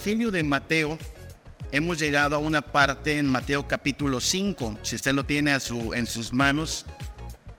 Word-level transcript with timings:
Evangelio 0.00 0.30
de 0.30 0.42
Mateo 0.42 0.98
hemos 1.72 1.98
llegado 1.98 2.34
a 2.34 2.38
una 2.38 2.62
parte 2.62 3.18
en 3.18 3.26
Mateo 3.26 3.68
capítulo 3.68 4.18
5. 4.18 4.78
Si 4.80 4.96
usted 4.96 5.12
lo 5.12 5.26
tiene 5.26 5.52
a 5.52 5.60
su, 5.60 5.92
en 5.92 6.06
sus 6.06 6.32
manos, 6.32 6.86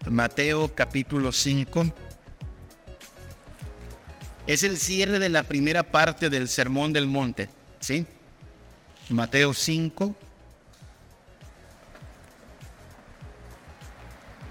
Mateo 0.10 0.74
capítulo 0.74 1.32
5. 1.32 1.94
Es 4.48 4.64
el 4.64 4.80
cierre 4.80 5.20
de 5.20 5.30
la 5.30 5.44
primera 5.44 5.84
parte 5.84 6.32
del 6.32 6.48
Sermón 6.48 6.94
del 6.94 7.06
Monte. 7.06 7.48
¿Sí? 7.80 8.08
Mateo 9.10 9.54
5. 9.54 10.16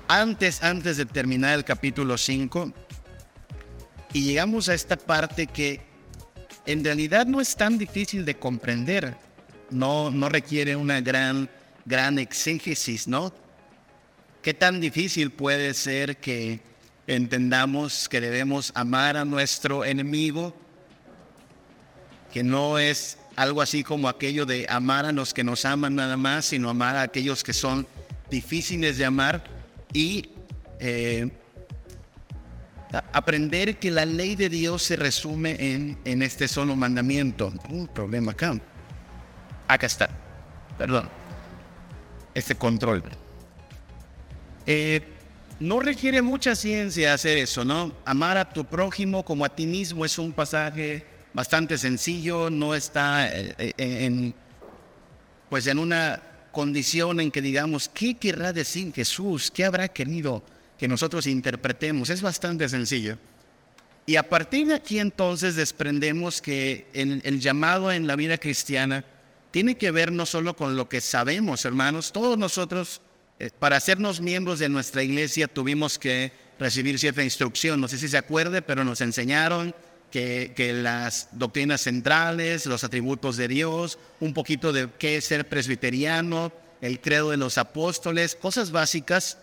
Antes, 0.07 0.63
antes 0.63 0.97
de 0.97 1.07
terminar 1.07 1.55
el 1.55 1.65
capítulo 1.65 2.17
5, 2.17 2.73
y 4.13 4.23
llegamos 4.23 4.69
a 4.69 4.75
esta 4.75 4.97
parte 4.97 5.49
que 5.49 5.90
en 6.67 6.85
realidad 6.85 7.27
no 7.27 7.41
es 7.41 7.57
tan 7.57 7.79
difícil 7.79 8.25
de 8.25 8.37
comprender, 8.37 9.17
no, 9.71 10.11
no 10.11 10.29
requiere 10.29 10.77
una 10.77 11.01
gran, 11.01 11.49
gran 11.85 12.19
exégesis, 12.19 13.09
¿no? 13.09 13.33
¿Qué 14.43 14.55
tan 14.55 14.81
difícil 14.81 15.31
puede 15.31 15.75
ser 15.75 16.17
que 16.17 16.61
entendamos 17.07 18.09
que 18.09 18.21
debemos 18.21 18.73
amar 18.75 19.17
a 19.17 19.25
nuestro 19.25 19.85
enemigo? 19.85 20.55
Que 22.33 22.43
no 22.43 22.79
es 22.79 23.19
algo 23.37 23.63
así 23.63 23.85
como 23.85 24.09
aquello 24.09 24.47
de 24.47 24.67
amar 24.69 25.05
a 25.05 25.13
los 25.13 25.35
que 25.35 25.45
nos 25.45 25.65
aman 25.65 25.95
nada 25.95 26.17
más, 26.17 26.47
sino 26.47 26.71
amar 26.71 26.97
a 26.97 27.03
aquellos 27.03 27.43
que 27.43 27.53
son 27.53 27.87
difíciles 28.31 28.97
de 28.97 29.05
amar 29.05 29.45
y 29.93 30.31
eh, 30.79 31.31
aprender 32.93 33.79
que 33.79 33.91
la 33.91 34.05
ley 34.05 34.37
de 34.37 34.49
Dios 34.49 34.83
se 34.83 34.97
resume 34.97 35.57
en, 35.59 35.99
en 36.05 36.23
este 36.23 36.49
solo 36.49 36.75
mandamiento. 36.77 37.53
Un 37.69 37.87
problema 37.89 38.33
acá. 38.33 38.59
Acá 39.69 39.87
está. 39.87 40.11
Perdón. 40.77 41.09
Este 42.35 42.55
control. 42.55 43.03
Eh, 44.67 45.03
no 45.61 45.81
requiere 45.81 46.23
mucha 46.23 46.55
ciencia 46.55 47.15
hacer 47.15 47.39
eso, 47.39 47.65
¿no? 47.65 47.93
Amar 48.05 48.39
a 48.39 48.49
tu 48.49 48.65
prójimo 48.65 49.25
como 49.25 49.45
a 49.45 49.49
ti 49.49 49.67
mismo 49.67 50.05
es 50.05 50.19
un 50.19 50.33
pasaje 50.33 51.05
bastante 51.33 51.79
sencillo, 51.79 52.51
no 52.51 52.75
está 52.75 53.29
eh, 53.29 53.55
eh, 53.59 53.75
en, 53.77 54.35
pues 55.49 55.67
en 55.67 55.79
una 55.79 56.23
condición 56.51 57.21
en 57.21 57.31
que 57.31 57.43
digamos, 57.43 57.89
¿qué 57.89 58.15
querrá 58.15 58.53
decir 58.53 58.93
Jesús? 58.93 59.51
¿Qué 59.51 59.65
habrá 59.65 59.89
querido 59.89 60.43
que 60.81 60.89
nosotros 60.89 61.27
interpretemos? 61.27 62.09
Es 62.09 62.23
bastante 62.23 62.67
sencillo. 62.67 63.19
Y 64.07 64.17
a 64.17 64.31
partir 64.31 64.69
de 64.69 64.75
aquí 64.77 64.99
entonces 64.99 65.55
desprendemos 65.55 66.41
que 66.41 66.87
el, 66.95 67.39
llamado 67.39 67.93
en 67.93 68.07
la 68.07 68.17
vida 68.17 68.39
cristiana 68.39 69.05
tiene 69.51 69.77
que 69.77 69.91
ver 69.91 70.11
no 70.11 70.25
solo 70.25 70.57
con 70.57 70.77
lo 70.77 70.89
que 70.89 71.03
sabemos, 71.03 71.67
hermanos, 71.67 72.13
todos 72.13 72.39
nosotros 72.39 73.03
eh, 73.39 73.51
para 73.59 73.77
hacernos 73.77 74.23
miembros 74.23 74.59
de 74.59 74.71
nuestra 74.71 75.03
iglesia 75.03 75.49
tuvimos 75.49 75.99
que 75.99 76.33
recibir 76.59 76.99
cierta 76.99 77.23
instrucción. 77.23 77.79
No 77.79 77.87
sé 77.87 77.99
si 77.99 78.09
se 78.09 78.17
acuerde, 78.17 78.63
pero 78.63 78.83
nos 78.83 79.03
enseñaron 79.03 79.75
que, 80.11 80.55
que, 80.57 80.73
las 80.73 81.29
doctrinas 81.33 81.83
centrales, 81.83 82.65
los 82.65 82.85
atributos 82.85 83.37
de 83.37 83.49
Dios, 83.49 83.99
un 84.19 84.33
poquito 84.33 84.73
de 84.73 84.89
qué 84.99 85.19
es 85.19 85.27
ser 85.27 85.47
presbiteriano, 85.47 86.53
el 86.81 87.03
credo 87.03 87.33
de 87.33 87.37
los 87.37 87.59
apóstoles, 87.59 88.35
cosas 88.35 88.71
básicas. 88.71 89.37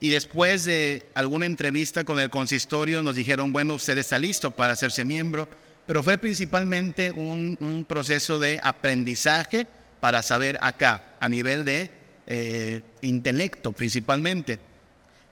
Y 0.00 0.08
después 0.08 0.64
de 0.64 1.06
alguna 1.14 1.46
entrevista 1.46 2.04
con 2.04 2.18
el 2.18 2.30
consistorio 2.30 3.02
nos 3.02 3.16
dijeron, 3.16 3.52
bueno, 3.52 3.74
usted 3.74 3.98
está 3.98 4.18
listo 4.18 4.50
para 4.50 4.72
hacerse 4.72 5.04
miembro, 5.04 5.48
pero 5.86 6.02
fue 6.02 6.16
principalmente 6.16 7.10
un, 7.10 7.56
un 7.60 7.84
proceso 7.84 8.38
de 8.38 8.58
aprendizaje 8.62 9.66
para 10.00 10.22
saber 10.22 10.58
acá, 10.62 11.16
a 11.20 11.28
nivel 11.28 11.64
de 11.64 11.90
eh, 12.26 12.82
intelecto 13.02 13.72
principalmente. 13.72 14.58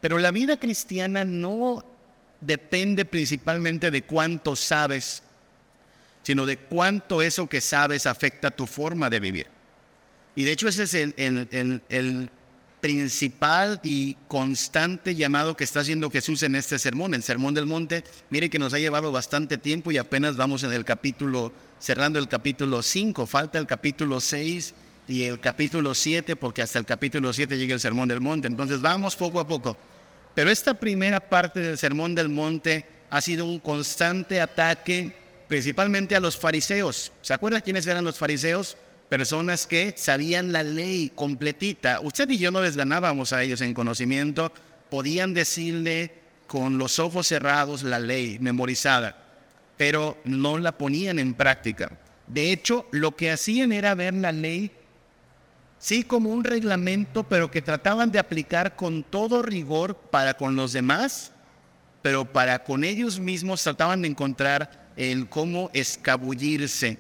Pero 0.01 0.19
la 0.19 0.31
vida 0.31 0.59
cristiana 0.59 1.25
no 1.25 1.85
depende 2.41 3.05
principalmente 3.05 3.91
de 3.91 4.03
cuánto 4.03 4.55
sabes, 4.57 5.23
sino 6.23 6.45
de 6.45 6.57
cuánto 6.57 7.23
eso 7.23 7.49
que 7.49 7.61
sabes 7.61 8.07
afecta 8.07 8.51
tu 8.51 8.67
forma 8.67 9.09
de 9.09 9.21
vivir. 9.21 9.47
Y 10.37 10.45
de 10.45 10.53
hecho 10.53 10.69
ese 10.69 10.85
es 10.85 10.95
el, 10.95 11.15
el, 11.17 11.83
el, 11.89 12.31
principal 12.81 13.81
y 13.83 14.15
constante 14.29 15.15
llamado 15.15 15.57
que 15.57 15.65
está 15.65 15.81
haciendo 15.81 16.11
Jesús 16.11 16.43
en 16.43 16.55
este 16.55 16.79
sermón, 16.79 17.15
el 17.15 17.23
Sermón 17.23 17.55
del 17.55 17.67
Monte. 17.67 18.05
Mire 18.31 18.51
que 18.51 18.59
nos 18.59 18.75
ha 18.75 18.79
llevado 18.79 19.13
bastante 19.13 19.59
tiempo 19.59 19.91
y 19.91 19.99
apenas 19.99 20.37
vamos 20.37 20.63
en 20.63 20.73
el 20.73 20.85
capítulo, 20.85 21.53
cerrando 21.79 22.19
el 22.19 22.29
capítulo 22.29 22.83
5, 22.83 23.27
falta 23.27 23.59
el 23.59 23.67
capítulo 23.67 24.21
6 24.21 24.75
y 25.09 25.25
el 25.25 25.41
capítulo 25.41 25.95
7, 25.95 26.37
porque 26.37 26.63
hasta 26.63 26.79
el 26.79 26.85
capítulo 26.85 27.33
7 27.33 27.57
llega 27.57 27.75
el 27.75 27.81
Sermón 27.81 28.09
del 28.09 28.21
Monte. 28.21 28.47
Entonces 28.47 28.81
vamos 28.81 29.17
poco 29.17 29.41
a 29.41 29.47
poco. 29.47 29.77
Pero 30.35 30.51
esta 30.51 30.75
primera 30.75 31.21
parte 31.21 31.61
del 31.61 31.79
Sermón 31.79 32.15
del 32.15 32.29
Monte 32.29 32.87
ha 33.11 33.21
sido 33.21 33.45
un 33.47 33.59
constante 33.59 34.41
ataque 34.41 35.17
principalmente 35.49 36.15
a 36.15 36.21
los 36.21 36.37
fariseos. 36.37 37.11
¿Se 37.23 37.33
acuerdan 37.35 37.63
quiénes 37.63 37.87
eran 37.87 38.05
los 38.05 38.19
fariseos? 38.19 38.77
Personas 39.09 39.67
que 39.67 39.95
sabían 39.97 40.53
la 40.53 40.63
ley 40.63 41.11
completita. 41.15 42.01
Usted 42.01 42.29
y 42.29 42.39
yo 42.39 42.51
no 42.51 42.61
les 42.61 42.77
ganábamos 42.77 43.33
a 43.33 43.43
ellos 43.43 43.63
en 43.63 43.73
conocimiento. 43.73 44.53
Podían 44.91 45.33
decirle 45.33 46.13
con 46.47 46.77
los 46.77 46.99
ojos 46.99 47.27
cerrados 47.27 47.83
la 47.83 47.99
ley 47.99 48.39
memorizada, 48.39 49.17
pero 49.79 50.19
no 50.25 50.59
la 50.59 50.73
ponían 50.73 51.19
en 51.19 51.33
práctica. 51.33 51.91
De 52.27 52.53
hecho, 52.53 52.87
lo 52.91 53.17
que 53.17 53.31
hacían 53.31 53.73
era 53.73 53.95
ver 53.95 54.13
la 54.13 54.33
ley 54.33 54.73
sí 55.79 56.03
como 56.03 56.31
un 56.31 56.45
reglamento, 56.45 57.25
pero 57.25 57.51
que 57.51 57.63
trataban 57.63 58.11
de 58.11 58.19
aplicar 58.19 58.77
con 58.77 59.03
todo 59.05 59.41
rigor 59.41 59.97
para 59.97 60.35
con 60.35 60.55
los 60.55 60.75
demás, 60.75 61.33
pero 62.03 62.31
para 62.31 62.63
con 62.63 62.85
ellos 62.85 63.19
mismos 63.19 63.63
trataban 63.63 64.03
de 64.03 64.09
encontrar 64.09 64.91
el 64.97 65.29
cómo 65.31 65.71
escabullirse 65.73 66.99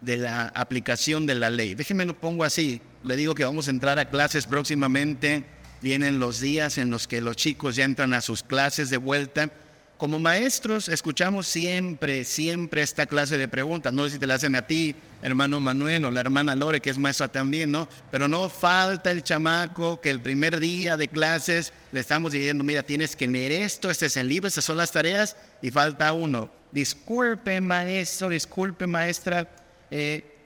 de 0.00 0.16
la 0.18 0.48
aplicación 0.48 1.26
de 1.26 1.34
la 1.34 1.50
ley. 1.50 1.74
Déjenme 1.74 2.04
lo 2.04 2.18
pongo 2.18 2.44
así, 2.44 2.80
le 3.04 3.16
digo 3.16 3.34
que 3.34 3.44
vamos 3.44 3.68
a 3.68 3.70
entrar 3.70 3.98
a 3.98 4.08
clases 4.10 4.46
próximamente, 4.46 5.44
vienen 5.82 6.18
los 6.18 6.40
días 6.40 6.78
en 6.78 6.90
los 6.90 7.06
que 7.06 7.20
los 7.20 7.36
chicos 7.36 7.76
ya 7.76 7.84
entran 7.84 8.14
a 8.14 8.20
sus 8.20 8.42
clases 8.42 8.90
de 8.90 8.96
vuelta 8.96 9.50
como 9.96 10.18
maestros 10.18 10.90
escuchamos 10.90 11.46
siempre, 11.46 12.24
siempre 12.24 12.82
esta 12.82 13.06
clase 13.06 13.38
de 13.38 13.48
preguntas. 13.48 13.94
No 13.94 14.04
sé 14.04 14.10
si 14.10 14.18
te 14.18 14.26
la 14.26 14.34
hacen 14.34 14.54
a 14.54 14.66
ti, 14.66 14.94
hermano 15.22 15.58
Manuel, 15.58 16.04
o 16.04 16.10
la 16.10 16.20
hermana 16.20 16.54
Lore, 16.54 16.82
que 16.82 16.90
es 16.90 16.98
maestra 16.98 17.28
también, 17.28 17.70
¿no? 17.70 17.88
Pero 18.10 18.28
no 18.28 18.50
falta 18.50 19.10
el 19.10 19.22
chamaco 19.22 20.00
que 20.00 20.10
el 20.10 20.20
primer 20.20 20.60
día 20.60 20.98
de 20.98 21.08
clases 21.08 21.72
le 21.92 22.00
estamos 22.00 22.32
diciendo, 22.32 22.62
mira, 22.62 22.82
tienes 22.82 23.16
que 23.16 23.26
leer 23.26 23.52
esto, 23.52 23.90
este 23.90 24.06
es 24.06 24.18
el 24.18 24.28
libro, 24.28 24.48
estas 24.48 24.66
son 24.66 24.76
las 24.76 24.92
tareas, 24.92 25.34
y 25.62 25.70
falta 25.70 26.12
uno. 26.12 26.50
Disculpe, 26.72 27.60
maestro, 27.62 28.28
disculpe, 28.28 28.86
maestra, 28.86 29.48
eh, 29.90 30.36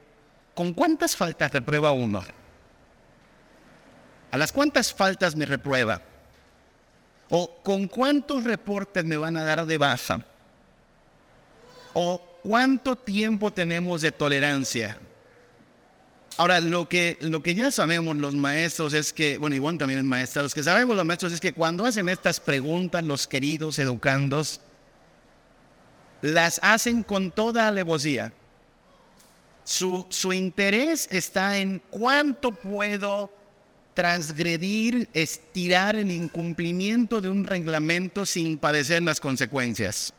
¿con 0.55 0.75
cuántas 0.75 1.17
faltas 1.17 1.53
reprueba 1.53 1.93
uno? 1.93 2.23
¿A 4.31 4.39
las 4.39 4.53
cuántas 4.53 4.93
faltas 4.93 5.35
me 5.35 5.47
reprueba? 5.47 6.01
¿O 7.31 7.63
con 7.63 7.89
cuántos 7.89 8.45
reportes 8.45 9.05
me 9.05 9.17
van 9.17 9.37
a 9.37 9.45
dar 9.45 9.67
de 9.67 9.79
baja? 9.79 10.25
¿O 11.93 12.21
cuánto 12.43 12.97
tiempo 12.97 13.53
tenemos 13.53 14.03
de 14.03 14.13
tolerancia? 14.13 14.99
Ahora, 16.37 16.61
lo 16.61 16.89
que, 16.89 17.19
lo 17.21 17.43
que 17.43 17.55
ya 17.55 17.71
sabemos 17.71 18.17
los 18.17 18.35
maestros 18.35 18.95
es 18.95 19.13
que, 19.13 19.37
bueno, 19.37 19.57
igual 19.57 19.79
también 19.79 20.01
es 20.01 20.07
maestros, 20.07 20.45
los 20.45 20.55
que 20.55 20.63
sabemos 20.63 20.97
los 20.97 21.05
maestros 21.05 21.33
es 21.33 21.41
que 21.41 21.53
cuando 21.53 21.85
hacen 21.85 22.09
estas 22.09 22.41
preguntas, 22.41 23.05
los 23.05 23.27
queridos 23.27 23.79
educandos, 23.79 24.61
las 26.23 26.61
hacen 26.63 27.03
con 27.03 27.31
toda 27.31 27.69
alevosía. 27.69 28.33
Su, 29.65 30.33
interés 30.33 31.09
está 31.11 31.59
en 31.59 31.81
cuánto 31.91 32.53
puedo 32.53 33.31
transgredir, 33.95 35.09
estirar 35.13 35.97
el 35.97 36.11
incumplimiento 36.11 37.21
de 37.21 37.29
un 37.29 37.45
reglamento 37.45 38.25
sin 38.25 38.59
padecer 38.59 39.03
las 39.03 39.21
consecuencias. 39.21 40.13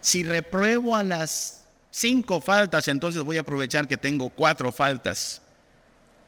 Si 0.00 0.24
repruebo 0.24 0.96
a 0.96 1.04
las 1.04 1.64
cinco 1.90 2.40
faltas, 2.40 2.88
entonces 2.88 3.22
voy 3.22 3.36
a 3.36 3.42
aprovechar 3.42 3.86
que 3.86 3.96
tengo 3.96 4.30
cuatro 4.30 4.72
faltas. 4.72 5.40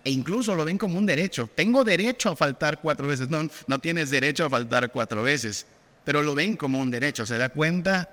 E 0.05 0.11
incluso 0.11 0.55
lo 0.55 0.65
ven 0.65 0.77
como 0.77 0.99
un 0.99 1.07
derecho. 1.07 1.49
Tengo 1.55 1.83
derecho 1.83 2.31
a 2.31 2.37
faltar 2.37 2.81
cuatro 2.81 3.09
veces. 3.09 3.31
No, 3.31 3.49
no 3.67 3.79
tienes 3.79 4.11
derecho 4.11 4.45
a 4.45 4.51
faltar 4.51 4.93
cuatro 4.93 5.23
veces, 5.23 5.67
pero 6.05 6.23
lo 6.23 6.35
ven 6.35 6.57
como 6.57 6.79
un 6.79 6.91
derecho. 6.91 7.25
¿Se 7.25 7.39
da 7.39 7.49
cuenta? 7.49 8.11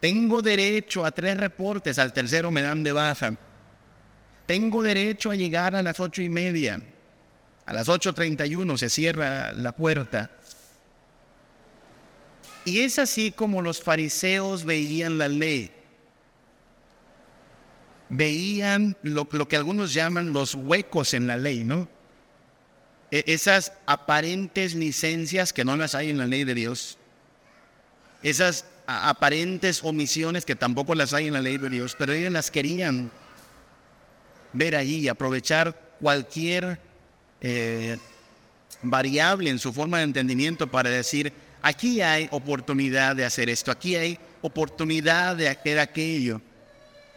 Tengo 0.00 0.42
derecho 0.42 1.04
a 1.04 1.10
tres 1.10 1.36
reportes, 1.36 1.98
al 1.98 2.12
tercero 2.12 2.50
me 2.50 2.62
dan 2.62 2.82
de 2.82 2.92
baja. 2.92 3.34
Tengo 4.46 4.82
derecho 4.82 5.30
a 5.30 5.34
llegar 5.34 5.74
a 5.74 5.82
las 5.82 5.98
ocho 6.00 6.22
y 6.22 6.28
media. 6.28 6.80
A 7.66 7.72
las 7.72 7.88
8.31 7.88 8.76
se 8.76 8.90
cierra 8.90 9.52
la 9.52 9.72
puerta. 9.72 10.30
Y 12.64 12.80
es 12.80 12.98
así 12.98 13.30
como 13.30 13.62
los 13.62 13.82
fariseos 13.82 14.64
veían 14.64 15.18
la 15.18 15.28
ley. 15.28 15.70
veían 18.10 18.96
lo, 19.02 19.28
que 19.28 19.56
algunos 19.56 19.92
llaman 19.92 20.32
los 20.32 20.54
huecos 20.54 21.14
en 21.14 21.26
la 21.26 21.36
ley, 21.36 21.64
¿no? 21.64 21.88
E, 23.10 23.24
esas 23.26 23.72
aparentes 23.86 24.74
licencias 24.74 25.52
que 25.52 25.64
no 25.64 25.76
las 25.76 25.94
hay 25.94 26.10
en 26.10 26.18
la 26.18 26.26
ley 26.26 26.44
de 26.44 26.54
Dios, 26.54 26.98
esas 28.22 28.66
aparentes 28.86 29.82
omisiones 29.82 30.44
que 30.44 30.56
tampoco 30.56 30.94
las 30.94 31.12
hay 31.14 31.26
en 31.26 31.32
la 31.32 31.40
ley 31.40 31.58
de 31.58 31.70
Dios, 31.70 31.96
pero 31.98 32.12
ellos 32.12 32.32
las 32.32 32.50
querían 32.50 33.10
ver 34.52 34.76
allí, 34.76 35.08
aprovechar 35.08 35.96
cualquier 36.00 36.78
eh, 37.40 37.98
variable 38.82 39.50
en 39.50 39.58
su 39.58 39.72
forma 39.72 39.98
de 39.98 40.04
entendimiento 40.04 40.70
para 40.70 40.90
decir, 40.90 41.32
aquí 41.62 42.00
hay 42.00 42.28
oportunidad 42.30 43.16
de 43.16 43.24
hacer 43.24 43.48
esto, 43.48 43.70
aquí 43.70 43.96
hay 43.96 44.18
oportunidad 44.42 45.36
de 45.36 45.48
hacer 45.48 45.78
aquello. 45.78 46.40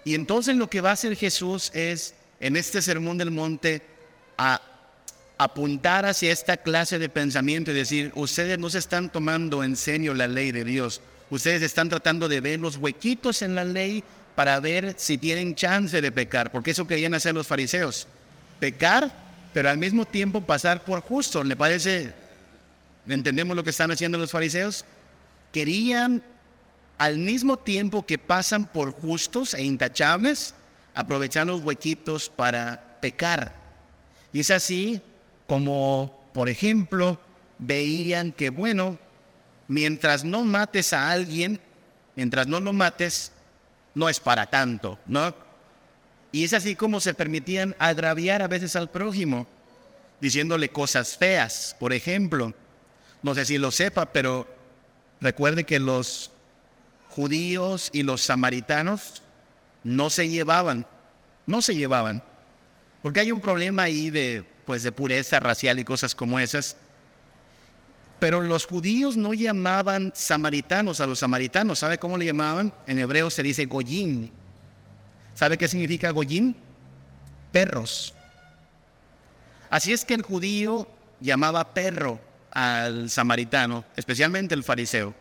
Y 0.05 0.15
entonces 0.15 0.55
lo 0.55 0.69
que 0.69 0.81
va 0.81 0.91
a 0.91 0.93
hacer 0.93 1.15
Jesús 1.15 1.69
es, 1.73 2.15
en 2.39 2.55
este 2.55 2.81
sermón 2.81 3.17
del 3.17 3.31
monte, 3.31 3.81
a 4.37 4.61
apuntar 5.37 6.05
hacia 6.05 6.31
esta 6.31 6.57
clase 6.57 6.97
de 6.97 7.09
pensamiento 7.09 7.71
y 7.71 7.75
decir, 7.75 8.11
ustedes 8.15 8.57
no 8.57 8.69
se 8.69 8.79
están 8.79 9.11
tomando 9.11 9.63
en 9.63 9.75
serio 9.75 10.13
la 10.13 10.27
ley 10.27 10.51
de 10.51 10.63
Dios, 10.63 11.01
ustedes 11.29 11.61
están 11.61 11.89
tratando 11.89 12.27
de 12.27 12.41
ver 12.41 12.59
los 12.59 12.77
huequitos 12.77 13.41
en 13.41 13.55
la 13.55 13.63
ley 13.63 14.03
para 14.35 14.59
ver 14.59 14.95
si 14.97 15.17
tienen 15.17 15.55
chance 15.55 15.99
de 15.99 16.11
pecar, 16.11 16.51
porque 16.51 16.71
eso 16.71 16.85
querían 16.85 17.13
hacer 17.13 17.33
los 17.33 17.47
fariseos, 17.47 18.07
pecar, 18.59 19.11
pero 19.53 19.69
al 19.69 19.77
mismo 19.77 20.05
tiempo 20.05 20.41
pasar 20.41 20.83
por 20.83 21.01
justo. 21.01 21.43
¿Le 21.43 21.55
parece? 21.55 22.13
¿Entendemos 23.07 23.55
lo 23.55 23.63
que 23.63 23.71
están 23.71 23.89
haciendo 23.89 24.17
los 24.17 24.31
fariseos? 24.31 24.85
Querían 25.51 26.21
al 26.97 27.17
mismo 27.17 27.57
tiempo 27.57 28.05
que 28.05 28.17
pasan 28.17 28.65
por 28.65 28.91
justos 28.91 29.53
e 29.53 29.63
intachables, 29.63 30.53
aprovechar 30.93 31.47
los 31.47 31.61
huequitos 31.61 32.29
para 32.29 32.99
pecar. 33.01 33.55
Y 34.33 34.41
es 34.41 34.51
así 34.51 35.01
como, 35.47 36.29
por 36.33 36.49
ejemplo, 36.49 37.19
veían 37.59 38.31
que, 38.31 38.49
bueno, 38.49 38.99
mientras 39.67 40.23
no 40.23 40.43
mates 40.43 40.93
a 40.93 41.11
alguien, 41.11 41.59
mientras 42.15 42.47
no 42.47 42.59
lo 42.59 42.73
mates, 42.73 43.31
no 43.95 44.09
es 44.09 44.19
para 44.19 44.47
tanto, 44.49 44.99
¿no? 45.05 45.33
Y 46.31 46.43
es 46.43 46.53
así 46.53 46.75
como 46.75 46.99
se 46.99 47.13
permitían 47.13 47.75
agraviar 47.79 48.41
a 48.41 48.47
veces 48.47 48.75
al 48.75 48.89
prójimo, 48.89 49.47
diciéndole 50.19 50.69
cosas 50.69 51.17
feas. 51.17 51.75
Por 51.79 51.93
ejemplo, 51.93 52.53
no 53.23 53.33
sé 53.33 53.45
si 53.45 53.57
lo 53.57 53.71
sepa, 53.71 54.07
pero 54.07 54.47
recuerde 55.19 55.63
que 55.63 55.79
los 55.79 56.31
judíos 57.09 57.89
y 57.93 58.03
los 58.03 58.21
samaritanos 58.21 59.23
no 59.83 60.09
se 60.09 60.29
llevaban, 60.29 60.85
no 61.45 61.61
se 61.61 61.75
llevaban, 61.75 62.21
porque 63.01 63.21
hay 63.21 63.31
un 63.31 63.41
problema 63.41 63.83
ahí 63.83 64.09
de 64.09 64.45
pues 64.67 64.83
de 64.83 64.91
pureza 64.91 65.39
racial 65.39 65.79
y 65.79 65.85
cosas 65.85 66.13
como 66.13 66.39
esas. 66.39 66.75
Pero 68.19 68.41
los 68.41 68.65
judíos 68.65 69.15
no 69.15 69.33
llamaban 69.33 70.11
samaritanos 70.15 71.01
a 71.01 71.07
los 71.07 71.19
samaritanos. 71.19 71.79
¿Sabe 71.79 71.99
cómo 71.99 72.17
le 72.17 72.25
llamaban? 72.25 72.73
En 72.87 72.97
hebreo 72.97 73.29
se 73.29 73.43
dice 73.43 73.65
goyim. 73.65 74.29
¿Sabe 75.35 75.57
qué 75.57 75.67
significa 75.67 76.09
goyim? 76.09 76.55
Perros. 77.51 78.15
Así 79.69 79.93
es 79.93 80.03
que 80.03 80.15
el 80.15 80.23
judío 80.23 80.87
llamaba 81.19 81.73
perro 81.73 82.19
al 82.51 83.09
samaritano, 83.09 83.85
especialmente 83.95 84.55
el 84.55 84.63
fariseo. 84.63 85.13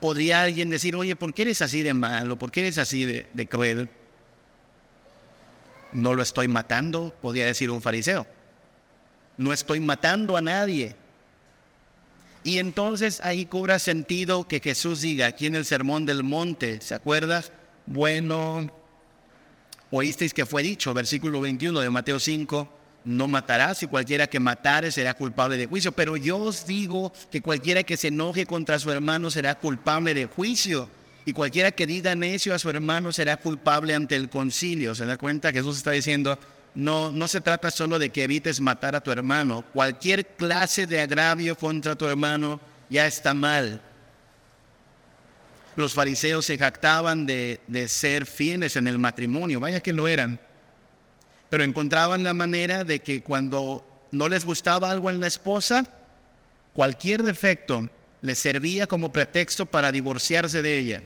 Podría 0.00 0.42
alguien 0.42 0.70
decir, 0.70 0.96
oye, 0.96 1.16
¿por 1.16 1.34
qué 1.34 1.42
eres 1.42 1.60
así 1.60 1.82
de 1.82 1.92
malo? 1.92 2.38
¿Por 2.38 2.50
qué 2.50 2.60
eres 2.60 2.78
así 2.78 3.04
de, 3.04 3.26
de 3.32 3.46
cruel? 3.46 3.90
No 5.92 6.14
lo 6.14 6.22
estoy 6.22 6.48
matando, 6.48 7.14
podría 7.20 7.46
decir 7.46 7.70
un 7.70 7.82
fariseo. 7.82 8.26
No 9.36 9.52
estoy 9.52 9.80
matando 9.80 10.36
a 10.36 10.40
nadie. 10.40 10.94
Y 12.44 12.58
entonces 12.58 13.20
ahí 13.22 13.46
cobra 13.46 13.78
sentido 13.78 14.46
que 14.46 14.60
Jesús 14.60 15.00
diga 15.00 15.26
aquí 15.26 15.46
en 15.46 15.56
el 15.56 15.64
Sermón 15.64 16.06
del 16.06 16.22
Monte, 16.22 16.80
¿se 16.80 16.94
acuerda? 16.94 17.42
Bueno, 17.86 18.70
oísteis 19.90 20.32
que 20.32 20.46
fue 20.46 20.62
dicho, 20.62 20.94
versículo 20.94 21.40
21 21.40 21.80
de 21.80 21.90
Mateo 21.90 22.20
5, 22.20 22.72
no 23.04 23.28
matarás 23.28 23.82
y 23.82 23.86
cualquiera 23.86 24.26
que 24.26 24.40
matare 24.40 24.90
será 24.90 25.14
culpable 25.14 25.56
de 25.56 25.66
juicio. 25.66 25.92
Pero 25.92 26.16
yo 26.16 26.38
os 26.38 26.66
digo 26.66 27.12
que 27.30 27.40
cualquiera 27.40 27.82
que 27.82 27.96
se 27.96 28.08
enoje 28.08 28.46
contra 28.46 28.78
su 28.78 28.90
hermano 28.90 29.30
será 29.30 29.56
culpable 29.56 30.14
de 30.14 30.26
juicio. 30.26 30.88
Y 31.24 31.32
cualquiera 31.32 31.72
que 31.72 31.86
diga 31.86 32.14
necio 32.14 32.54
a 32.54 32.58
su 32.60 32.70
hermano 32.70 33.12
será 33.12 33.36
culpable 33.38 33.94
ante 33.94 34.14
el 34.14 34.28
concilio. 34.28 34.94
¿Se 34.94 35.06
da 35.06 35.16
cuenta? 35.16 35.50
Jesús 35.50 35.76
está 35.76 35.90
diciendo, 35.90 36.38
no, 36.76 37.10
no 37.10 37.26
se 37.26 37.40
trata 37.40 37.70
solo 37.70 37.98
de 37.98 38.10
que 38.10 38.24
evites 38.24 38.60
matar 38.60 38.94
a 38.94 39.00
tu 39.00 39.10
hermano. 39.10 39.64
Cualquier 39.72 40.26
clase 40.26 40.86
de 40.86 41.00
agravio 41.00 41.56
contra 41.56 41.96
tu 41.96 42.06
hermano 42.06 42.60
ya 42.90 43.06
está 43.06 43.32
mal. 43.32 43.80
Los 45.74 45.94
fariseos 45.94 46.44
se 46.44 46.58
jactaban 46.58 47.24
de, 47.24 47.60
de 47.66 47.88
ser 47.88 48.26
fieles 48.26 48.76
en 48.76 48.86
el 48.88 48.98
matrimonio, 48.98 49.58
vaya 49.58 49.80
que 49.80 49.94
lo 49.94 50.06
eran. 50.06 50.38
Pero 51.48 51.64
encontraban 51.64 52.22
la 52.22 52.34
manera 52.34 52.84
de 52.84 53.00
que 53.00 53.22
cuando 53.22 54.06
no 54.10 54.28
les 54.28 54.44
gustaba 54.44 54.90
algo 54.90 55.08
en 55.08 55.20
la 55.20 55.28
esposa, 55.28 55.86
cualquier 56.74 57.22
defecto 57.22 57.88
les 58.20 58.38
servía 58.38 58.86
como 58.86 59.12
pretexto 59.12 59.64
para 59.64 59.92
divorciarse 59.92 60.60
de 60.60 60.78
ella. 60.78 61.02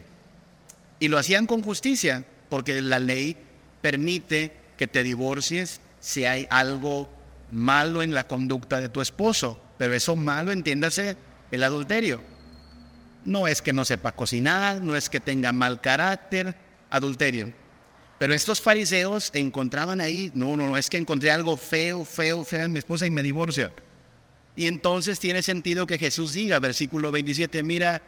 Y 0.99 1.07
lo 1.07 1.17
hacían 1.17 1.47
con 1.47 1.63
justicia, 1.63 2.25
porque 2.49 2.83
la 2.83 2.99
ley 2.99 3.37
permite 3.81 4.60
que 4.81 4.89
te 4.89 5.03
divorcies 5.03 5.79
si 6.01 6.25
hay 6.25 6.47
algo 6.49 7.07
malo 7.51 8.03
en 8.03 8.15
la 8.15 8.27
conducta 8.27 8.81
de 8.81 8.89
tu 8.89 9.03
esposo. 9.03 9.61
Pero 9.77 9.93
eso 9.93 10.17
malo, 10.17 10.53
entiéndase, 10.53 11.19
el 11.51 11.65
adulterio. 11.65 12.23
No 13.27 13.47
es 13.47 13.61
que 13.61 13.75
no 13.75 13.85
sepa 13.85 14.13
cocinar, 14.13 14.81
no 14.81 14.97
es 14.97 15.11
que 15.11 15.21
tenga 15.21 15.53
mal 15.53 15.83
carácter, 15.83 16.57
adulterio. 16.89 17.53
Pero 18.19 18.33
estos 18.33 18.63
fariseos 18.63 19.31
encontraban 19.35 20.01
ahí, 20.01 20.33
no, 20.33 20.57
no, 20.57 20.67
no, 20.67 20.79
es 20.79 20.89
que 20.89 20.97
encontré 20.97 21.31
algo 21.31 21.59
feo, 21.59 22.07
feo, 22.07 22.43
feo 22.43 22.65
en 22.65 22.73
mi 22.73 22.79
esposa 22.79 23.07
y 23.07 23.11
me 23.11 23.23
divorcio. 23.23 23.71
Y 24.57 24.67
entonces 24.67 25.21
tiene 25.21 25.43
sentido 25.43 25.87
que 25.87 25.99
Jesús 25.99 26.33
diga, 26.33 26.59
versículo 26.59 27.13
27, 27.13 27.63
mira, 27.63 28.01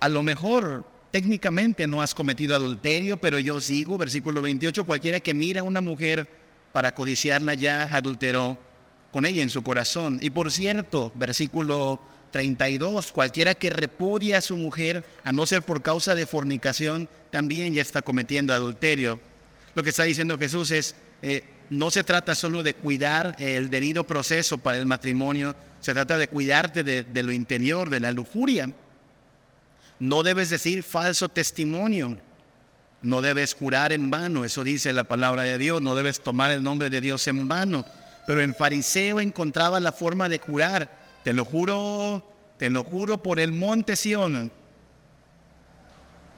a 0.00 0.08
lo 0.08 0.24
mejor 0.24 0.84
técnicamente 1.16 1.86
no 1.86 2.02
has 2.02 2.14
cometido 2.14 2.54
adulterio, 2.54 3.16
pero 3.16 3.38
yo 3.38 3.58
sigo, 3.58 3.96
versículo 3.96 4.42
28, 4.42 4.84
cualquiera 4.84 5.18
que 5.18 5.32
mira 5.32 5.62
a 5.62 5.64
una 5.64 5.80
mujer 5.80 6.28
para 6.74 6.94
codiciarla 6.94 7.54
ya 7.54 7.84
adulteró 7.84 8.58
con 9.12 9.24
ella 9.24 9.42
en 9.42 9.48
su 9.48 9.62
corazón. 9.62 10.18
Y 10.20 10.28
por 10.28 10.52
cierto, 10.52 11.12
versículo 11.14 12.02
32, 12.32 13.12
cualquiera 13.12 13.54
que 13.54 13.70
repudia 13.70 14.36
a 14.36 14.40
su 14.42 14.58
mujer, 14.58 15.06
a 15.24 15.32
no 15.32 15.46
ser 15.46 15.62
por 15.62 15.80
causa 15.80 16.14
de 16.14 16.26
fornicación, 16.26 17.08
también 17.30 17.72
ya 17.72 17.80
está 17.80 18.02
cometiendo 18.02 18.52
adulterio. 18.52 19.18
Lo 19.74 19.82
que 19.82 19.88
está 19.88 20.02
diciendo 20.02 20.36
Jesús 20.36 20.70
es, 20.70 20.96
eh, 21.22 21.44
no 21.70 21.90
se 21.90 22.04
trata 22.04 22.34
solo 22.34 22.62
de 22.62 22.74
cuidar 22.74 23.36
el 23.38 23.70
debido 23.70 24.06
proceso 24.06 24.58
para 24.58 24.76
el 24.76 24.84
matrimonio, 24.84 25.56
se 25.80 25.94
trata 25.94 26.18
de 26.18 26.28
cuidarte 26.28 26.84
de 26.84 27.22
lo 27.22 27.32
interior, 27.32 27.88
de 27.88 28.00
la 28.00 28.12
lujuria. 28.12 28.70
No 29.98 30.22
debes 30.22 30.50
decir 30.50 30.82
falso 30.82 31.28
testimonio. 31.28 32.18
No 33.02 33.22
debes 33.22 33.54
jurar 33.54 33.92
en 33.92 34.10
vano, 34.10 34.44
eso 34.44 34.64
dice 34.64 34.92
la 34.92 35.04
palabra 35.04 35.42
de 35.42 35.58
Dios. 35.58 35.80
No 35.80 35.94
debes 35.94 36.20
tomar 36.20 36.50
el 36.50 36.62
nombre 36.62 36.90
de 36.90 37.00
Dios 37.00 37.26
en 37.28 37.48
vano. 37.48 37.84
Pero 38.26 38.40
el 38.40 38.54
fariseo 38.54 39.20
encontraba 39.20 39.80
la 39.80 39.92
forma 39.92 40.28
de 40.28 40.38
jurar. 40.38 40.90
Te 41.22 41.32
lo 41.32 41.44
juro, 41.44 42.26
te 42.58 42.70
lo 42.70 42.84
juro 42.84 43.22
por 43.22 43.38
el 43.38 43.52
monte 43.52 43.96
Sion. 43.96 44.50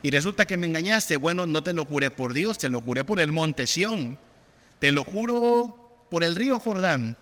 Y 0.02 0.10
resulta 0.10 0.46
que 0.46 0.56
me 0.56 0.66
engañaste. 0.66 1.16
Bueno, 1.16 1.46
no 1.46 1.62
te 1.62 1.72
lo 1.72 1.84
juré 1.84 2.10
por 2.10 2.32
Dios, 2.32 2.58
te 2.58 2.68
lo 2.68 2.80
juré 2.80 3.04
por 3.04 3.20
el 3.20 3.32
monte 3.32 3.66
Sion. 3.66 4.18
Te 4.78 4.92
lo 4.92 5.04
juro 5.04 6.06
por 6.10 6.22
el 6.22 6.36
río 6.36 6.60
Jordán 6.60 7.16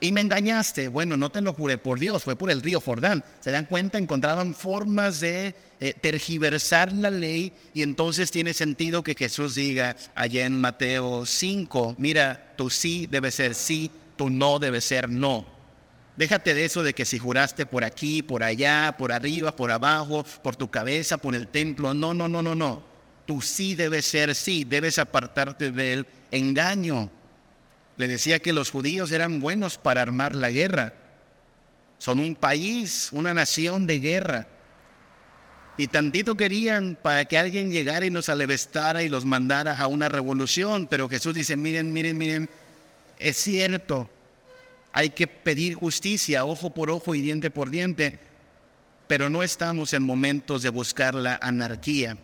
y 0.00 0.12
me 0.12 0.20
engañaste. 0.20 0.88
Bueno, 0.88 1.16
no 1.16 1.30
te 1.30 1.40
lo 1.40 1.52
juré 1.52 1.78
por 1.78 1.98
Dios, 1.98 2.24
fue 2.24 2.36
por 2.36 2.50
el 2.50 2.62
río 2.62 2.80
Jordán. 2.80 3.24
Se 3.40 3.50
dan 3.50 3.66
cuenta, 3.66 3.98
encontraban 3.98 4.54
formas 4.54 5.20
de 5.20 5.54
eh, 5.80 5.94
tergiversar 6.00 6.92
la 6.92 7.10
ley 7.10 7.52
y 7.74 7.82
entonces 7.82 8.30
tiene 8.30 8.54
sentido 8.54 9.02
que 9.02 9.14
Jesús 9.14 9.54
diga 9.54 9.96
allá 10.14 10.46
en 10.46 10.60
Mateo 10.60 11.24
5, 11.26 11.96
mira, 11.98 12.54
tu 12.56 12.70
sí 12.70 13.06
debe 13.10 13.30
ser 13.30 13.54
sí, 13.54 13.90
tu 14.16 14.30
no 14.30 14.58
debe 14.58 14.80
ser 14.80 15.08
no. 15.08 15.46
Déjate 16.16 16.52
de 16.52 16.64
eso 16.64 16.82
de 16.82 16.94
que 16.94 17.04
si 17.04 17.16
juraste 17.16 17.64
por 17.64 17.84
aquí, 17.84 18.22
por 18.22 18.42
allá, 18.42 18.96
por 18.98 19.12
arriba, 19.12 19.54
por 19.54 19.70
abajo, 19.70 20.24
por 20.42 20.56
tu 20.56 20.68
cabeza, 20.68 21.16
por 21.16 21.36
el 21.36 21.46
templo. 21.46 21.94
No, 21.94 22.12
no, 22.12 22.26
no, 22.26 22.42
no, 22.42 22.56
no. 22.56 22.82
Tu 23.24 23.40
sí 23.40 23.76
debe 23.76 24.02
ser 24.02 24.34
sí, 24.34 24.64
debes 24.64 24.98
apartarte 24.98 25.70
del 25.70 26.08
engaño. 26.32 27.08
Le 27.98 28.08
decía 28.08 28.38
que 28.38 28.52
los 28.52 28.70
judíos 28.70 29.12
eran 29.12 29.40
buenos 29.40 29.76
para 29.76 30.00
armar 30.00 30.34
la 30.34 30.50
guerra. 30.50 30.94
Son 31.98 32.20
un 32.20 32.36
país, 32.36 33.10
una 33.12 33.34
nación 33.34 33.86
de 33.86 33.98
guerra. 33.98 34.46
Y 35.76 35.88
tantito 35.88 36.36
querían 36.36 36.96
para 37.00 37.24
que 37.24 37.36
alguien 37.36 37.72
llegara 37.72 38.06
y 38.06 38.10
nos 38.10 38.28
alevestara 38.28 39.02
y 39.02 39.08
los 39.08 39.24
mandara 39.24 39.76
a 39.76 39.88
una 39.88 40.08
revolución. 40.08 40.86
Pero 40.86 41.08
Jesús 41.08 41.34
dice, 41.34 41.56
miren, 41.56 41.92
miren, 41.92 42.16
miren, 42.16 42.48
es 43.18 43.36
cierto, 43.36 44.08
hay 44.92 45.10
que 45.10 45.26
pedir 45.26 45.74
justicia, 45.74 46.44
ojo 46.44 46.70
por 46.70 46.90
ojo 46.90 47.16
y 47.16 47.20
diente 47.20 47.50
por 47.50 47.68
diente, 47.68 48.20
pero 49.08 49.28
no 49.28 49.42
estamos 49.42 49.92
en 49.92 50.04
momentos 50.04 50.62
de 50.62 50.68
buscar 50.68 51.16
la 51.16 51.36
anarquía. 51.42 52.16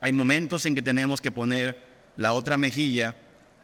Hay 0.00 0.12
momentos 0.12 0.64
en 0.64 0.76
que 0.76 0.82
tenemos 0.82 1.20
que 1.20 1.32
poner 1.32 1.76
la 2.16 2.34
otra 2.34 2.56
mejilla, 2.56 3.16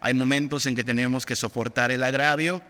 hay 0.02 0.14
momentos 0.14 0.66
en 0.66 0.74
que 0.74 0.82
tenemos 0.82 1.24
que 1.24 1.36
soportar 1.36 1.92
el 1.92 2.02
agravio. 2.02 2.60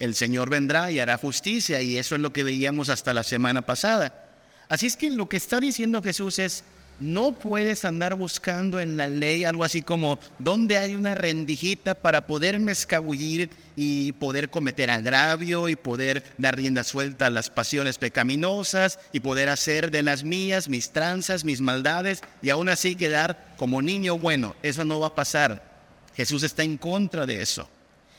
El 0.00 0.16
Señor 0.16 0.50
vendrá 0.50 0.90
y 0.90 0.98
hará 0.98 1.16
justicia 1.16 1.80
y 1.80 1.96
eso 1.96 2.16
es 2.16 2.20
lo 2.20 2.32
que 2.32 2.42
veíamos 2.42 2.88
hasta 2.88 3.14
la 3.14 3.22
semana 3.22 3.62
pasada. 3.62 4.26
Así 4.68 4.86
es 4.86 4.96
que 4.96 5.10
lo 5.10 5.28
que 5.28 5.36
está 5.36 5.60
diciendo 5.60 6.02
Jesús 6.02 6.40
es, 6.40 6.64
no 6.98 7.38
puedes 7.38 7.84
andar 7.84 8.16
buscando 8.16 8.80
en 8.80 8.96
la 8.96 9.06
ley 9.06 9.44
algo 9.44 9.62
así 9.62 9.80
como 9.80 10.18
donde 10.40 10.76
hay 10.76 10.96
una 10.96 11.14
rendijita 11.14 11.94
para 11.94 12.26
poderme 12.26 12.72
escabullir 12.72 13.50
y 13.76 14.10
poder 14.10 14.50
cometer 14.50 14.90
agravio 14.90 15.68
y 15.68 15.76
poder 15.76 16.24
dar 16.36 16.56
rienda 16.56 16.82
suelta 16.82 17.26
a 17.26 17.30
las 17.30 17.48
pasiones 17.48 17.98
pecaminosas 17.98 18.98
y 19.12 19.20
poder 19.20 19.50
hacer 19.50 19.92
de 19.92 20.02
las 20.02 20.24
mías 20.24 20.68
mis 20.68 20.90
tranzas, 20.90 21.44
mis 21.44 21.60
maldades 21.60 22.22
y 22.42 22.50
aún 22.50 22.68
así 22.68 22.96
quedar 22.96 23.54
como 23.56 23.82
niño 23.82 24.18
bueno. 24.18 24.56
Eso 24.64 24.84
no 24.84 24.98
va 24.98 25.06
a 25.06 25.14
pasar. 25.14 25.77
Jesús 26.18 26.42
está 26.42 26.64
en 26.64 26.78
contra 26.78 27.26
de 27.26 27.40
eso. 27.40 27.68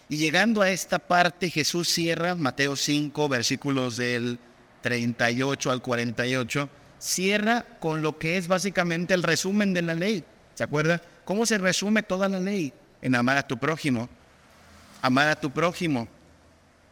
Y 0.08 0.15
llegando 0.15 0.62
a 0.62 0.72
esta 0.72 1.00
parte, 1.00 1.50
Jesús 1.50 1.89
cierra 1.89 2.34
Mateo 2.34 2.77
5, 2.77 3.27
versículos 3.27 3.98
del 3.98 4.39
38 4.79 5.70
al 5.70 5.82
48, 5.82 6.70
cierra 6.98 7.65
con 7.82 8.01
lo 8.01 8.18
que 8.18 8.38
es 8.38 8.48
básicamente 8.48 9.13
el 9.13 9.22
resumen 9.22 9.74
de 9.74 9.82
la 9.82 9.96
ley. 9.96 10.24
¿Se 10.56 10.63
acuerda? 10.63 11.01
¿Cómo 11.25 11.46
se 11.46 11.58
resume 11.58 12.01
toda 12.01 12.29
la 12.29 12.39
ley? 12.39 12.72
En 13.01 13.15
amar 13.15 13.36
a 13.36 13.46
tu 13.46 13.58
prójimo. 13.58 14.08
Amar 15.01 15.27
a 15.27 15.38
tu 15.38 15.51
prójimo. 15.51 16.08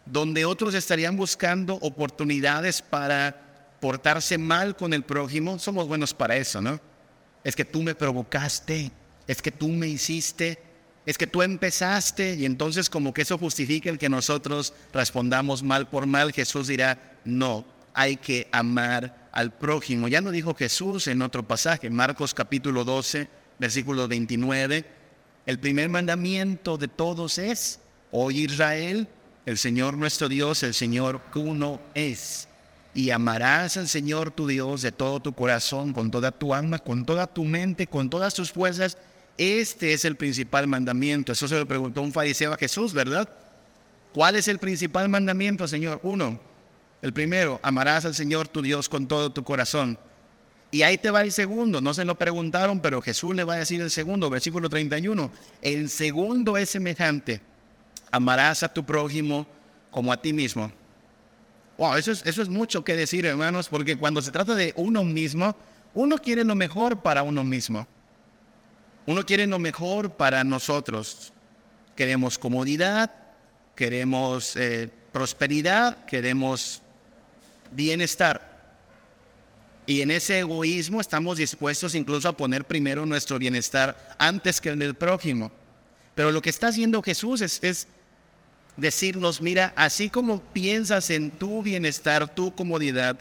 Donde 0.06 0.44
otros 0.44 0.74
estarían 0.74 1.16
buscando 1.16 1.76
oportunidades 1.76 2.82
para 2.82 3.78
portarse 3.80 4.38
mal 4.38 4.76
con 4.76 4.94
el 4.94 5.04
prójimo, 5.04 5.58
somos 5.58 5.88
buenos 5.88 6.14
para 6.14 6.36
eso, 6.36 6.62
¿no? 6.62 6.82
Es 7.46 7.56
que 7.56 7.64
tú 7.64 7.82
me 7.82 7.96
provocaste, 7.96 8.92
es 9.26 9.42
que 9.42 9.52
tú 9.52 9.70
me 9.70 9.88
hiciste, 9.88 10.67
es 11.08 11.18
que 11.18 11.26
tú 11.26 11.42
empezaste 11.42 12.36
y 12.36 12.44
entonces 12.44 12.90
como 12.90 13.14
que 13.14 13.22
eso 13.22 13.38
justifica 13.38 13.90
el 13.90 13.98
que 13.98 14.10
nosotros 14.10 14.74
respondamos 14.92 15.64
mal 15.64 15.88
por 15.88 16.06
mal, 16.06 16.34
Jesús 16.34 16.68
dirá, 16.68 17.16
no, 17.24 17.66
hay 17.94 18.18
que 18.18 18.50
amar 18.52 19.30
al 19.32 19.54
prójimo. 19.54 20.10
Ya 20.10 20.20
no 20.20 20.32
dijo 20.32 20.54
Jesús 20.54 21.08
en 21.08 21.22
otro 21.22 21.48
pasaje, 21.48 21.90
Marcos 21.90 22.34
capítulo 22.34 22.84
12, 22.84 23.30
versículo 23.58 24.10
29. 24.10 24.84
El 25.46 25.60
primer 25.60 25.88
mandamiento 25.88 26.78
de 26.78 26.90
todos 26.90 27.38
es, 27.38 27.80
oh 28.12 28.30
Israel, 28.30 29.08
el 29.46 29.58
Señor 29.58 29.96
nuestro 29.96 30.28
Dios, 30.28 30.62
el 30.64 30.74
Señor 30.74 31.22
uno 31.36 31.80
es. 31.94 32.50
Y 32.94 33.12
amarás 33.12 33.78
al 33.78 33.88
Señor 33.88 34.32
tu 34.32 34.46
Dios 34.46 34.82
de 34.82 34.92
todo 34.92 35.22
tu 35.22 35.32
corazón, 35.32 35.94
con 35.94 36.12
toda 36.12 36.34
tu 36.34 36.54
alma, 36.54 36.80
con 36.80 37.06
toda 37.06 37.28
tu 37.28 37.46
mente, 37.46 37.88
con 37.88 38.10
todas 38.10 38.34
tus 38.34 38.52
fuerzas. 38.52 38.98
Este 39.38 39.94
es 39.94 40.04
el 40.06 40.16
principal 40.16 40.68
mandamiento. 40.68 41.32
Eso 41.32 41.48
se 41.48 41.58
lo 41.58 41.68
preguntó 41.68 42.02
un 42.02 42.12
fariseo 42.12 42.54
a 42.54 42.58
Jesús, 42.58 42.94
¿verdad? 42.94 43.30
¿Cuál 44.14 44.36
es 44.36 44.48
el 44.48 44.58
principal 44.58 45.10
mandamiento, 45.10 45.68
Señor? 45.68 46.00
Uno, 46.02 46.40
el 47.02 47.14
primero, 47.14 47.60
amarás 47.62 48.06
al 48.06 48.16
Señor 48.16 48.48
tu 48.48 48.62
Dios 48.62 48.90
con 48.90 49.08
todo 49.08 49.32
tu 49.32 49.44
corazón. 49.44 50.00
Y 50.72 50.82
ahí 50.82 50.98
te 50.98 51.12
va 51.12 51.22
el 51.22 51.32
segundo, 51.32 51.80
no 51.80 51.94
se 51.94 52.04
lo 52.04 52.16
preguntaron, 52.16 52.82
pero 52.82 53.02
Jesús 53.02 53.36
le 53.36 53.44
va 53.44 53.54
a 53.54 53.58
decir 53.58 53.80
el 53.80 53.92
segundo, 53.92 54.30
versículo 54.30 54.70
31. 54.70 55.32
El 55.62 55.90
segundo 55.90 56.58
es 56.58 56.70
semejante, 56.72 57.42
amarás 58.12 58.64
a 58.64 58.74
tu 58.74 58.84
prójimo 58.84 59.48
como 59.92 60.12
a 60.12 60.22
ti 60.22 60.34
mismo. 60.34 60.72
Wow, 61.78 61.96
eso 61.96 62.12
es, 62.12 62.26
eso 62.26 62.42
es 62.42 62.50
mucho 62.50 62.84
que 62.84 62.96
decir, 62.96 63.26
hermanos, 63.26 63.70
porque 63.70 63.98
cuando 63.98 64.22
se 64.22 64.32
trata 64.32 64.56
de 64.56 64.74
uno 64.76 65.04
mismo, 65.04 65.56
uno 65.94 66.18
quiere 66.18 66.44
lo 66.44 66.56
mejor 66.56 67.02
para 67.02 67.24
uno 67.24 67.44
mismo. 67.44 67.88
Uno 69.08 69.26
quiere 69.26 69.48
lo 69.48 69.58
mejor 69.58 70.12
para 70.12 70.44
nosotros. 70.44 71.32
Queremos 71.96 72.38
comodidad, 72.38 73.12
queremos 73.74 74.56
eh, 74.58 74.90
prosperidad, 75.14 76.06
queremos 76.06 76.82
bienestar. 77.72 78.58
Y 79.86 80.02
en 80.02 80.12
ese 80.12 80.40
egoísmo 80.40 81.00
estamos 81.00 81.38
dispuestos 81.38 81.96
incluso 81.96 82.28
a 82.28 82.36
poner 82.36 82.66
primero 82.66 83.06
nuestro 83.06 83.40
bienestar 83.40 84.16
antes 84.20 84.60
que 84.60 84.70
el 84.70 84.80
del 84.80 84.94
prójimo. 84.94 85.54
Pero 86.14 86.34
lo 86.34 86.42
que 86.42 86.50
está 86.50 86.68
haciendo 86.68 87.02
Jesús 87.02 87.40
es, 87.42 87.88
decirnos, 88.76 89.42
mira, 89.42 89.72
así 89.78 90.10
como 90.10 90.42
piensas 90.42 91.10
en 91.12 91.32
tu 91.32 91.64
bienestar, 91.64 92.28
tu 92.36 92.54
comodidad, 92.54 93.18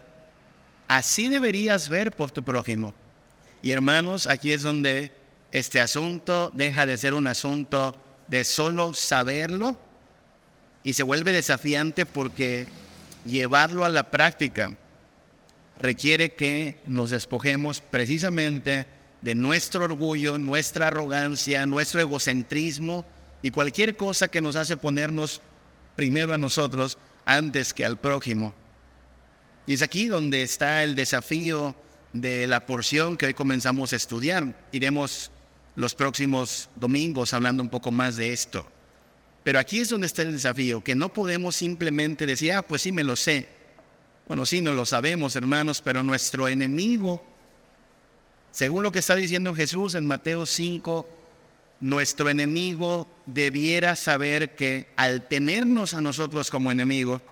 así 0.88 1.28
deberías 1.28 1.88
ver 1.88 2.10
por 2.10 2.32
tu 2.32 2.42
prójimo. 2.42 2.92
Y 3.62 3.70
hermanos, 3.70 4.26
aquí 4.26 4.50
es 4.52 4.62
donde 4.62 5.12
este 5.52 5.80
asunto 5.80 6.50
deja 6.54 6.86
de 6.86 6.96
ser 6.96 7.14
un 7.14 7.26
asunto 7.26 7.96
de 8.28 8.44
solo 8.44 8.94
saberlo 8.94 9.78
y 10.82 10.92
se 10.92 11.02
vuelve 11.02 11.32
desafiante 11.32 12.06
porque 12.06 12.66
llevarlo 13.24 13.84
a 13.84 13.88
la 13.88 14.10
práctica 14.10 14.76
requiere 15.80 16.34
que 16.34 16.78
nos 16.86 17.10
despojemos 17.10 17.80
precisamente 17.80 18.86
de 19.22 19.34
nuestro 19.34 19.84
orgullo, 19.84 20.38
nuestra 20.38 20.88
arrogancia, 20.88 21.66
nuestro 21.66 22.00
egocentrismo 22.00 23.04
y 23.42 23.50
cualquier 23.50 23.96
cosa 23.96 24.28
que 24.28 24.40
nos 24.40 24.56
hace 24.56 24.76
ponernos 24.76 25.40
primero 25.96 26.34
a 26.34 26.38
nosotros 26.38 26.98
antes 27.24 27.74
que 27.74 27.84
al 27.84 27.98
prójimo. 27.98 28.54
Y 29.66 29.74
es 29.74 29.82
aquí 29.82 30.06
donde 30.06 30.42
está 30.42 30.84
el 30.84 30.94
desafío 30.94 31.74
de 32.12 32.46
la 32.46 32.66
porción 32.66 33.16
que 33.16 33.26
hoy 33.26 33.34
comenzamos 33.34 33.92
a 33.92 33.96
estudiar. 33.96 34.54
Iremos 34.72 35.30
los 35.76 35.94
próximos 35.94 36.68
domingos 36.74 37.32
hablando 37.32 37.62
un 37.62 37.68
poco 37.68 37.92
más 37.92 38.16
de 38.16 38.32
esto. 38.32 38.66
Pero 39.44 39.60
aquí 39.60 39.78
es 39.78 39.90
donde 39.90 40.08
está 40.08 40.22
el 40.22 40.32
desafío, 40.32 40.82
que 40.82 40.96
no 40.96 41.12
podemos 41.12 41.54
simplemente 41.54 42.26
decir, 42.26 42.52
ah, 42.52 42.62
pues 42.62 42.82
sí, 42.82 42.90
me 42.90 43.04
lo 43.04 43.14
sé. 43.14 43.46
Bueno, 44.26 44.44
sí, 44.44 44.60
no 44.60 44.72
lo 44.72 44.84
sabemos, 44.84 45.36
hermanos, 45.36 45.80
pero 45.80 46.02
nuestro 46.02 46.48
enemigo, 46.48 47.24
según 48.50 48.82
lo 48.82 48.90
que 48.90 48.98
está 48.98 49.14
diciendo 49.14 49.54
Jesús 49.54 49.94
en 49.94 50.06
Mateo 50.06 50.46
5, 50.46 51.08
nuestro 51.80 52.28
enemigo 52.28 53.08
debiera 53.26 53.94
saber 53.94 54.56
que 54.56 54.88
al 54.96 55.28
tenernos 55.28 55.94
a 55.94 56.00
nosotros 56.00 56.50
como 56.50 56.72
enemigo, 56.72 57.22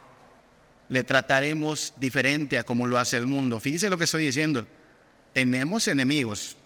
le 0.89 1.03
trataremos 1.03 1.95
diferente 1.97 2.59
a 2.59 2.65
como 2.65 2.87
lo 2.87 2.99
hace 2.99 3.17
el 3.17 3.27
mundo. 3.27 3.59
Fíjese 3.59 3.91
lo 3.91 3.99
que 3.99 4.05
estoy 4.05 4.27
diciendo. 4.27 4.67
Tenemos 5.33 5.89
enemigos, 5.89 6.57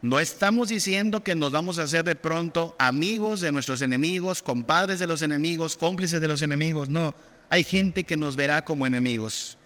no 0.00 0.20
estamos 0.20 0.68
diciendo 0.68 1.24
que 1.24 1.34
nos 1.34 1.50
vamos 1.50 1.78
a 1.78 1.82
hacer 1.82 2.04
de 2.04 2.14
pronto 2.14 2.76
amigos 2.78 3.40
de 3.40 3.50
nuestros 3.50 3.82
enemigos, 3.82 4.42
compadres 4.42 5.00
de 5.00 5.08
los 5.08 5.22
enemigos, 5.22 5.76
cómplices 5.76 6.20
de 6.20 6.28
los 6.28 6.42
enemigos. 6.42 6.88
No, 6.88 7.14
hay 7.50 7.64
gente 7.64 8.04
que 8.04 8.16
nos 8.16 8.36
verá 8.36 8.64
como 8.64 8.86
enemigos. 8.86 9.58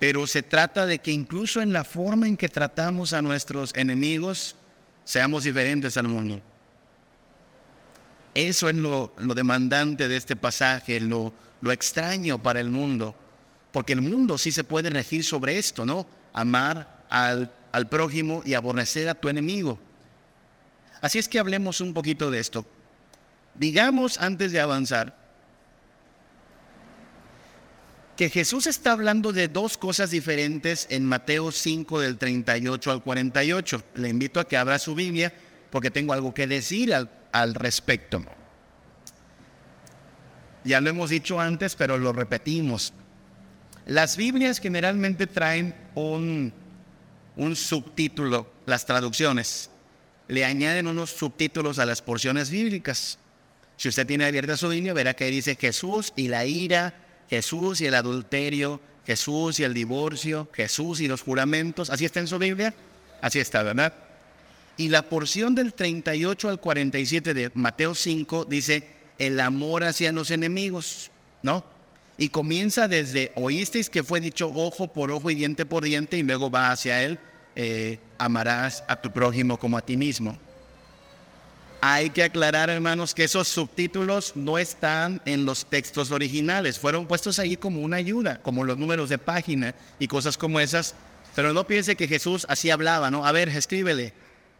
Pero 0.00 0.26
se 0.26 0.42
trata 0.42 0.84
de 0.84 0.98
que 0.98 1.12
incluso 1.12 1.62
en 1.62 1.72
la 1.72 1.84
forma 1.84 2.26
en 2.26 2.36
que 2.36 2.48
tratamos 2.48 3.12
a 3.12 3.22
nuestros 3.22 3.72
enemigos, 3.76 4.56
seamos 5.04 5.44
diferentes 5.44 5.96
al 5.96 6.08
mundo. 6.08 6.40
Eso 8.34 8.68
es 8.68 8.74
lo, 8.74 9.12
demandante 9.16 10.08
de 10.08 10.16
este 10.16 10.34
pasaje, 10.34 10.98
lo, 10.98 11.32
extraño 11.70 12.42
para 12.42 12.60
el 12.60 12.68
mundo. 12.68 13.14
Porque 13.70 13.92
el 13.92 14.02
mundo 14.02 14.38
sí 14.38 14.50
se 14.50 14.64
puede 14.64 14.90
regir 14.90 15.22
sobre 15.24 15.56
esto, 15.56 15.86
¿no? 15.86 16.06
Amar 16.32 17.04
al 17.08 17.52
al 17.74 17.88
prójimo 17.88 18.40
y 18.44 18.54
aborrecer 18.54 19.08
a 19.08 19.16
tu 19.16 19.28
enemigo. 19.28 19.80
Así 21.00 21.18
es 21.18 21.28
que 21.28 21.40
hablemos 21.40 21.80
un 21.80 21.92
poquito 21.92 22.30
de 22.30 22.38
esto. 22.38 22.64
Digamos 23.56 24.20
antes 24.20 24.52
de 24.52 24.60
avanzar 24.60 25.18
que 28.16 28.30
Jesús 28.30 28.68
está 28.68 28.92
hablando 28.92 29.32
de 29.32 29.48
dos 29.48 29.76
cosas 29.76 30.12
diferentes 30.12 30.86
en 30.88 31.04
Mateo 31.04 31.50
5 31.50 31.98
del 31.98 32.16
38 32.16 32.92
al 32.92 33.02
48. 33.02 33.82
Le 33.96 34.08
invito 34.08 34.38
a 34.38 34.46
que 34.46 34.56
abra 34.56 34.78
su 34.78 34.94
Biblia 34.94 35.34
porque 35.70 35.90
tengo 35.90 36.12
algo 36.12 36.32
que 36.32 36.46
decir 36.46 36.94
al, 36.94 37.10
al 37.32 37.56
respecto. 37.56 38.24
Ya 40.62 40.80
lo 40.80 40.90
hemos 40.90 41.10
dicho 41.10 41.40
antes, 41.40 41.74
pero 41.74 41.98
lo 41.98 42.12
repetimos. 42.12 42.92
Las 43.84 44.16
Biblias 44.16 44.60
generalmente 44.60 45.26
traen 45.26 45.74
un 45.96 46.52
un 47.36 47.56
subtítulo, 47.56 48.50
las 48.66 48.86
traducciones, 48.86 49.70
le 50.28 50.44
añaden 50.44 50.86
unos 50.86 51.10
subtítulos 51.10 51.78
a 51.78 51.86
las 51.86 52.02
porciones 52.02 52.50
bíblicas. 52.50 53.18
Si 53.76 53.88
usted 53.88 54.06
tiene 54.06 54.24
abierta 54.24 54.56
su 54.56 54.68
Biblia, 54.68 54.94
verá 54.94 55.14
que 55.14 55.26
dice 55.26 55.56
Jesús 55.56 56.12
y 56.16 56.28
la 56.28 56.46
ira, 56.46 56.94
Jesús 57.28 57.80
y 57.80 57.86
el 57.86 57.94
adulterio, 57.94 58.80
Jesús 59.06 59.60
y 59.60 59.64
el 59.64 59.74
divorcio, 59.74 60.48
Jesús 60.52 61.00
y 61.00 61.08
los 61.08 61.22
juramentos. 61.22 61.90
¿Así 61.90 62.04
está 62.04 62.20
en 62.20 62.28
su 62.28 62.38
Biblia? 62.38 62.74
Así 63.20 63.38
está, 63.38 63.62
¿verdad? 63.62 63.92
Y 64.76 64.88
la 64.88 65.02
porción 65.02 65.54
del 65.54 65.74
38 65.74 66.48
al 66.48 66.60
47 66.60 67.34
de 67.34 67.50
Mateo 67.54 67.94
5 67.94 68.46
dice, 68.46 68.88
el 69.18 69.38
amor 69.40 69.84
hacia 69.84 70.12
los 70.12 70.30
enemigos, 70.30 71.10
¿no? 71.42 71.64
Y 72.16 72.28
comienza 72.28 72.86
desde, 72.86 73.32
oísteis 73.34 73.90
que 73.90 74.04
fue 74.04 74.20
dicho 74.20 74.50
ojo 74.54 74.92
por 74.92 75.10
ojo 75.10 75.30
y 75.30 75.34
diente 75.34 75.66
por 75.66 75.84
diente, 75.84 76.16
y 76.16 76.22
luego 76.22 76.50
va 76.50 76.70
hacia 76.70 77.02
él, 77.02 77.18
eh, 77.56 77.98
amarás 78.18 78.84
a 78.86 78.96
tu 79.00 79.10
prójimo 79.12 79.58
como 79.58 79.76
a 79.76 79.82
ti 79.82 79.96
mismo. 79.96 80.38
Hay 81.80 82.10
que 82.10 82.22
aclarar, 82.22 82.70
hermanos, 82.70 83.14
que 83.14 83.24
esos 83.24 83.46
subtítulos 83.48 84.32
no 84.36 84.58
están 84.58 85.20
en 85.26 85.44
los 85.44 85.66
textos 85.66 86.12
originales, 86.12 86.78
fueron 86.78 87.06
puestos 87.06 87.38
ahí 87.38 87.56
como 87.56 87.82
una 87.82 87.96
ayuda, 87.96 88.40
como 88.40 88.64
los 88.64 88.78
números 88.78 89.10
de 89.10 89.18
página 89.18 89.74
y 89.98 90.08
cosas 90.08 90.38
como 90.38 90.60
esas. 90.60 90.94
Pero 91.34 91.52
no 91.52 91.66
piense 91.66 91.96
que 91.96 92.08
Jesús 92.08 92.46
así 92.48 92.70
hablaba, 92.70 93.10
¿no? 93.10 93.26
A 93.26 93.32
ver, 93.32 93.48
escríbele, 93.48 94.14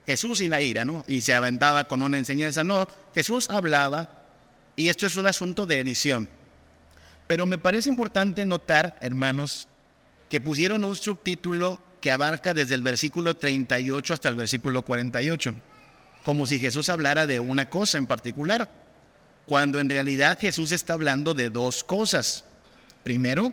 Jesús 0.07 0.41
y 0.41 0.49
la 0.49 0.61
ira, 0.61 0.85
¿no? 0.85 1.05
Y 1.09 1.23
se 1.23 1.33
aventaba 1.33 1.85
con 1.85 2.03
una 2.03 2.19
enseñanza. 2.19 2.63
No, 2.63 2.87
Jesús 3.15 3.49
hablaba, 3.49 4.25
y 4.77 4.89
esto 4.89 5.07
es 5.07 5.17
un 5.17 5.27
asunto 5.27 5.67
de 5.67 5.79
edición. 5.79 6.29
Pero 7.27 7.47
me 7.47 7.59
parece 7.59 7.89
importante 7.89 8.45
notar, 8.45 8.97
hermanos, 9.01 9.69
que 10.29 10.41
pusieron 10.41 10.85
un 10.85 10.97
subtítulo 10.97 11.81
que 12.01 12.11
abarca 12.11 12.53
desde 12.53 12.75
el 12.75 12.83
versículo 12.83 13.37
38 13.37 14.15
hasta 14.15 14.29
el 14.29 14.35
versículo 14.35 14.83
48 14.83 15.55
como 16.25 16.47
si 16.47 16.59
Jesús 16.59 16.89
hablara 16.89 17.27
de 17.27 17.39
una 17.39 17.69
cosa 17.69 17.99
en 17.99 18.07
particular, 18.07 18.69
cuando 19.47 19.79
en 19.79 19.91
realidad 19.91 20.39
Jesús 20.41 20.73
está 20.73 20.95
hablando 20.95 21.35
de 21.35 21.51
dos 21.51 21.85
cosas. 21.85 22.45
Primero, 23.03 23.53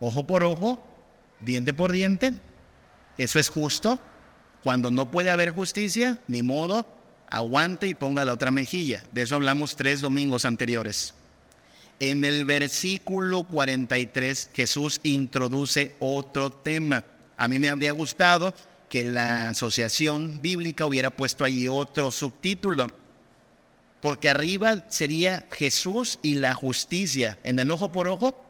ojo 0.00 0.26
por 0.26 0.42
ojo, 0.42 0.84
diente 1.40 1.72
por 1.72 1.92
diente. 1.92 2.34
Eso 3.16 3.38
es 3.38 3.48
justo. 3.48 4.00
Cuando 4.64 4.90
no 4.90 5.10
puede 5.10 5.30
haber 5.30 5.52
justicia, 5.52 6.18
ni 6.26 6.42
modo, 6.42 6.84
aguante 7.30 7.86
y 7.86 7.94
ponga 7.94 8.24
la 8.24 8.32
otra 8.32 8.50
mejilla. 8.50 9.04
De 9.12 9.22
eso 9.22 9.36
hablamos 9.36 9.76
tres 9.76 10.00
domingos 10.00 10.44
anteriores. 10.44 11.14
En 12.00 12.24
el 12.24 12.44
versículo 12.44 13.44
43 13.44 14.50
Jesús 14.52 15.00
introduce 15.04 15.94
otro 16.00 16.50
tema. 16.50 17.04
A 17.36 17.46
mí 17.48 17.58
me 17.58 17.68
habría 17.68 17.92
gustado 17.92 18.52
que 18.88 19.04
la 19.04 19.50
asociación 19.50 20.40
bíblica 20.42 20.86
hubiera 20.86 21.10
puesto 21.10 21.44
ahí 21.44 21.68
otro 21.68 22.10
subtítulo, 22.10 22.88
porque 24.00 24.28
arriba 24.28 24.84
sería 24.88 25.46
Jesús 25.52 26.18
y 26.22 26.34
la 26.34 26.54
justicia. 26.54 27.38
En 27.44 27.58
el 27.58 27.70
ojo 27.70 27.90
por 27.90 28.08
ojo, 28.08 28.44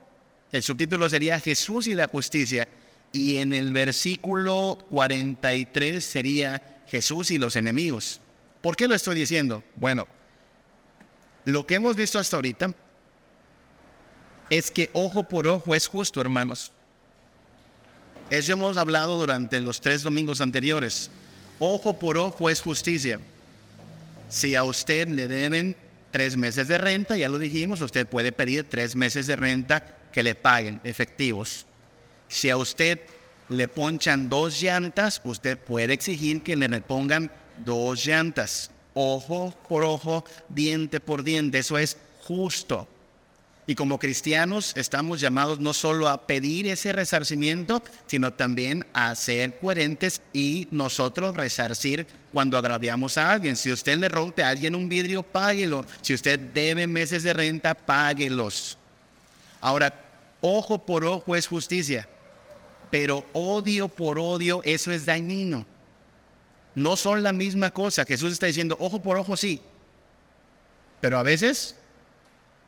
el 0.50 0.62
subtítulo 0.62 1.08
sería 1.08 1.38
Jesús 1.40 1.86
y 1.86 1.94
la 1.94 2.08
justicia. 2.08 2.68
Y 3.12 3.36
en 3.36 3.52
el 3.52 3.72
versículo 3.72 4.78
43 4.90 6.04
sería 6.04 6.82
Jesús 6.88 7.30
y 7.30 7.38
los 7.38 7.56
enemigos. 7.56 8.20
¿Por 8.60 8.74
qué 8.74 8.88
lo 8.88 8.94
estoy 8.94 9.14
diciendo? 9.14 9.62
Bueno, 9.76 10.08
lo 11.44 11.66
que 11.66 11.76
hemos 11.76 11.94
visto 11.94 12.18
hasta 12.18 12.36
ahorita 12.36 12.74
es 14.50 14.70
que 14.70 14.90
ojo 14.92 15.24
por 15.24 15.46
ojo 15.46 15.74
es 15.74 15.86
justo, 15.86 16.20
hermanos. 16.20 16.72
Eso 18.30 18.52
hemos 18.52 18.76
hablado 18.76 19.18
durante 19.18 19.60
los 19.60 19.80
tres 19.80 20.02
domingos 20.02 20.40
anteriores. 20.40 21.10
Ojo 21.58 21.98
por 21.98 22.18
ojo 22.18 22.50
es 22.50 22.60
justicia. 22.60 23.20
Si 24.28 24.54
a 24.54 24.64
usted 24.64 25.08
le 25.08 25.28
deben 25.28 25.76
tres 26.10 26.36
meses 26.36 26.68
de 26.68 26.78
renta, 26.78 27.16
ya 27.16 27.28
lo 27.28 27.38
dijimos, 27.38 27.80
usted 27.80 28.06
puede 28.06 28.32
pedir 28.32 28.64
tres 28.68 28.96
meses 28.96 29.26
de 29.26 29.36
renta 29.36 29.96
que 30.12 30.22
le 30.22 30.34
paguen 30.34 30.80
efectivos. 30.84 31.66
Si 32.28 32.50
a 32.50 32.56
usted 32.56 33.00
le 33.48 33.68
ponchan 33.68 34.28
dos 34.28 34.60
llantas, 34.60 35.20
usted 35.24 35.58
puede 35.58 35.92
exigir 35.92 36.42
que 36.42 36.56
le 36.56 36.68
repongan 36.68 37.30
dos 37.64 38.04
llantas. 38.04 38.70
Ojo 38.94 39.54
por 39.68 39.84
ojo, 39.84 40.24
diente 40.48 41.00
por 41.00 41.24
diente, 41.24 41.58
eso 41.58 41.78
es 41.78 41.96
justo. 42.22 42.88
Y 43.66 43.74
como 43.74 43.98
cristianos 43.98 44.72
estamos 44.76 45.20
llamados 45.20 45.58
no 45.58 45.72
solo 45.72 46.08
a 46.08 46.26
pedir 46.26 46.66
ese 46.66 46.92
resarcimiento, 46.92 47.82
sino 48.06 48.34
también 48.34 48.86
a 48.92 49.14
ser 49.14 49.58
coherentes 49.58 50.20
y 50.34 50.68
nosotros 50.70 51.34
resarcir 51.34 52.06
cuando 52.32 52.58
agraviamos 52.58 53.16
a 53.16 53.32
alguien. 53.32 53.56
Si 53.56 53.72
usted 53.72 53.96
le 53.96 54.10
rompe 54.10 54.42
a 54.42 54.50
alguien 54.50 54.74
un 54.74 54.88
vidrio, 54.88 55.22
páguelo. 55.22 55.86
Si 56.02 56.12
usted 56.12 56.38
debe 56.38 56.86
meses 56.86 57.22
de 57.22 57.32
renta, 57.32 57.74
páguelos. 57.74 58.76
Ahora, 59.62 59.94
ojo 60.42 60.84
por 60.84 61.06
ojo 61.06 61.34
es 61.34 61.46
justicia, 61.46 62.06
pero 62.90 63.24
odio 63.32 63.88
por 63.88 64.18
odio, 64.18 64.60
eso 64.64 64.92
es 64.92 65.06
dañino. 65.06 65.64
No 66.74 66.96
son 66.96 67.22
la 67.22 67.32
misma 67.32 67.70
cosa. 67.70 68.04
Jesús 68.04 68.34
está 68.34 68.44
diciendo, 68.44 68.76
ojo 68.78 69.00
por 69.00 69.16
ojo 69.16 69.38
sí, 69.38 69.62
pero 71.00 71.18
a 71.18 71.22
veces 71.22 71.76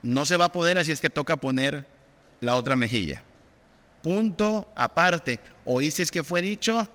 no 0.03 0.25
se 0.25 0.37
va 0.37 0.47
a 0.47 0.53
poder, 0.53 0.79
así 0.79 0.93
es 0.93 1.01
que 1.01 1.11
toca 1.11 1.37
poner 1.37 1.87
la 2.41 2.57
otra 2.57 2.77
mejilla. 2.77 3.23
Punto 4.03 4.73
aparte. 4.77 5.41
Oíste 5.65 6.05
que 6.07 6.23
fue 6.23 6.43
dicho, 6.43 6.89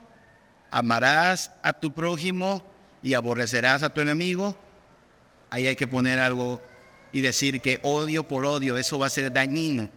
amarás 0.70 1.52
a 1.62 1.74
tu 1.74 1.92
prójimo 1.92 2.64
y 3.04 3.14
aborrecerás 3.14 3.84
a 3.84 3.94
tu 3.94 4.02
enemigo. 4.02 4.56
Ahí 5.50 5.68
hay 5.68 5.76
que 5.76 5.88
poner 5.88 6.20
algo 6.20 6.62
y 7.12 7.22
decir 7.22 7.60
que 7.60 7.80
odio 7.84 8.28
por 8.28 8.46
odio, 8.46 8.78
eso 8.78 8.98
va 8.98 9.08
a 9.08 9.10
ser 9.10 9.32
dañino. 9.34 9.90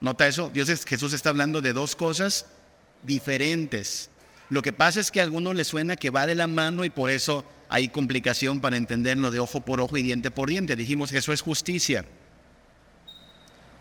¿Nota 0.00 0.26
eso? 0.26 0.50
Dios 0.52 0.70
es, 0.70 0.86
Jesús 0.86 1.12
está 1.12 1.28
hablando 1.28 1.60
de 1.60 1.74
dos 1.74 1.94
cosas 1.94 2.46
diferentes. 3.02 4.08
Lo 4.48 4.62
que 4.62 4.72
pasa 4.72 5.00
es 5.00 5.10
que 5.10 5.20
a 5.20 5.24
algunos 5.24 5.54
les 5.54 5.68
suena 5.68 5.96
que 5.96 6.10
va 6.10 6.26
de 6.26 6.34
la 6.34 6.46
mano 6.46 6.84
y 6.84 6.90
por 6.90 7.10
eso 7.10 7.44
hay 7.68 7.88
complicación 7.88 8.60
para 8.60 8.76
entenderlo 8.76 9.30
de 9.30 9.38
ojo 9.38 9.60
por 9.60 9.80
ojo 9.80 9.96
y 9.96 10.02
diente 10.02 10.30
por 10.30 10.48
diente. 10.48 10.74
Dijimos 10.74 11.12
eso 11.12 11.32
es 11.32 11.42
justicia. 11.42 12.04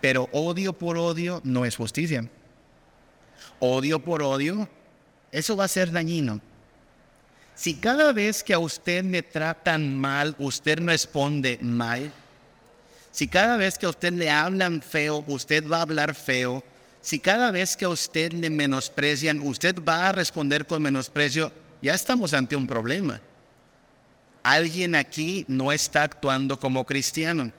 Pero 0.01 0.29
odio 0.31 0.73
por 0.73 0.97
odio 0.97 1.41
no 1.43 1.65
es 1.65 1.75
justicia. 1.75 2.27
Odio 3.59 3.99
por 3.99 4.23
odio, 4.23 4.69
eso 5.31 5.57
va 5.57 5.65
a 5.65 5.69
ser 5.69 5.91
dañino. 5.91 6.39
Si 7.55 7.75
cada 7.75 8.13
vez 8.13 8.41
que 8.41 8.53
a 8.53 8.59
usted 8.59 9.03
le 9.03 9.21
tratan 9.21 9.97
mal, 9.97 10.35
usted 10.39 10.79
responde 10.79 11.59
mal, 11.62 12.12
si 13.12 13.27
cada 13.27 13.57
vez 13.57 13.77
que 13.77 13.85
a 13.85 13.89
usted 13.89 14.13
le 14.13 14.29
hablan 14.29 14.81
feo, 14.81 15.25
usted 15.27 15.67
va 15.67 15.79
a 15.79 15.81
hablar 15.81 16.15
feo, 16.15 16.63
si 17.01 17.19
cada 17.19 17.51
vez 17.51 17.75
que 17.75 17.85
a 17.85 17.89
usted 17.89 18.31
le 18.31 18.49
menosprecian, 18.49 19.41
usted 19.41 19.75
va 19.83 20.07
a 20.07 20.12
responder 20.13 20.65
con 20.67 20.81
menosprecio, 20.81 21.51
ya 21.81 21.93
estamos 21.93 22.33
ante 22.33 22.55
un 22.55 22.67
problema. 22.67 23.19
Alguien 24.43 24.95
aquí 24.95 25.43
no 25.49 25.73
está 25.73 26.03
actuando 26.03 26.57
como 26.59 26.85
cristiano 26.85 27.51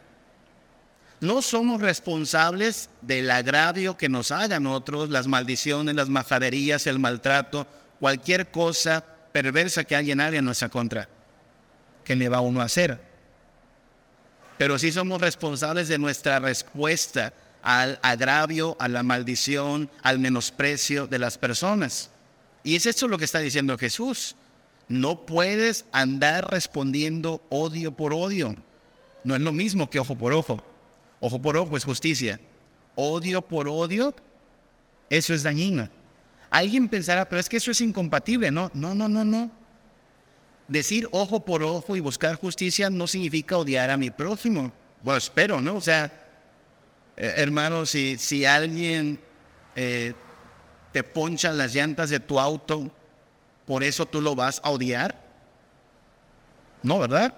no 1.21 1.43
somos 1.43 1.83
responsables 1.83 2.89
del 3.03 3.31
agravio 3.31 3.97
que 3.97 4.09
nos 4.09 4.31
hagan 4.31 4.67
otros, 4.67 5.11
las 5.11 5.27
maldiciones, 5.27 5.95
las 5.95 6.09
majaderías, 6.09 6.87
el 6.87 6.99
maltrato, 6.99 7.67
cualquier 7.99 8.51
cosa 8.51 9.05
perversa 9.31 9.85
que 9.85 9.97
alguien 9.97 10.21
haga 10.21 10.39
en 10.39 10.47
nuestra 10.47 10.71
contra. 10.71 11.09
¿Qué 12.05 12.17
le 12.17 12.31
va 12.31 12.41
uno 12.41 12.63
a 12.63 12.65
hacer? 12.65 12.99
Pero 14.57 14.79
sí 14.79 14.93
somos 14.93 15.21
responsables 15.21 15.89
de 15.89 15.99
nuestra 15.99 16.39
respuesta 16.39 17.35
al 17.63 17.99
agravio, 18.03 18.77
a 18.81 18.89
la 18.89 19.03
maldición, 19.03 19.91
al 20.03 20.19
menosprecio 20.19 21.07
de 21.07 21.19
las 21.19 21.37
personas. 21.37 22.11
Y 22.65 22.77
es 22.77 22.87
esto 22.87 23.09
lo 23.09 23.19
que 23.19 23.27
está 23.27 23.41
diciendo 23.41 23.77
Jesús. 23.77 24.37
No 24.89 25.25
puedes 25.27 25.85
andar 25.93 26.51
respondiendo 26.51 27.43
odio 27.51 27.93
por 27.93 28.15
odio. 28.15 28.57
No 29.23 29.35
es 29.35 29.41
lo 29.43 29.53
mismo 29.53 29.89
que 29.91 30.01
ojo 30.01 30.17
por 30.17 30.33
ojo. 30.33 30.65
Ojo 31.21 31.41
por 31.41 31.57
ojo 31.57 31.77
es 31.77 31.85
justicia. 31.85 32.41
Odio 32.97 33.43
por 33.43 33.69
odio, 33.69 34.15
eso 35.09 35.35
es 35.35 35.43
dañino. 35.43 35.89
Alguien 36.51 36.89
pensará, 36.89 37.29
pero 37.29 37.41
es 37.41 37.49
que 37.49 37.59
eso 37.59 37.71
es 37.71 37.81
incompatible. 37.81 38.51
No, 38.51 38.71
no, 38.75 38.95
no, 38.95 39.09
no, 39.09 39.25
no. 39.25 39.51
Decir 40.67 41.09
ojo 41.13 41.45
por 41.45 41.63
ojo 41.63 41.97
y 41.97 42.01
buscar 42.01 42.37
justicia 42.37 42.91
no 42.91 43.07
significa 43.07 43.57
odiar 43.57 43.91
a 43.91 43.97
mi 43.97 44.11
prójimo. 44.11 44.73
Bueno, 45.03 45.19
espero, 45.19 45.61
¿no? 45.61 45.77
O 45.77 45.81
sea, 45.81 46.05
eh, 47.17 47.35
hermano, 47.37 47.87
si, 47.87 48.19
si 48.19 48.45
alguien 48.45 49.21
eh, 49.77 50.15
te 50.93 51.03
poncha 51.03 51.53
las 51.53 51.75
llantas 51.75 52.11
de 52.11 52.21
tu 52.21 52.39
auto, 52.39 52.91
¿por 53.67 53.85
eso 53.85 54.07
tú 54.07 54.21
lo 54.21 54.35
vas 54.35 54.61
a 54.65 54.71
odiar? 54.71 55.21
No, 56.83 56.99
¿verdad? 56.99 57.35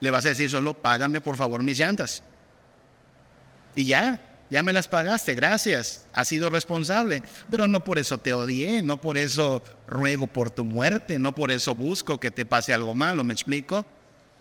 Le 0.00 0.10
vas 0.10 0.24
a 0.24 0.30
decir 0.30 0.48
solo, 0.48 0.74
págame 0.74 1.20
por 1.20 1.36
favor 1.36 1.62
mis 1.62 1.78
llantas. 1.78 2.22
Y 3.74 3.84
ya, 3.84 4.20
ya 4.50 4.62
me 4.62 4.72
las 4.72 4.88
pagaste, 4.88 5.34
gracias, 5.34 6.06
has 6.12 6.28
sido 6.28 6.50
responsable. 6.50 7.22
Pero 7.50 7.68
no 7.68 7.84
por 7.84 7.98
eso 7.98 8.18
te 8.18 8.32
odié, 8.32 8.82
no 8.82 9.00
por 9.00 9.18
eso 9.18 9.62
ruego 9.86 10.26
por 10.26 10.50
tu 10.50 10.64
muerte, 10.64 11.18
no 11.18 11.34
por 11.34 11.50
eso 11.50 11.74
busco 11.74 12.18
que 12.18 12.30
te 12.30 12.46
pase 12.46 12.72
algo 12.72 12.94
malo, 12.94 13.24
¿me 13.24 13.34
explico? 13.34 13.84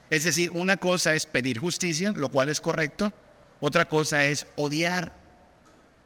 Es 0.10 0.24
decir, 0.24 0.52
una 0.52 0.78
cosa 0.78 1.14
es 1.14 1.26
pedir 1.26 1.60
justicia, 1.60 2.14
lo 2.16 2.30
cual 2.30 2.48
es 2.48 2.62
correcto, 2.62 3.12
otra 3.60 3.86
cosa 3.86 4.26
es 4.26 4.48
odiar. 4.56 5.12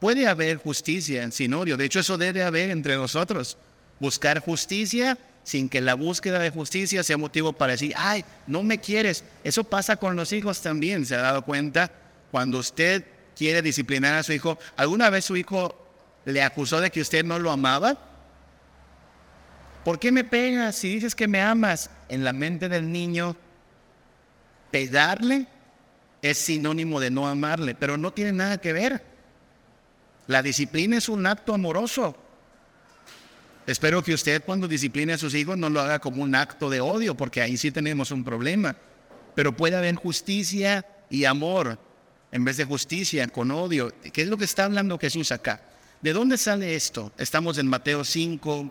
puede 0.00 0.26
haber 0.26 0.56
justicia 0.56 1.30
sin 1.30 1.54
odio. 1.54 1.76
De 1.76 1.84
hecho, 1.84 2.00
eso 2.00 2.18
debe 2.18 2.42
haber 2.42 2.70
entre 2.70 2.96
nosotros. 2.96 3.56
Buscar 4.00 4.40
justicia 4.40 5.16
sin 5.44 5.68
que 5.68 5.80
la 5.80 5.94
búsqueda 5.94 6.40
de 6.40 6.50
justicia 6.50 7.04
sea 7.04 7.16
motivo 7.16 7.52
para 7.52 7.72
decir, 7.72 7.94
ay, 7.96 8.24
no 8.48 8.64
me 8.64 8.78
quieres. 8.78 9.22
Eso 9.44 9.62
pasa 9.62 9.94
con 9.94 10.16
los 10.16 10.32
hijos 10.32 10.60
también, 10.60 11.06
¿se 11.06 11.14
ha 11.14 11.22
dado 11.22 11.44
cuenta? 11.44 11.92
Cuando 12.32 12.58
usted 12.58 13.04
quiere 13.36 13.60
disciplinar 13.60 14.14
a 14.14 14.22
su 14.22 14.32
hijo, 14.32 14.58
¿alguna 14.76 15.10
vez 15.10 15.26
su 15.26 15.36
hijo 15.36 15.76
le 16.24 16.42
acusó 16.42 16.80
de 16.80 16.90
que 16.90 17.02
usted 17.02 17.22
no 17.26 17.38
lo 17.38 17.50
amaba? 17.50 17.98
¿Por 19.84 19.98
qué 19.98 20.10
me 20.10 20.24
pegas 20.24 20.76
si 20.76 20.94
dices 20.94 21.14
que 21.14 21.28
me 21.28 21.42
amas? 21.42 21.90
En 22.08 22.24
la 22.24 22.32
mente 22.32 22.70
del 22.70 22.90
niño, 22.90 23.36
pegarle 24.70 25.46
es 26.22 26.38
sinónimo 26.38 27.00
de 27.00 27.10
no 27.10 27.28
amarle, 27.28 27.74
pero 27.74 27.98
no 27.98 28.14
tiene 28.14 28.32
nada 28.32 28.58
que 28.58 28.72
ver. 28.72 29.04
La 30.26 30.42
disciplina 30.42 30.96
es 30.96 31.10
un 31.10 31.26
acto 31.26 31.52
amoroso. 31.52 32.16
Espero 33.66 34.02
que 34.02 34.14
usted 34.14 34.42
cuando 34.42 34.66
discipline 34.66 35.10
a 35.10 35.18
sus 35.18 35.34
hijos 35.34 35.58
no 35.58 35.68
lo 35.68 35.82
haga 35.82 35.98
como 35.98 36.22
un 36.22 36.34
acto 36.34 36.70
de 36.70 36.80
odio, 36.80 37.14
porque 37.14 37.42
ahí 37.42 37.58
sí 37.58 37.70
tenemos 37.70 38.10
un 38.10 38.24
problema. 38.24 38.74
Pero 39.34 39.54
puede 39.54 39.76
haber 39.76 39.96
justicia 39.96 40.86
y 41.10 41.26
amor 41.26 41.91
en 42.32 42.44
vez 42.44 42.56
de 42.56 42.64
justicia 42.64 43.28
con 43.28 43.50
odio. 43.50 43.94
¿Qué 44.12 44.22
es 44.22 44.28
lo 44.28 44.36
que 44.36 44.44
está 44.44 44.64
hablando 44.64 44.98
Jesús 44.98 45.30
acá? 45.30 45.60
¿De 46.00 46.12
dónde 46.12 46.38
sale 46.38 46.74
esto? 46.74 47.12
Estamos 47.18 47.58
en 47.58 47.68
Mateo 47.68 48.04
5, 48.04 48.70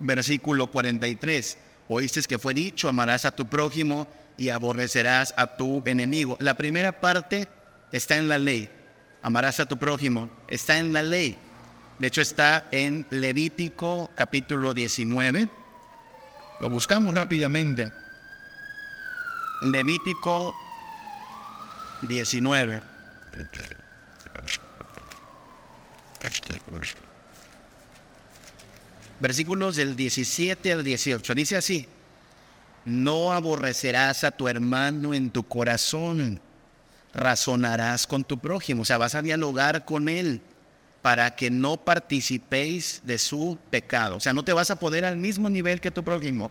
versículo 0.00 0.66
43. 0.66 1.56
Oíste 1.88 2.22
que 2.22 2.38
fue 2.38 2.52
dicho, 2.52 2.88
amarás 2.88 3.24
a 3.24 3.30
tu 3.30 3.46
prójimo 3.46 4.06
y 4.36 4.50
aborrecerás 4.50 5.32
a 5.36 5.56
tu 5.56 5.82
enemigo. 5.86 6.36
La 6.40 6.54
primera 6.54 7.00
parte 7.00 7.48
está 7.92 8.16
en 8.16 8.28
la 8.28 8.38
ley. 8.38 8.68
Amarás 9.22 9.60
a 9.60 9.66
tu 9.66 9.78
prójimo. 9.78 10.28
Está 10.48 10.78
en 10.78 10.92
la 10.92 11.02
ley. 11.02 11.36
De 11.98 12.06
hecho, 12.06 12.22
está 12.22 12.66
en 12.70 13.06
Levítico 13.10 14.10
capítulo 14.14 14.74
19. 14.74 15.48
Lo 16.60 16.70
buscamos 16.70 17.14
rápidamente. 17.14 17.92
Levítico 19.62 20.54
19. 22.02 22.82
Versículos 29.18 29.76
del 29.76 29.96
17 29.96 30.72
al 30.72 30.84
18. 30.84 31.34
Dice 31.34 31.56
así, 31.56 31.86
no 32.84 33.32
aborrecerás 33.32 34.24
a 34.24 34.30
tu 34.30 34.48
hermano 34.48 35.14
en 35.14 35.30
tu 35.30 35.46
corazón, 35.46 36.40
razonarás 37.12 38.06
con 38.06 38.24
tu 38.24 38.38
prójimo, 38.38 38.82
o 38.82 38.84
sea, 38.84 38.98
vas 38.98 39.14
a 39.14 39.22
dialogar 39.22 39.84
con 39.84 40.08
él 40.08 40.40
para 41.02 41.34
que 41.34 41.50
no 41.50 41.78
participéis 41.78 43.00
de 43.04 43.18
su 43.18 43.58
pecado. 43.70 44.16
O 44.16 44.20
sea, 44.20 44.32
no 44.32 44.44
te 44.44 44.52
vas 44.52 44.70
a 44.70 44.76
poder 44.76 45.04
al 45.04 45.16
mismo 45.16 45.48
nivel 45.48 45.80
que 45.80 45.90
tu 45.90 46.04
prójimo. 46.04 46.50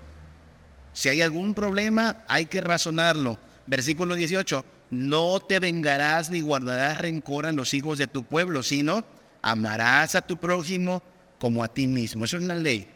Si 0.93 1.09
hay 1.09 1.21
algún 1.21 1.53
problema, 1.53 2.23
hay 2.27 2.47
que 2.47 2.61
razonarlo. 2.61 3.37
Versículo 3.69 4.15
18, 4.15 4.65
no 4.89 5.39
te 5.41 5.59
vengarás 5.59 6.31
ni 6.31 6.41
guardarás 6.41 6.97
rencor 6.97 7.45
a 7.45 7.51
los 7.51 7.75
hijos 7.75 7.99
de 7.99 8.07
tu 8.07 8.23
pueblo, 8.23 8.63
sino 8.63 9.05
amarás 9.43 10.15
a 10.15 10.23
tu 10.23 10.37
prójimo 10.37 11.03
como 11.37 11.63
a 11.63 11.67
ti 11.67 11.85
mismo. 11.85 12.25
Eso 12.25 12.37
es 12.37 12.43
la 12.43 12.55
ley. 12.55 12.87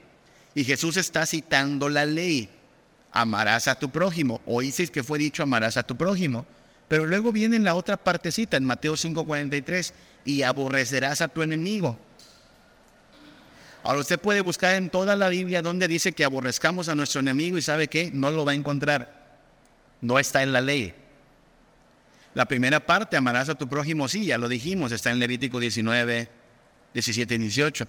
Y 0.55 0.63
Jesús 0.63 0.97
está 0.97 1.27
citando 1.27 1.89
la 1.89 2.07
ley. 2.07 2.49
Amarás 3.12 3.67
a 3.67 3.75
tu 3.75 3.91
prójimo. 3.91 4.41
Oísteis 4.47 4.89
que 4.89 5.03
fue 5.03 5.19
dicho 5.19 5.43
amarás 5.43 5.77
a 5.77 5.83
tu 5.83 5.95
prójimo. 5.95 6.43
Pero 6.88 7.05
luego 7.05 7.31
viene 7.31 7.59
la 7.59 7.75
otra 7.75 7.95
partecita 7.95 8.57
en 8.57 8.65
Mateo 8.65 8.97
5:43 8.97 9.93
y 10.25 10.41
aborrecerás 10.41 11.21
a 11.21 11.27
tu 11.27 11.43
enemigo. 11.43 11.99
Ahora 13.83 13.99
usted 13.99 14.19
puede 14.19 14.41
buscar 14.41 14.73
en 14.73 14.89
toda 14.89 15.15
la 15.15 15.29
Biblia 15.29 15.62
donde 15.62 15.88
dice 15.88 16.13
que 16.13 16.25
aborrezcamos 16.25 16.89
a 16.89 16.95
nuestro 16.95 17.19
enemigo 17.19 17.59
y 17.59 17.62
sabe 17.62 17.89
que 17.89 18.09
no 18.12 18.31
lo 18.31 18.43
va 18.43 18.53
a 18.53 18.55
encontrar. 18.55 19.22
No 20.03 20.19
está 20.19 20.43
en 20.43 20.51
la 20.51 20.59
ley. 20.59 20.93
La 22.33 22.45
primera 22.45 22.85
parte, 22.85 23.15
amarás 23.15 23.47
a 23.47 23.55
tu 23.55 23.69
prójimo, 23.69 24.09
sí, 24.09 24.25
ya 24.25 24.37
lo 24.37 24.49
dijimos, 24.49 24.91
está 24.91 25.11
en 25.11 25.19
Levítico 25.19 25.61
19, 25.61 26.29
17 26.93 27.35
y 27.35 27.37
18. 27.37 27.87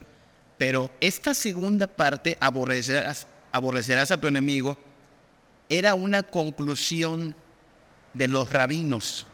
Pero 0.57 0.93
esta 1.01 1.35
segunda 1.35 1.89
parte, 1.89 2.39
aborrecerás, 2.39 3.27
aborrecerás 3.51 4.13
a 4.13 4.21
tu 4.21 4.29
enemigo, 4.29 4.79
era 5.69 5.97
una 5.97 6.23
conclusión 6.23 7.35
de 8.13 8.29
los 8.29 8.53
rabinos. 8.53 9.27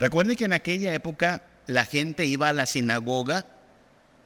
Recuerde 0.00 0.34
que 0.34 0.46
en 0.46 0.54
aquella 0.54 0.94
época 0.94 1.42
la 1.66 1.84
gente 1.84 2.24
iba 2.24 2.48
a 2.48 2.54
la 2.54 2.64
sinagoga 2.64 3.44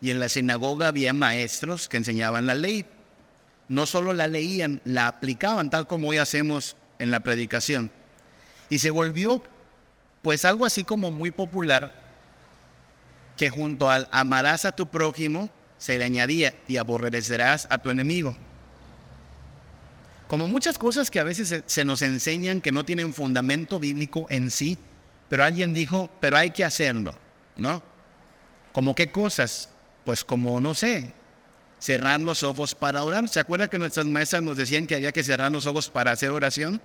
y 0.00 0.12
en 0.12 0.20
la 0.20 0.28
sinagoga 0.28 0.86
había 0.86 1.12
maestros 1.12 1.88
que 1.88 1.96
enseñaban 1.96 2.46
la 2.46 2.54
ley. 2.54 2.86
No 3.72 3.86
solo 3.86 4.12
la 4.12 4.28
leían, 4.28 4.82
la 4.84 5.06
aplicaban 5.06 5.70
tal 5.70 5.86
como 5.86 6.08
hoy 6.08 6.18
hacemos 6.18 6.76
en 6.98 7.10
la 7.10 7.20
predicación. 7.20 7.90
Y 8.68 8.80
se 8.80 8.90
volvió 8.90 9.42
pues 10.20 10.44
algo 10.44 10.66
así 10.66 10.84
como 10.84 11.10
muy 11.10 11.30
popular 11.30 11.90
que 13.34 13.48
junto 13.48 13.88
al 13.88 14.10
amarás 14.12 14.66
a 14.66 14.72
tu 14.72 14.88
prójimo 14.88 15.48
se 15.78 15.96
le 15.96 16.04
añadía 16.04 16.54
y 16.68 16.76
aborrecerás 16.76 17.66
a 17.70 17.78
tu 17.78 17.88
enemigo. 17.88 18.36
Como 20.28 20.48
muchas 20.48 20.76
cosas 20.76 21.10
que 21.10 21.18
a 21.18 21.24
veces 21.24 21.62
se, 21.64 21.84
nos 21.86 22.02
enseñan 22.02 22.60
que 22.60 22.72
no 22.72 22.84
tienen 22.84 23.14
fundamento 23.14 23.80
bíblico 23.80 24.26
en 24.28 24.50
sí, 24.50 24.76
pero 25.30 25.44
alguien 25.44 25.72
dijo, 25.72 26.10
pero 26.20 26.36
hay 26.36 26.50
que 26.50 26.62
hacerlo, 26.62 27.14
¿no? 27.56 27.82
¿Como 28.74 28.94
qué 28.94 29.10
cosas? 29.10 29.70
Pues 30.04 30.24
como, 30.24 30.60
no 30.60 30.74
sé, 30.74 31.14
cerrar 31.82 32.20
los 32.20 32.44
ojos 32.44 32.76
para 32.76 33.02
orar. 33.02 33.28
¿Se 33.28 33.40
acuerda 33.40 33.68
que 33.68 33.78
nuestras 33.78 34.06
maestras 34.06 34.42
nos 34.42 34.56
decían 34.56 34.86
que 34.86 34.94
había 34.94 35.10
que 35.10 35.24
cerrar 35.24 35.50
los 35.50 35.66
ojos 35.66 35.90
para 35.90 36.12
hacer 36.12 36.30
oración? 36.30 36.80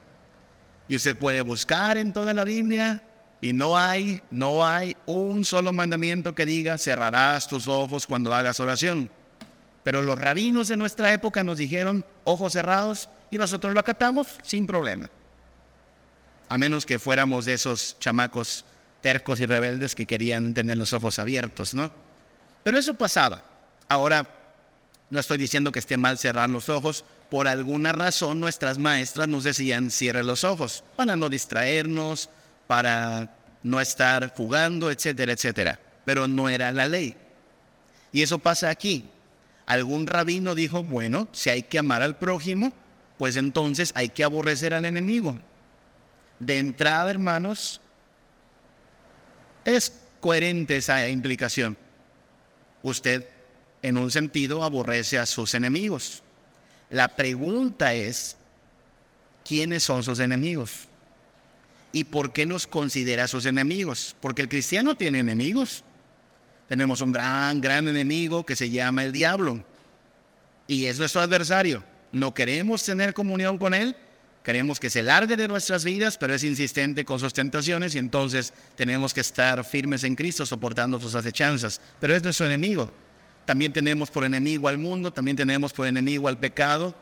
Y 0.87 0.95
usted 0.95 1.15
puede 1.15 1.41
buscar 1.41 1.97
en 1.97 2.13
toda 2.13 2.33
la 2.33 2.43
Biblia 2.43 3.03
y 3.39 3.53
no 3.53 3.77
hay, 3.77 4.21
no 4.31 4.65
hay 4.65 4.97
un 5.05 5.45
solo 5.45 5.71
mandamiento 5.71 6.33
que 6.33 6.45
diga 6.47 6.79
cerrarás 6.79 7.47
tus 7.47 7.67
ojos 7.67 8.07
cuando 8.07 8.33
hagas 8.33 8.59
oración. 8.59 9.11
Pero 9.83 10.01
los 10.01 10.17
rabinos 10.17 10.69
de 10.69 10.77
nuestra 10.77 11.13
época 11.13 11.43
nos 11.43 11.59
dijeron 11.59 12.03
ojos 12.23 12.53
cerrados 12.53 13.09
y 13.29 13.37
nosotros 13.37 13.73
lo 13.75 13.79
acatamos 13.79 14.27
sin 14.41 14.65
problema 14.65 15.09
a 16.49 16.57
menos 16.57 16.85
que 16.85 16.99
fuéramos 16.99 17.45
de 17.45 17.53
esos 17.53 17.97
chamacos 17.99 18.65
tercos 19.01 19.39
y 19.39 19.45
rebeldes 19.45 19.95
que 19.95 20.05
querían 20.05 20.53
tener 20.53 20.77
los 20.77 20.93
ojos 20.93 21.19
abiertos, 21.19 21.73
¿no? 21.73 21.91
Pero 22.63 22.77
eso 22.77 22.93
pasaba. 22.93 23.43
Ahora, 23.87 24.27
no 25.09 25.19
estoy 25.19 25.37
diciendo 25.37 25.71
que 25.71 25.79
esté 25.79 25.97
mal 25.97 26.17
cerrar 26.17 26.49
los 26.49 26.69
ojos. 26.69 27.05
Por 27.29 27.47
alguna 27.47 27.91
razón 27.93 28.39
nuestras 28.39 28.77
maestras 28.77 29.27
nos 29.27 29.43
decían 29.43 29.91
cierre 29.91 30.23
los 30.23 30.43
ojos 30.43 30.83
para 30.95 31.15
no 31.15 31.29
distraernos, 31.29 32.29
para 32.67 33.35
no 33.63 33.79
estar 33.79 34.33
jugando, 34.35 34.91
etcétera, 34.91 35.33
etcétera. 35.33 35.79
Pero 36.05 36.27
no 36.27 36.49
era 36.49 36.71
la 36.71 36.87
ley. 36.87 37.15
Y 38.11 38.21
eso 38.21 38.39
pasa 38.39 38.69
aquí. 38.69 39.09
Algún 39.65 40.07
rabino 40.07 40.55
dijo, 40.55 40.83
bueno, 40.83 41.27
si 41.33 41.49
hay 41.49 41.63
que 41.63 41.79
amar 41.79 42.01
al 42.01 42.17
prójimo, 42.17 42.71
pues 43.17 43.35
entonces 43.35 43.91
hay 43.95 44.09
que 44.09 44.23
aborrecer 44.23 44.73
al 44.73 44.85
enemigo. 44.85 45.37
De 46.39 46.59
entrada, 46.59 47.09
hermanos, 47.09 47.81
es 49.65 49.91
coherente 50.21 50.77
esa 50.77 51.07
implicación. 51.09 51.77
Usted, 52.83 53.27
en 53.81 53.97
un 53.97 54.11
sentido, 54.11 54.63
aborrece 54.63 55.17
a 55.17 55.25
sus 55.25 55.53
enemigos. 55.53 56.23
La 56.89 57.15
pregunta 57.15 57.93
es, 57.93 58.37
¿quiénes 59.45 59.83
son 59.83 60.03
sus 60.03 60.19
enemigos? 60.19 60.87
¿Y 61.91 62.05
por 62.05 62.33
qué 62.33 62.45
nos 62.45 62.67
considera 62.67 63.27
sus 63.27 63.45
enemigos? 63.45 64.15
Porque 64.19 64.41
el 64.41 64.49
cristiano 64.49 64.95
tiene 64.95 65.19
enemigos. 65.19 65.83
Tenemos 66.67 67.01
un 67.01 67.11
gran, 67.11 67.61
gran 67.61 67.87
enemigo 67.87 68.45
que 68.45 68.55
se 68.55 68.69
llama 68.69 69.03
el 69.03 69.11
diablo. 69.11 69.63
Y 70.67 70.85
es 70.85 70.99
nuestro 70.99 71.21
adversario. 71.21 71.83
No 72.11 72.33
queremos 72.33 72.83
tener 72.83 73.13
comunión 73.13 73.57
con 73.57 73.73
él 73.73 73.95
Queremos 74.47 74.79
que 74.79 74.89
se 74.89 75.03
largue 75.03 75.35
de 75.35 75.49
nuestras 75.49 75.83
vidas, 75.83 76.17
pero 76.17 76.33
es 76.33 76.41
insistente 76.41 77.03
con 77.03 77.19
sus 77.19 77.33
tentaciones 77.33 77.95
y 77.95 77.97
entonces 77.97 78.53
tenemos 78.77 79.13
que 79.13 79.19
estar 79.19 79.61
firmes 79.65 80.05
en 80.05 80.15
Cristo 80.15 80.45
soportando 80.45 81.01
sus 81.01 81.15
acechanzas. 81.15 81.81
Pero 81.99 82.15
es 82.15 82.23
nuestro 82.23 82.45
enemigo. 82.45 82.89
También 83.47 83.71
tenemos 83.71 84.11
por 84.11 84.25
enemigo 84.25 84.67
al 84.67 84.77
mundo, 84.77 85.13
también 85.13 85.37
tenemos 85.37 85.71
por 85.71 85.87
enemigo 85.87 86.27
al 86.27 86.37
pecado 86.37 86.93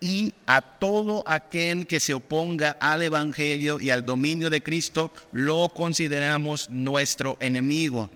y 0.00 0.32
a 0.46 0.62
todo 0.62 1.22
aquel 1.26 1.86
que 1.86 2.00
se 2.00 2.14
oponga 2.14 2.78
al 2.80 3.02
Evangelio 3.02 3.78
y 3.78 3.90
al 3.90 4.06
dominio 4.06 4.48
de 4.48 4.62
Cristo, 4.62 5.12
lo 5.32 5.68
consideramos 5.68 6.70
nuestro 6.70 7.36
enemigo. 7.40 8.08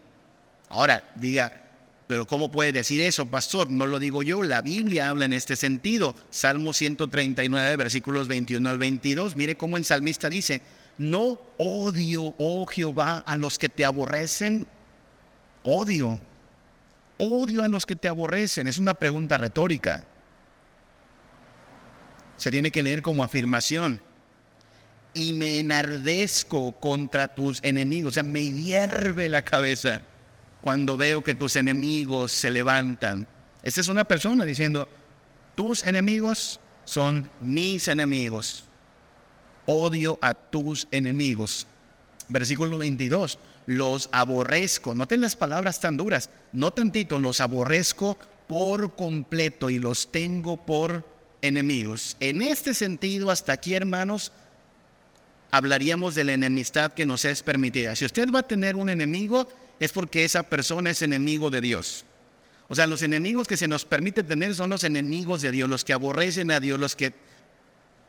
Ahora, 0.71 1.05
diga, 1.17 1.65
pero 2.07 2.27
¿cómo 2.27 2.51
puede 2.51 2.73
decir 2.73 3.03
eso, 3.03 3.27
pastor? 3.27 3.71
No 3.71 3.87
lo 3.87 3.99
digo 3.99 4.23
yo, 4.23 4.43
la 4.43 4.63
Biblia 4.63 5.11
habla 5.11 5.27
en 5.27 5.35
este 5.35 5.55
sentido. 5.55 6.15
Salmo 6.31 6.73
139, 6.73 7.77
versículos 7.77 8.27
21 8.27 8.71
al 8.71 8.79
22. 8.79 9.37
Mire 9.37 9.59
cómo 9.59 9.77
el 9.77 9.85
salmista 9.85 10.31
dice, 10.31 10.63
no 10.97 11.39
odio, 11.59 12.35
oh 12.39 12.65
Jehová, 12.65 13.19
a 13.19 13.37
los 13.37 13.59
que 13.59 13.69
te 13.69 13.85
aborrecen. 13.85 14.67
Odio. 15.63 16.19
Odio 17.19 17.63
a 17.63 17.69
los 17.69 17.87
que 17.87 17.97
te 17.97 18.09
aborrecen. 18.09 18.67
Es 18.67 18.79
una 18.79 18.95
pregunta 18.95 19.39
retórica. 19.39 20.05
Se 22.37 22.51
tiene 22.51 22.71
que 22.71 22.83
leer 22.83 23.03
como 23.03 23.25
afirmación. 23.25 24.01
Y 25.15 25.33
me 25.33 25.59
enardezco 25.59 26.73
contra 26.73 27.29
tus 27.29 27.61
enemigos. 27.63 28.11
O 28.11 28.15
sea, 28.15 28.23
me 28.23 28.51
hierve 28.53 29.29
la 29.29 29.43
cabeza 29.43 30.03
cuando 30.61 30.97
veo 30.97 31.25
que 31.25 31.35
tus 31.35 31.57
enemigos 31.57 32.33
se 32.33 32.51
levantan. 32.51 33.27
Esta 33.63 33.81
es 33.81 33.89
una 33.89 34.05
persona 34.05 34.45
diciendo, 34.45 34.89
tus 35.55 35.87
enemigos 35.87 36.61
son 36.85 37.31
mis 37.41 37.89
enemigos. 37.89 38.65
Odio 39.65 40.19
a 40.21 40.35
tus 40.35 40.87
enemigos. 40.91 41.67
Versículo 42.29 42.79
22. 42.79 43.39
Los 43.67 44.09
aborrezco. 44.13 44.95
Noten 44.95 45.21
las 45.21 45.37
palabras 45.37 45.81
tan 45.81 45.97
duras. 45.97 46.31
No 46.53 46.73
tantito, 46.73 47.19
los 47.19 47.41
aborrezco 47.41 48.17
por 48.47 48.95
completo 48.95 49.71
y 49.71 49.79
los 49.79 50.11
tengo 50.11 50.65
por 50.65 51.05
enemigos. 51.43 52.17
En 52.21 52.43
este 52.43 52.75
sentido, 52.75 53.31
hasta 53.31 53.53
aquí, 53.53 53.75
hermanos, 53.75 54.33
hablaríamos 55.51 56.15
de 56.15 56.25
la 56.25 56.35
enemistad 56.35 56.93
que 56.93 57.07
nos 57.07 57.25
es 57.25 57.43
permitida. 57.43 57.97
Si 57.97 58.05
usted 58.05 58.31
va 58.31 58.41
a 58.41 58.49
tener 58.49 58.77
un 58.77 58.89
enemigo, 58.89 59.49
es 59.81 59.93
porque 59.93 60.25
esa 60.25 60.45
persona 60.45 60.91
es 60.91 61.03
enemigo 61.03 61.51
de 61.51 61.61
Dios. 61.61 62.05
O 62.69 62.75
sea, 62.75 62.87
los 62.87 63.03
enemigos 63.03 63.47
que 63.47 63.57
se 63.57 63.69
nos 63.69 63.85
permite 63.85 64.23
tener 64.23 64.55
son 64.55 64.71
los 64.71 64.85
enemigos 64.85 65.43
de 65.43 65.53
Dios, 65.53 65.69
los 65.69 65.85
que 65.85 65.93
aborrecen 65.93 66.51
a 66.51 66.61
Dios, 66.61 66.81
los 66.81 66.97
que 66.97 67.13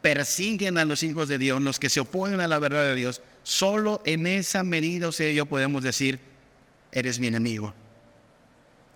persiguen 0.01 0.77
a 0.77 0.85
los 0.85 1.03
hijos 1.03 1.27
de 1.27 1.37
Dios, 1.37 1.61
los 1.61 1.79
que 1.79 1.89
se 1.89 1.99
oponen 1.99 2.41
a 2.41 2.47
la 2.47 2.59
verdad 2.59 2.83
de 2.83 2.95
Dios. 2.95 3.21
Solo 3.47 4.01
en 4.03 4.27
esa 4.27 4.61
medida, 4.61 5.09
sea, 5.13 5.31
yo 5.31 5.45
podemos 5.45 5.81
decir, 5.81 6.19
eres 6.91 7.17
mi 7.17 7.27
enemigo. 7.27 7.73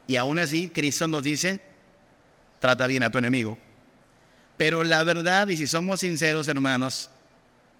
Y 0.08 0.18
aún 0.18 0.40
así, 0.40 0.68
Cristo 0.68 1.08
nos 1.08 1.24
dice, 1.24 1.62
trata 2.60 2.86
bien 2.86 3.02
a 3.04 3.10
tu 3.10 3.18
enemigo. 3.18 3.58
Pero 4.58 4.84
la 4.84 5.06
verdad, 5.06 5.48
y 5.48 5.56
si 5.56 5.68
somos 5.68 6.02
sinceros, 6.02 6.50
hermanos, 6.50 7.10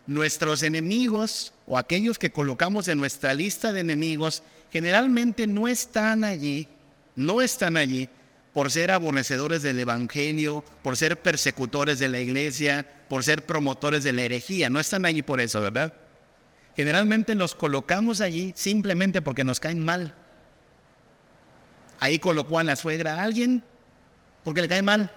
nuestros 0.08 0.64
enemigos 0.64 1.52
o 1.68 1.78
aquellos 1.78 2.18
que 2.18 2.32
colocamos 2.32 2.88
en 2.88 3.00
nuestra 3.00 3.34
lista 3.34 3.74
de 3.74 3.82
enemigos 3.82 4.42
generalmente 4.72 5.48
no 5.48 5.68
están 5.68 6.24
allí 6.24 6.70
no 7.18 7.42
están 7.42 7.76
allí 7.76 8.08
por 8.54 8.72
ser 8.72 8.92
aborrecedores 8.92 9.62
del 9.62 9.78
Evangelio, 9.78 10.64
por 10.84 10.96
ser 10.96 11.22
persecutores 11.22 12.00
de 12.00 12.08
la 12.08 12.22
iglesia, 12.22 12.86
por 13.10 13.26
ser 13.26 13.46
promotores 13.46 14.06
de 14.06 14.14
la 14.14 14.22
herejía. 14.22 14.70
No 14.70 14.80
están 14.80 15.06
allí 15.06 15.22
por 15.22 15.42
eso, 15.42 15.60
¿verdad? 15.60 15.94
Generalmente 16.76 17.36
los 17.36 17.56
colocamos 17.56 18.22
allí 18.22 18.54
simplemente 18.56 19.22
porque 19.22 19.44
nos 19.44 19.60
caen 19.60 19.84
mal. 19.84 20.14
Ahí 22.00 22.20
colocó 22.20 22.60
a 22.60 22.64
la 22.64 22.76
suegra 22.76 23.16
a 23.16 23.24
alguien 23.24 23.64
porque 24.44 24.62
le 24.62 24.68
cae 24.68 24.82
mal. 24.82 25.12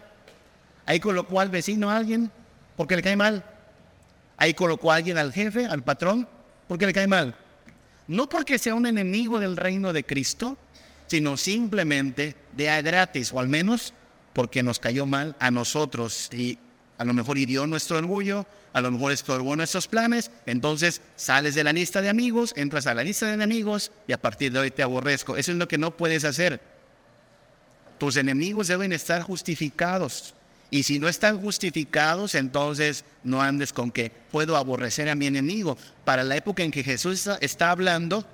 Ahí 0.87 1.01
colocó 1.01 1.41
al 1.41 1.49
vecino 1.49 1.91
a 1.91 1.97
alguien 1.97 2.31
porque 2.77 2.97
le 2.97 3.03
cae 3.03 3.17
mal. 3.17 3.45
Ahí 4.37 4.55
colocó 4.55 4.93
a 4.93 4.97
alguien 4.97 5.17
al 5.17 5.33
jefe, 5.33 5.67
al 5.67 5.83
patrón, 5.83 6.29
porque 6.69 6.87
le 6.87 6.93
cae 6.93 7.07
mal. 7.07 7.37
No 8.07 8.29
porque 8.29 8.59
sea 8.59 8.75
un 8.75 8.87
enemigo 8.87 9.39
del 9.39 9.57
reino 9.57 9.93
de 9.93 10.05
Cristo, 10.05 10.59
sino 11.07 11.37
simplemente 11.37 12.37
de 12.53 12.69
a 12.69 12.83
gratis, 12.83 13.33
o 13.33 13.41
al 13.41 13.49
menos 13.49 13.95
porque 14.33 14.63
nos 14.63 14.79
cayó 14.79 15.07
mal 15.07 15.37
a 15.39 15.51
nosotros 15.51 16.29
y 16.33 16.59
a 16.99 17.05
lo 17.05 17.15
mejor 17.15 17.39
hirió 17.39 17.67
nuestro 17.67 17.99
orgullo, 17.99 18.47
a 18.73 18.81
lo 18.81 18.91
mejor 18.91 19.13
estorbó 19.13 19.57
nuestros 19.57 19.87
planes, 19.87 20.31
entonces 20.47 21.01
sales 21.17 21.55
de 21.55 21.65
la 21.65 21.73
lista 21.73 22.03
de 22.03 22.09
amigos, 22.09 22.53
entras 22.57 22.87
a 22.87 22.95
la 22.95 23.05
lista 23.05 23.27
de 23.27 23.35
enemigos 23.35 23.93
y 24.07 24.13
a 24.13 24.21
partir 24.21 24.53
de 24.53 24.59
hoy 24.59 24.71
te 24.71 24.83
aborrezco. 24.83 25.37
Eso 25.37 25.53
es 25.53 25.59
lo 25.59 25.69
que 25.69 25.79
no 25.79 25.97
puedes 25.97 26.25
hacer. 26.25 26.61
Tus 27.99 28.17
enemigos 28.17 28.69
deben 28.69 28.93
estar 28.93 29.23
justificados. 29.23 30.35
Y 30.71 30.83
si 30.83 30.99
no 30.99 31.09
están 31.09 31.41
justificados, 31.41 32.35
entonces 32.35 33.05
no 33.23 33.41
andes 33.41 33.73
con 33.73 33.93
que 33.93 34.11
puedo 34.33 34.57
aborrecer 34.57 35.09
a 35.09 35.15
mi 35.15 35.27
enemigo. 35.27 35.79
Para 36.05 36.25
la 36.25 36.37
época 36.37 36.65
en 36.65 36.73
que 36.73 36.83
Jesús 36.83 37.29
está 37.41 37.71
hablando, 37.71 38.27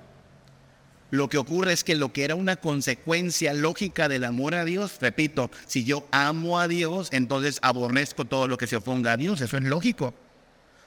lo 1.11 1.29
que 1.29 1.37
ocurre 1.37 1.73
es 1.73 1.83
que 1.83 1.95
lo 1.95 2.11
que 2.11 2.23
era 2.23 2.35
una 2.35 2.55
consecuencia 2.55 3.53
lógica 3.53 4.07
del 4.07 4.23
amor 4.23 4.55
a 4.55 4.65
Dios, 4.65 4.97
repito, 4.99 5.51
si 5.67 5.83
yo 5.83 6.07
amo 6.11 6.59
a 6.59 6.67
Dios, 6.67 7.09
entonces 7.11 7.59
aborrezco 7.61 8.25
todo 8.25 8.47
lo 8.47 8.57
que 8.57 8.67
se 8.67 8.77
oponga 8.77 9.13
a 9.13 9.17
Dios, 9.17 9.41
eso 9.41 9.57
es 9.57 9.63
lógico. 9.63 10.13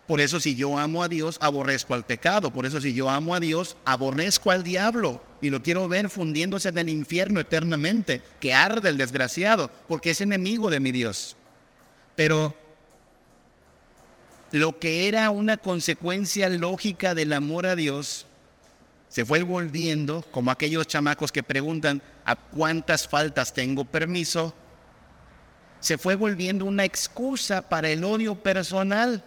Por 0.07 0.21
eso 0.21 0.39
si 0.39 0.55
yo 0.55 0.79
amo 0.79 1.03
a 1.03 1.09
Dios, 1.09 1.39
aborrezco 1.41 1.95
al 1.95 2.05
pecado. 2.05 2.51
Por 2.51 2.67
eso 2.67 2.81
si 2.81 2.93
yo 2.93 3.09
amo 3.09 3.35
a 3.35 3.41
Dios, 3.41 3.77
aborrezco 3.85 4.51
al 4.51 4.63
diablo. 4.63 5.23
Y 5.41 5.51
lo 5.51 5.63
quiero 5.63 5.89
ver 5.89 6.11
fundiéndose 6.11 6.69
en 6.69 6.79
el 6.79 6.89
infierno 6.91 7.41
eternamente, 7.41 8.21
que 8.41 8.53
arde 8.53 8.91
el 8.91 8.99
desgraciado, 8.99 9.71
porque 9.89 10.11
es 10.11 10.21
enemigo 10.21 10.71
de 10.71 10.81
mi 10.81 10.93
Dios. 10.93 11.37
Pero 12.17 12.55
lo 14.53 14.79
que 14.79 15.09
era 15.09 15.31
una 15.31 15.57
consecuencia 15.57 16.49
lógica 16.51 17.15
del 17.15 17.33
amor 17.33 17.67
a 17.67 17.75
Dios, 17.75 18.27
se 19.15 19.25
fue 19.25 19.45
volviendo 19.45 20.23
como 20.33 20.51
aquellos 20.51 20.89
chamacos 20.89 21.31
que 21.31 21.45
preguntan 21.45 22.03
a 22.25 22.35
cuántas 22.35 23.07
faltas 23.07 23.55
tengo 23.55 23.85
permiso, 23.85 24.53
se 25.79 25.97
fue 25.99 26.17
volviendo 26.17 26.65
una 26.65 26.85
excusa 26.85 27.63
para 27.63 27.89
el 27.91 28.03
odio 28.03 28.35
personal 28.35 29.23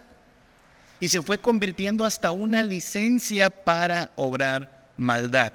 y 1.00 1.08
se 1.08 1.22
fue 1.22 1.38
convirtiendo 1.38 2.04
hasta 2.04 2.32
una 2.32 2.62
licencia 2.62 3.48
para 3.48 4.10
obrar 4.16 4.90
maldad. 4.98 5.54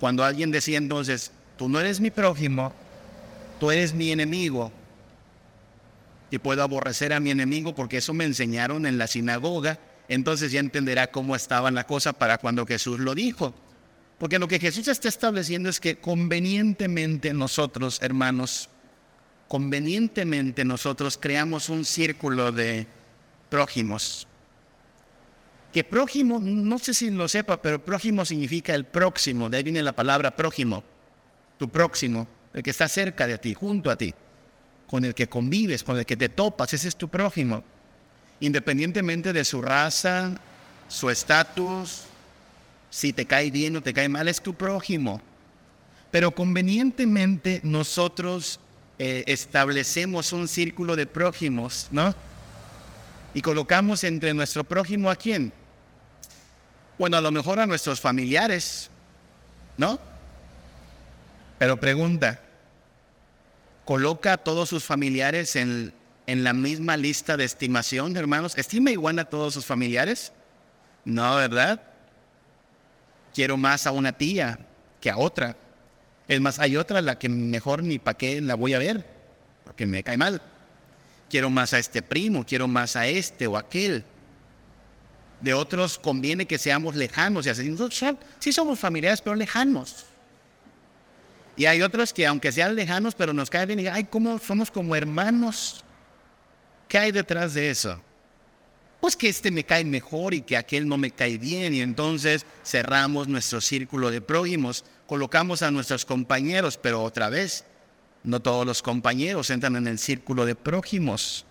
Cuando 0.00 0.24
alguien 0.24 0.50
decía 0.50 0.76
entonces, 0.76 1.30
tú 1.56 1.68
no 1.68 1.78
eres 1.78 2.00
mi 2.00 2.10
prójimo, 2.10 2.72
tú 3.60 3.70
eres 3.70 3.94
mi 3.94 4.10
enemigo, 4.10 4.72
y 6.28 6.38
puedo 6.38 6.64
aborrecer 6.64 7.12
a 7.12 7.20
mi 7.20 7.30
enemigo 7.30 7.72
porque 7.72 7.98
eso 7.98 8.14
me 8.14 8.24
enseñaron 8.24 8.84
en 8.84 8.98
la 8.98 9.06
sinagoga 9.06 9.78
entonces 10.10 10.50
ya 10.50 10.58
entenderá 10.58 11.12
cómo 11.12 11.36
estaba 11.36 11.70
la 11.70 11.86
cosa 11.86 12.12
para 12.12 12.38
cuando 12.38 12.66
Jesús 12.66 12.98
lo 12.98 13.14
dijo. 13.14 13.54
Porque 14.18 14.40
lo 14.40 14.48
que 14.48 14.58
Jesús 14.58 14.88
está 14.88 15.08
estableciendo 15.08 15.68
es 15.68 15.78
que 15.78 15.98
convenientemente 15.98 17.32
nosotros, 17.32 18.02
hermanos, 18.02 18.68
convenientemente 19.46 20.64
nosotros 20.64 21.16
creamos 21.16 21.68
un 21.68 21.84
círculo 21.84 22.50
de 22.50 22.88
prójimos. 23.48 24.26
Que 25.72 25.84
prójimo, 25.84 26.40
no 26.40 26.80
sé 26.80 26.92
si 26.92 27.08
lo 27.10 27.28
sepa, 27.28 27.62
pero 27.62 27.84
prójimo 27.84 28.24
significa 28.24 28.74
el 28.74 28.86
próximo, 28.86 29.48
de 29.48 29.58
ahí 29.58 29.62
viene 29.62 29.80
la 29.80 29.92
palabra 29.92 30.34
prójimo, 30.34 30.82
tu 31.56 31.68
próximo, 31.68 32.26
el 32.52 32.64
que 32.64 32.70
está 32.70 32.88
cerca 32.88 33.28
de 33.28 33.38
ti, 33.38 33.54
junto 33.54 33.92
a 33.92 33.96
ti, 33.96 34.12
con 34.88 35.04
el 35.04 35.14
que 35.14 35.28
convives, 35.28 35.84
con 35.84 35.96
el 35.96 36.04
que 36.04 36.16
te 36.16 36.28
topas, 36.28 36.74
ese 36.74 36.88
es 36.88 36.96
tu 36.96 37.08
prójimo 37.08 37.62
independientemente 38.40 39.32
de 39.32 39.44
su 39.44 39.62
raza, 39.62 40.32
su 40.88 41.10
estatus, 41.10 42.02
si 42.90 43.12
te 43.12 43.26
cae 43.26 43.50
bien 43.50 43.76
o 43.76 43.82
te 43.82 43.94
cae 43.94 44.08
mal, 44.08 44.26
es 44.28 44.40
tu 44.40 44.54
prójimo. 44.54 45.20
Pero 46.10 46.32
convenientemente 46.32 47.60
nosotros 47.62 48.58
eh, 48.98 49.24
establecemos 49.26 50.32
un 50.32 50.48
círculo 50.48 50.96
de 50.96 51.06
prójimos, 51.06 51.88
¿no? 51.92 52.14
Y 53.32 53.42
colocamos 53.42 54.02
entre 54.02 54.34
nuestro 54.34 54.64
prójimo 54.64 55.08
a 55.10 55.16
quién? 55.16 55.52
Bueno, 56.98 57.16
a 57.16 57.20
lo 57.20 57.30
mejor 57.30 57.60
a 57.60 57.66
nuestros 57.66 58.00
familiares, 58.00 58.90
¿no? 59.76 60.00
Pero 61.58 61.78
pregunta, 61.78 62.40
¿coloca 63.84 64.32
a 64.32 64.36
todos 64.38 64.68
sus 64.68 64.84
familiares 64.84 65.54
en 65.56 65.92
en 66.30 66.44
la 66.44 66.52
misma 66.52 66.96
lista 66.96 67.36
de 67.36 67.44
estimación, 67.44 68.16
hermanos? 68.16 68.56
¿Estima 68.56 68.92
igual 68.92 69.18
a 69.18 69.24
todos 69.24 69.52
sus 69.52 69.66
familiares? 69.66 70.32
No, 71.04 71.34
¿verdad? 71.34 71.82
Quiero 73.34 73.56
más 73.56 73.84
a 73.88 73.90
una 73.90 74.12
tía 74.12 74.60
que 75.00 75.10
a 75.10 75.18
otra. 75.18 75.56
Es 76.28 76.40
más, 76.40 76.60
hay 76.60 76.76
otra 76.76 77.02
la 77.02 77.18
que 77.18 77.28
mejor 77.28 77.82
ni 77.82 77.98
para 77.98 78.16
qué 78.16 78.40
la 78.40 78.54
voy 78.54 78.74
a 78.74 78.78
ver, 78.78 79.04
porque 79.64 79.86
me 79.86 80.04
cae 80.04 80.16
mal. 80.16 80.40
Quiero 81.28 81.50
más 81.50 81.74
a 81.74 81.80
este 81.80 82.00
primo, 82.00 82.46
quiero 82.46 82.68
más 82.68 82.94
a 82.94 83.08
este 83.08 83.48
o 83.48 83.56
aquel. 83.56 84.04
De 85.40 85.52
otros 85.52 85.98
conviene 85.98 86.46
que 86.46 86.58
seamos 86.58 86.94
lejanos 86.94 87.44
y 87.46 87.48
así. 87.48 87.76
Sí 88.38 88.52
somos 88.52 88.78
familiares, 88.78 89.20
pero 89.20 89.34
lejanos. 89.34 90.06
Y 91.56 91.66
hay 91.66 91.82
otros 91.82 92.12
que 92.12 92.24
aunque 92.24 92.52
sean 92.52 92.76
lejanos, 92.76 93.16
pero 93.16 93.32
nos 93.32 93.50
caen 93.50 93.66
bien 93.66 93.80
y 93.80 93.88
ay, 93.88 94.04
¿cómo 94.04 94.38
somos 94.38 94.70
como 94.70 94.94
hermanos? 94.94 95.84
¿Qué 96.90 96.98
hay 96.98 97.12
detrás 97.12 97.54
de 97.54 97.70
eso? 97.70 98.02
Pues 99.00 99.16
que 99.16 99.28
este 99.28 99.52
me 99.52 99.62
cae 99.62 99.84
mejor 99.84 100.34
y 100.34 100.42
que 100.42 100.56
aquel 100.56 100.88
no 100.88 100.98
me 100.98 101.12
cae 101.12 101.38
bien 101.38 101.72
y 101.72 101.82
entonces 101.82 102.44
cerramos 102.64 103.28
nuestro 103.28 103.60
círculo 103.60 104.10
de 104.10 104.20
prójimos, 104.20 104.84
colocamos 105.06 105.62
a 105.62 105.70
nuestros 105.70 106.04
compañeros, 106.04 106.76
pero 106.76 107.04
otra 107.04 107.28
vez, 107.28 107.64
no 108.24 108.40
todos 108.40 108.66
los 108.66 108.82
compañeros 108.82 109.50
entran 109.50 109.76
en 109.76 109.86
el 109.86 110.00
círculo 110.00 110.44
de 110.44 110.56
prójimos. 110.56 111.46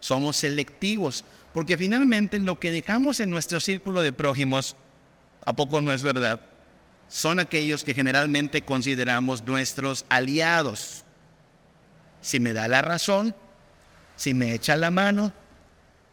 Somos 0.00 0.38
selectivos. 0.38 1.24
Porque 1.54 1.78
finalmente 1.78 2.40
lo 2.40 2.58
que 2.58 2.72
dejamos 2.72 3.20
en 3.20 3.30
nuestro 3.30 3.60
círculo 3.60 4.02
de 4.02 4.12
prójimos, 4.12 4.74
¿a 5.46 5.52
poco 5.54 5.80
no 5.80 5.92
es 5.92 6.02
verdad? 6.02 6.40
Son 7.08 7.38
aquellos 7.38 7.84
que 7.84 7.94
generalmente 7.94 8.62
consideramos 8.62 9.44
nuestros 9.46 10.04
aliados. 10.08 11.04
Si 12.20 12.40
me 12.40 12.52
da 12.52 12.66
la 12.66 12.82
razón, 12.82 13.36
si 14.20 14.34
me 14.34 14.52
echa 14.52 14.76
la 14.76 14.90
mano, 14.90 15.32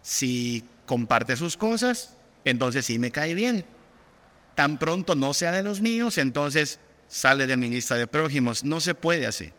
si 0.02 0.64
comparte 0.86 1.36
sus 1.36 1.58
cosas, 1.58 2.16
entonces 2.46 2.86
sí 2.86 3.00
me 3.00 3.12
cae 3.12 3.34
bien. 3.34 3.66
Tan 4.56 4.78
pronto 4.78 5.14
no 5.14 5.34
sea 5.34 5.52
de 5.52 5.62
los 5.62 5.82
míos, 5.82 6.18
entonces 6.18 6.80
sale 7.10 7.48
de 7.48 7.58
mi 7.58 7.70
lista 7.70 7.96
de 7.96 8.08
prójimos. 8.08 8.64
No 8.64 8.80
se 8.80 8.96
puede 8.96 9.28
así. 9.28 9.52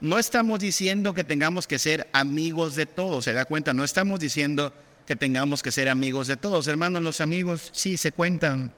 No 0.00 0.18
estamos 0.18 0.58
diciendo 0.58 1.12
que 1.12 1.22
tengamos 1.22 1.66
que 1.66 1.78
ser 1.78 2.08
amigos 2.14 2.76
de 2.76 2.86
todos, 2.86 3.24
¿se 3.24 3.34
da 3.34 3.44
cuenta? 3.44 3.74
No 3.74 3.84
estamos 3.84 4.20
diciendo 4.20 4.72
que 5.06 5.14
tengamos 5.14 5.62
que 5.62 5.70
ser 5.70 5.90
amigos 5.90 6.28
de 6.28 6.38
todos. 6.38 6.66
Hermanos, 6.66 7.02
los 7.02 7.20
amigos 7.20 7.68
sí 7.74 7.98
se 7.98 8.10
cuentan 8.10 8.72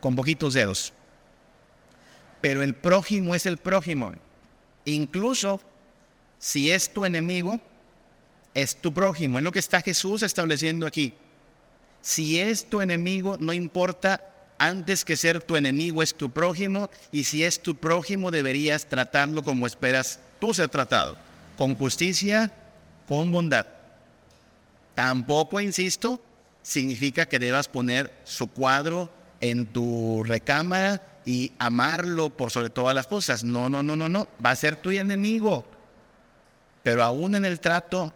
con 0.00 0.16
poquitos 0.16 0.54
dedos. 0.54 0.92
Pero 2.40 2.64
el 2.64 2.74
prójimo 2.74 3.36
es 3.36 3.46
el 3.46 3.58
prójimo. 3.58 4.14
Incluso 4.84 5.60
si 6.42 6.72
es 6.72 6.92
tu 6.92 7.04
enemigo, 7.04 7.60
es 8.52 8.74
tu 8.74 8.92
prójimo. 8.92 9.38
Es 9.38 9.44
lo 9.44 9.52
que 9.52 9.60
está 9.60 9.80
Jesús 9.80 10.24
estableciendo 10.24 10.88
aquí. 10.88 11.14
Si 12.00 12.40
es 12.40 12.68
tu 12.68 12.80
enemigo, 12.80 13.36
no 13.38 13.52
importa 13.52 14.28
antes 14.58 15.04
que 15.04 15.16
ser 15.16 15.40
tu 15.40 15.54
enemigo 15.54 16.02
es 16.02 16.16
tu 16.16 16.32
prójimo 16.32 16.90
y 17.12 17.22
si 17.24 17.44
es 17.44 17.62
tu 17.62 17.76
prójimo 17.76 18.32
deberías 18.32 18.86
tratarlo 18.86 19.44
como 19.44 19.68
esperas 19.68 20.18
tú 20.40 20.52
ser 20.52 20.68
tratado, 20.68 21.16
con 21.56 21.76
justicia, 21.76 22.52
con 23.06 23.30
bondad. 23.30 23.66
Tampoco, 24.96 25.60
insisto, 25.60 26.20
significa 26.60 27.26
que 27.26 27.38
debas 27.38 27.68
poner 27.68 28.12
su 28.24 28.48
cuadro 28.48 29.12
en 29.40 29.66
tu 29.66 30.24
recámara 30.24 31.20
y 31.24 31.52
amarlo 31.60 32.30
por 32.30 32.50
sobre 32.50 32.70
todas 32.70 32.96
las 32.96 33.06
cosas. 33.06 33.44
No, 33.44 33.68
no, 33.68 33.84
no, 33.84 33.94
no, 33.94 34.08
no. 34.08 34.26
Va 34.44 34.50
a 34.50 34.56
ser 34.56 34.74
tu 34.74 34.90
enemigo. 34.90 35.64
Pero 36.82 37.02
aún 37.02 37.34
en 37.34 37.44
el 37.44 37.60
trato, 37.60 38.12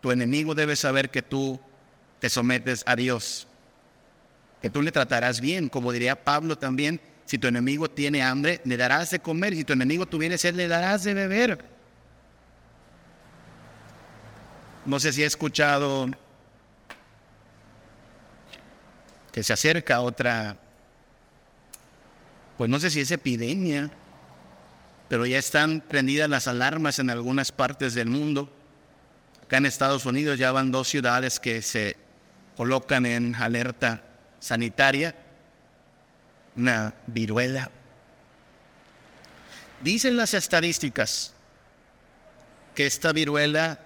tu 0.00 0.10
enemigo 0.10 0.54
debe 0.54 0.76
saber 0.76 1.10
que 1.10 1.22
tú 1.22 1.60
te 2.20 2.28
sometes 2.28 2.82
a 2.86 2.96
Dios 2.96 3.48
que 4.60 4.70
tú 4.70 4.82
le 4.82 4.92
tratarás 4.92 5.40
bien, 5.40 5.68
como 5.68 5.92
diría 5.92 6.24
Pablo 6.24 6.58
también, 6.58 7.00
si 7.26 7.38
tu 7.38 7.46
enemigo 7.46 7.90
tiene 7.90 8.22
hambre, 8.22 8.60
le 8.64 8.76
darás 8.76 9.10
de 9.10 9.20
comer, 9.20 9.54
si 9.54 9.64
tu 9.64 9.72
enemigo 9.72 10.06
tuviera 10.06 10.36
sed, 10.36 10.54
le 10.54 10.66
darás 10.66 11.04
de 11.04 11.14
beber. 11.14 11.64
No 14.84 14.98
sé 14.98 15.12
si 15.12 15.22
he 15.22 15.26
escuchado 15.26 16.08
que 19.30 19.42
se 19.42 19.52
acerca 19.52 20.00
otra, 20.00 20.56
pues 22.56 22.68
no 22.70 22.80
sé 22.80 22.90
si 22.90 23.00
es 23.00 23.10
epidemia, 23.10 23.90
pero 25.08 25.26
ya 25.26 25.38
están 25.38 25.80
prendidas 25.80 26.28
las 26.28 26.48
alarmas 26.48 26.98
en 26.98 27.10
algunas 27.10 27.50
partes 27.52 27.94
del 27.94 28.08
mundo. 28.08 28.52
Acá 29.42 29.56
en 29.56 29.66
Estados 29.66 30.04
Unidos 30.04 30.38
ya 30.38 30.52
van 30.52 30.70
dos 30.70 30.88
ciudades 30.88 31.40
que 31.40 31.62
se 31.62 31.96
colocan 32.56 33.06
en 33.06 33.34
alerta 33.34 34.02
sanitaria, 34.40 35.14
una 36.56 36.94
viruela. 37.06 37.70
Dicen 39.80 40.16
las 40.16 40.34
estadísticas 40.34 41.32
que 42.74 42.86
esta 42.86 43.12
viruela 43.12 43.78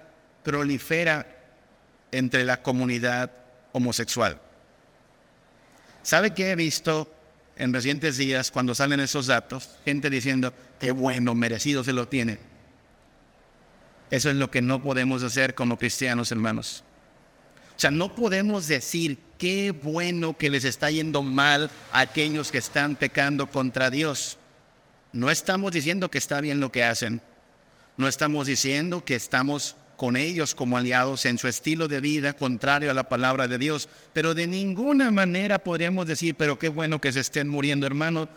prolifera 0.43 1.25
entre 2.11 2.43
la 2.43 2.61
comunidad 2.61 3.31
homosexual. 3.71 4.39
¿Sabe 6.03 6.33
qué 6.33 6.51
he 6.51 6.55
visto 6.55 7.11
en 7.55 7.73
recientes 7.73 8.17
días 8.17 8.51
cuando 8.51 8.75
salen 8.75 8.99
esos 8.99 9.27
datos? 9.27 9.69
Gente 9.85 10.09
diciendo, 10.09 10.53
qué 10.83 10.91
bueno, 10.91 11.33
merecido 11.33 11.81
se 11.81 11.93
lo 11.93 12.09
tiene. 12.09 12.39
Eso 14.11 14.29
es 14.29 14.35
lo 14.35 14.51
que 14.51 14.61
no 14.61 14.83
podemos 14.83 15.23
hacer 15.23 15.55
como 15.55 15.77
cristianos, 15.77 16.29
hermanos. 16.29 16.83
O 17.77 17.79
sea, 17.79 17.89
no 17.89 18.13
podemos 18.13 18.67
decir 18.67 19.17
qué 19.37 19.71
bueno 19.71 20.37
que 20.37 20.49
les 20.49 20.65
está 20.65 20.91
yendo 20.91 21.23
mal 21.23 21.71
a 21.93 22.01
aquellos 22.01 22.51
que 22.51 22.57
están 22.57 22.97
pecando 22.97 23.47
contra 23.47 23.89
Dios. 23.89 24.37
No 25.13 25.31
estamos 25.31 25.71
diciendo 25.71 26.11
que 26.11 26.17
está 26.17 26.41
bien 26.41 26.59
lo 26.59 26.69
que 26.69 26.83
hacen. 26.83 27.21
No 27.95 28.09
estamos 28.09 28.47
diciendo 28.47 29.05
que 29.05 29.15
estamos 29.15 29.77
con 29.95 30.17
ellos 30.17 30.53
como 30.53 30.75
aliados 30.75 31.25
en 31.25 31.37
su 31.37 31.47
estilo 31.47 31.87
de 31.87 32.01
vida 32.01 32.33
contrario 32.33 32.91
a 32.91 32.93
la 32.93 33.07
palabra 33.07 33.47
de 33.47 33.57
Dios. 33.57 33.87
Pero 34.11 34.33
de 34.33 34.47
ninguna 34.47 35.11
manera 35.11 35.59
podríamos 35.59 36.07
decir, 36.07 36.35
pero 36.35 36.59
qué 36.59 36.67
bueno 36.67 36.99
que 36.99 37.13
se 37.13 37.21
estén 37.21 37.47
muriendo, 37.47 37.87
hermano. 37.87 38.27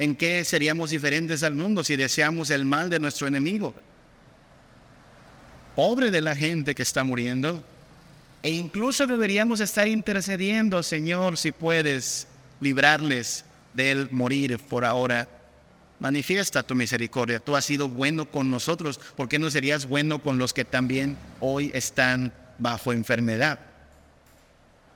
¿En 0.00 0.16
qué 0.16 0.46
seríamos 0.46 0.88
diferentes 0.88 1.42
al 1.42 1.54
mundo 1.54 1.84
si 1.84 1.94
deseamos 1.94 2.48
el 2.48 2.64
mal 2.64 2.88
de 2.88 2.98
nuestro 2.98 3.26
enemigo? 3.26 3.74
Pobre 5.76 6.10
de 6.10 6.22
la 6.22 6.34
gente 6.34 6.74
que 6.74 6.82
está 6.82 7.04
muriendo. 7.04 7.62
E 8.42 8.48
incluso 8.48 9.06
deberíamos 9.06 9.60
estar 9.60 9.86
intercediendo, 9.86 10.82
Señor, 10.82 11.36
si 11.36 11.52
puedes 11.52 12.26
librarles 12.62 13.44
del 13.74 14.10
morir 14.10 14.58
por 14.58 14.86
ahora. 14.86 15.28
Manifiesta 15.98 16.62
tu 16.62 16.74
misericordia. 16.74 17.38
Tú 17.38 17.54
has 17.54 17.66
sido 17.66 17.86
bueno 17.86 18.24
con 18.24 18.50
nosotros. 18.50 18.98
¿Por 19.16 19.28
qué 19.28 19.38
no 19.38 19.50
serías 19.50 19.86
bueno 19.86 20.22
con 20.22 20.38
los 20.38 20.54
que 20.54 20.64
también 20.64 21.18
hoy 21.40 21.70
están 21.74 22.32
bajo 22.58 22.94
enfermedad? 22.94 23.69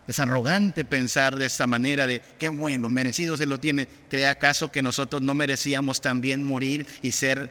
Es 0.07 0.19
arrogante 0.19 0.85
pensar 0.85 1.37
de 1.37 1.47
esta 1.47 1.67
manera 1.67 2.07
de 2.07 2.21
qué 2.39 2.49
bueno, 2.51 2.91
merecido 2.91 3.37
se 3.37 3.47
lo 3.47 3.59
tiene. 3.59 3.89
¿Cree 4.11 4.27
acaso 4.27 4.71
que 4.71 4.83
nosotros 4.83 5.23
no 5.23 5.35
merecíamos 5.35 6.01
también 6.01 6.45
morir 6.45 6.87
y 7.01 7.13
ser 7.13 7.51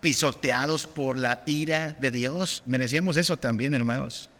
pisoteados 0.00 0.86
por 0.86 1.18
la 1.18 1.42
ira 1.44 1.96
de 2.00 2.10
Dios? 2.10 2.62
Merecíamos 2.64 3.18
eso 3.18 3.36
también, 3.36 3.74
hermanos. 3.74 4.30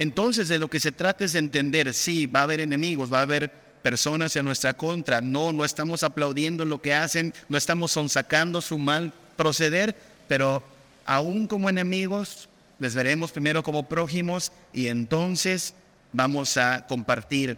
Entonces 0.00 0.48
de 0.48 0.58
lo 0.58 0.68
que 0.68 0.80
se 0.80 0.92
trata 0.92 1.24
es 1.24 1.32
de 1.32 1.40
entender, 1.40 1.94
sí, 1.94 2.26
va 2.26 2.40
a 2.40 2.44
haber 2.44 2.60
enemigos, 2.60 3.12
va 3.12 3.20
a 3.20 3.22
haber 3.22 3.50
personas 3.82 4.34
en 4.36 4.44
nuestra 4.44 4.74
contra. 4.74 5.20
No, 5.20 5.52
no 5.52 5.64
estamos 5.64 6.02
aplaudiendo 6.02 6.64
lo 6.64 6.82
que 6.82 6.94
hacen, 6.94 7.32
no 7.48 7.56
estamos 7.56 7.92
sonsacando 7.92 8.60
su 8.60 8.78
mal 8.78 9.12
proceder, 9.36 9.96
pero 10.26 10.62
aún 11.04 11.46
como 11.46 11.68
enemigos, 11.68 12.48
les 12.78 12.94
veremos 12.94 13.32
primero 13.32 13.62
como 13.62 13.88
prójimos 13.88 14.52
y 14.72 14.88
entonces 14.88 15.74
vamos 16.12 16.56
a 16.56 16.86
compartir 16.86 17.56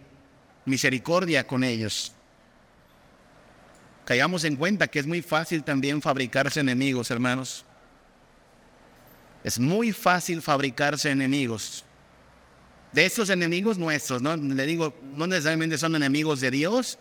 misericordia 0.65 1.45
con 1.45 1.63
ellos. 1.63 2.13
Caigamos 4.05 4.43
en 4.43 4.55
cuenta 4.55 4.87
que 4.87 4.99
es 4.99 5.07
muy 5.07 5.21
fácil 5.21 5.63
también 5.63 6.01
fabricarse 6.01 6.59
enemigos, 6.59 7.11
hermanos. 7.11 7.65
Es 9.43 9.59
muy 9.59 9.91
fácil 9.91 10.41
fabricarse 10.41 11.09
enemigos 11.09 11.85
de 12.91 13.05
estos 13.05 13.29
enemigos 13.29 13.77
nuestros, 13.77 14.21
¿no? 14.21 14.35
Le 14.35 14.65
digo, 14.65 14.93
no 15.15 15.27
necesariamente 15.27 15.77
son 15.77 15.95
enemigos 15.95 16.41
de 16.41 16.51
Dios, 16.51 16.97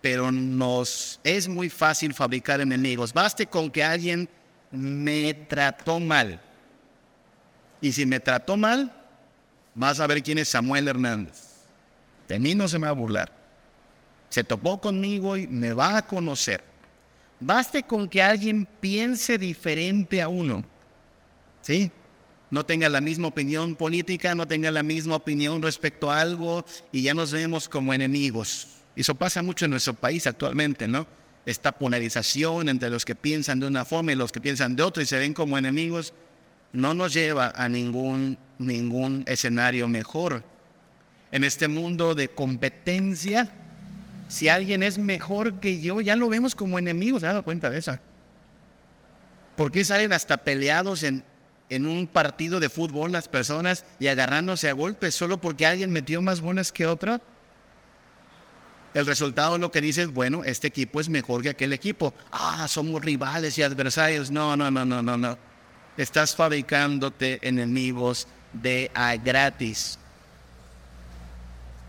pero 0.00 0.30
nos 0.30 1.20
es 1.24 1.48
muy 1.48 1.68
fácil 1.68 2.14
fabricar 2.14 2.60
enemigos. 2.60 3.12
Baste 3.12 3.46
con 3.46 3.70
que 3.70 3.82
alguien 3.82 4.28
me 4.70 5.34
trató 5.34 5.98
mal. 5.98 6.40
Y 7.80 7.92
si 7.92 8.06
me 8.06 8.20
trató 8.20 8.56
mal, 8.56 8.92
vas 9.74 10.00
a 10.00 10.06
ver 10.06 10.22
quién 10.22 10.38
es 10.38 10.48
Samuel 10.48 10.88
Hernández. 10.88 11.52
De 12.28 12.38
mí 12.38 12.54
no 12.54 12.68
se 12.68 12.78
me 12.78 12.86
va 12.86 12.90
a 12.90 12.94
burlar. 12.94 13.32
Se 14.28 14.44
topó 14.44 14.80
conmigo 14.80 15.36
y 15.36 15.46
me 15.46 15.72
va 15.72 15.98
a 15.98 16.06
conocer. 16.06 16.62
Baste 17.40 17.82
con 17.82 18.08
que 18.08 18.22
alguien 18.22 18.66
piense 18.80 19.36
diferente 19.36 20.22
a 20.22 20.28
uno. 20.28 20.64
¿Sí? 21.60 21.90
no 22.52 22.66
tenga 22.66 22.90
la 22.90 23.00
misma 23.00 23.28
opinión 23.28 23.76
política, 23.76 24.34
no 24.34 24.46
tenga 24.46 24.70
la 24.70 24.82
misma 24.82 25.16
opinión 25.16 25.62
respecto 25.62 26.10
a 26.10 26.20
algo 26.20 26.66
y 26.92 27.00
ya 27.00 27.14
nos 27.14 27.32
vemos 27.32 27.66
como 27.66 27.94
enemigos. 27.94 28.68
Eso 28.94 29.14
pasa 29.14 29.42
mucho 29.42 29.64
en 29.64 29.70
nuestro 29.70 29.94
país 29.94 30.26
actualmente, 30.26 30.86
¿no? 30.86 31.06
Esta 31.46 31.72
polarización 31.72 32.68
entre 32.68 32.90
los 32.90 33.06
que 33.06 33.14
piensan 33.14 33.58
de 33.58 33.68
una 33.68 33.86
forma 33.86 34.12
y 34.12 34.16
los 34.16 34.32
que 34.32 34.42
piensan 34.42 34.76
de 34.76 34.82
otra 34.82 35.02
y 35.02 35.06
se 35.06 35.18
ven 35.18 35.32
como 35.32 35.56
enemigos, 35.56 36.12
no 36.72 36.94
nos 36.94 37.12
lleva 37.12 37.52
a 37.54 37.68
ningún, 37.68 38.38
ningún 38.58 39.24
escenario 39.26 39.88
mejor. 39.88 40.42
En 41.30 41.44
este 41.44 41.68
mundo 41.68 42.14
de 42.14 42.28
competencia, 42.28 43.50
si 44.28 44.48
alguien 44.48 44.82
es 44.82 44.98
mejor 44.98 45.60
que 45.60 45.80
yo, 45.80 46.00
ya 46.00 46.16
lo 46.16 46.28
vemos 46.28 46.54
como 46.54 46.78
enemigos, 46.78 47.20
¿se 47.20 47.26
dado 47.26 47.42
cuenta 47.42 47.70
de 47.70 47.78
eso? 47.78 47.98
¿Por 49.56 49.70
qué 49.70 49.84
salen 49.84 50.12
hasta 50.12 50.38
peleados 50.38 51.02
en, 51.02 51.24
en 51.68 51.86
un 51.86 52.06
partido 52.06 52.58
de 52.60 52.68
fútbol 52.68 53.12
las 53.12 53.28
personas 53.28 53.84
y 53.98 54.08
agarrándose 54.08 54.68
a 54.68 54.72
golpes 54.72 55.14
solo 55.14 55.40
porque 55.40 55.66
alguien 55.66 55.90
metió 55.90 56.22
más 56.22 56.40
buenas 56.40 56.72
que 56.72 56.86
otra? 56.86 57.20
El 58.94 59.06
resultado 59.06 59.56
lo 59.56 59.70
que 59.70 59.80
dice 59.80 60.02
es, 60.02 60.12
bueno, 60.12 60.44
este 60.44 60.68
equipo 60.68 61.00
es 61.00 61.08
mejor 61.08 61.42
que 61.42 61.48
aquel 61.50 61.72
equipo. 61.72 62.12
Ah, 62.30 62.66
somos 62.68 63.02
rivales 63.02 63.56
y 63.56 63.62
adversarios. 63.62 64.30
No, 64.30 64.54
no, 64.54 64.70
no, 64.70 64.84
no, 64.84 65.02
no, 65.02 65.16
no. 65.16 65.38
Estás 65.96 66.34
fabricándote 66.34 67.38
enemigos 67.46 68.26
de 68.52 68.90
a 68.94 69.16
gratis. 69.16 69.98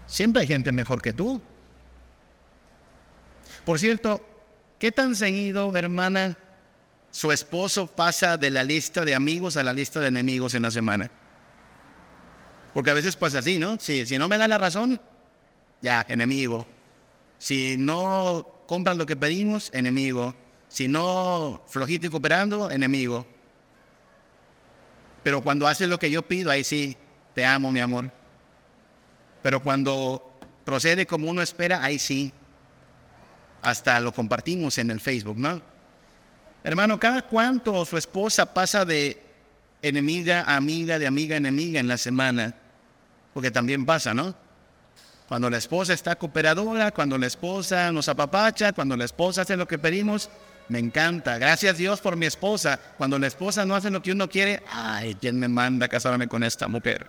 Siempre 0.07 0.41
hay 0.41 0.47
gente 0.47 0.71
mejor 0.71 1.01
que 1.01 1.13
tú. 1.13 1.41
Por 3.65 3.79
cierto, 3.79 4.21
¿qué 4.77 4.91
tan 4.91 5.15
seguido, 5.15 5.75
hermana, 5.75 6.37
su 7.11 7.31
esposo 7.31 7.87
pasa 7.87 8.37
de 8.37 8.49
la 8.49 8.63
lista 8.63 9.05
de 9.05 9.15
amigos 9.15 9.55
a 9.55 9.63
la 9.63 9.73
lista 9.73 9.99
de 9.99 10.07
enemigos 10.07 10.53
en 10.53 10.63
la 10.63 10.71
semana? 10.71 11.09
Porque 12.73 12.89
a 12.89 12.93
veces 12.93 13.15
pasa 13.15 13.39
así, 13.39 13.59
¿no? 13.59 13.79
Si, 13.79 14.05
si 14.05 14.17
no 14.17 14.27
me 14.27 14.37
da 14.37 14.47
la 14.47 14.57
razón, 14.57 14.99
ya, 15.81 16.05
enemigo. 16.09 16.65
Si 17.37 17.77
no 17.77 18.63
compran 18.67 18.97
lo 18.97 19.05
que 19.05 19.15
pedimos, 19.15 19.69
enemigo. 19.73 20.33
Si 20.67 20.87
no 20.87 21.61
flojito 21.67 22.07
y 22.07 22.09
cooperando, 22.09 22.71
enemigo. 22.71 23.27
Pero 25.23 25.41
cuando 25.41 25.67
haces 25.67 25.87
lo 25.87 25.97
que 25.97 26.11
yo 26.11 26.21
pido, 26.21 26.51
ahí 26.51 26.63
sí, 26.63 26.97
te 27.33 27.45
amo, 27.45 27.71
mi 27.71 27.79
amor. 27.79 28.11
Pero 29.41 29.61
cuando 29.63 30.37
procede 30.65 31.05
como 31.05 31.29
uno 31.29 31.41
espera, 31.41 31.83
ahí 31.83 31.97
sí. 31.97 32.31
Hasta 33.61 33.99
lo 34.01 34.13
compartimos 34.13 34.77
en 34.77 34.91
el 34.91 34.99
Facebook, 34.99 35.37
¿no? 35.37 35.61
Hermano, 36.63 36.99
cada 36.99 37.21
cuánto 37.21 37.85
su 37.85 37.97
esposa 37.97 38.53
pasa 38.53 38.83
de 38.85 39.21
enemiga 39.81 40.41
a 40.41 40.57
amiga, 40.57 40.99
de 40.99 41.07
amiga 41.07 41.35
a 41.35 41.37
enemiga 41.37 41.79
en 41.79 41.87
la 41.87 41.97
semana. 41.97 42.53
Porque 43.33 43.51
también 43.51 43.85
pasa, 43.85 44.13
¿no? 44.13 44.35
Cuando 45.27 45.49
la 45.49 45.57
esposa 45.57 45.93
está 45.93 46.15
cooperadora, 46.15 46.91
cuando 46.91 47.17
la 47.17 47.27
esposa 47.27 47.91
nos 47.91 48.09
apapacha, 48.09 48.73
cuando 48.73 48.95
la 48.97 49.05
esposa 49.05 49.41
hace 49.41 49.57
lo 49.57 49.67
que 49.67 49.79
pedimos, 49.79 50.29
me 50.69 50.79
encanta. 50.79 51.37
Gracias 51.37 51.77
Dios 51.77 52.01
por 52.01 52.15
mi 52.15 52.25
esposa. 52.25 52.79
Cuando 52.97 53.19
la 53.19 53.27
esposa 53.27 53.65
no 53.65 53.75
hace 53.75 53.89
lo 53.89 54.01
que 54.01 54.11
uno 54.11 54.29
quiere, 54.29 54.63
ay, 54.71 55.15
¿quién 55.15 55.39
me 55.39 55.47
manda 55.47 55.85
a 55.85 55.89
casarme 55.89 56.27
con 56.27 56.43
esta 56.43 56.67
mujer? 56.67 57.07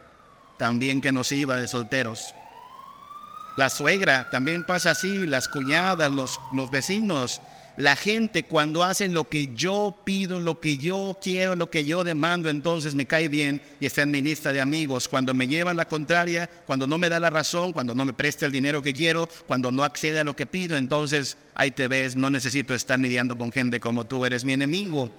También 0.59 1.00
que 1.00 1.12
nos 1.12 1.30
iba 1.32 1.57
de 1.57 1.68
solteros. 1.68 2.34
La 3.57 3.70
suegra 3.70 4.30
también 4.30 4.64
pasa 4.64 4.90
así, 4.90 5.26
las 5.26 5.48
cuñadas, 5.48 6.11
los, 6.11 6.40
los 6.52 6.70
vecinos, 6.70 7.40
la 7.77 7.97
gente 7.97 8.45
cuando 8.45 8.85
hacen 8.85 9.14
lo 9.14 9.29
que 9.29 9.49
yo 9.55 9.97
pido, 10.05 10.39
lo 10.39 10.61
que 10.61 10.77
yo 10.77 11.18
quiero, 11.20 11.57
lo 11.57 11.70
que 11.70 11.85
yo 11.85 12.05
demando, 12.05 12.49
entonces 12.49 12.95
me 12.95 13.07
cae 13.07 13.29
bien 13.29 13.61
y 13.81 13.87
está 13.87 14.03
en 14.03 14.12
mi 14.12 14.22
lista 14.22 14.53
de 14.53 14.61
amigos. 14.61 15.09
Cuando 15.09 15.35
me 15.35 15.49
llevan 15.49 15.77
la 15.77 15.89
contraria, 15.89 16.49
cuando 16.66 16.87
no 16.87 16.99
me 16.99 17.09
da 17.09 17.18
la 17.18 17.31
razón, 17.31 17.72
cuando 17.72 17.95
no 17.95 18.05
me 18.05 18.12
presta 18.12 18.47
el 18.47 18.53
dinero 18.53 18.83
que 18.83 18.93
quiero, 18.93 19.29
cuando 19.47 19.72
no 19.72 19.83
accede 19.83 20.20
a 20.20 20.25
lo 20.25 20.37
que 20.37 20.47
pido, 20.47 20.77
entonces 20.77 21.37
ahí 21.55 21.72
te 21.72 21.89
ves, 21.89 22.14
no 22.14 22.31
necesito 22.31 22.75
estar 22.75 22.99
lidiando 22.99 23.37
con 23.37 23.51
gente 23.51 23.81
como 23.81 24.05
tú, 24.05 24.25
eres 24.25 24.45
mi 24.45 24.53
enemigo. 24.53 25.11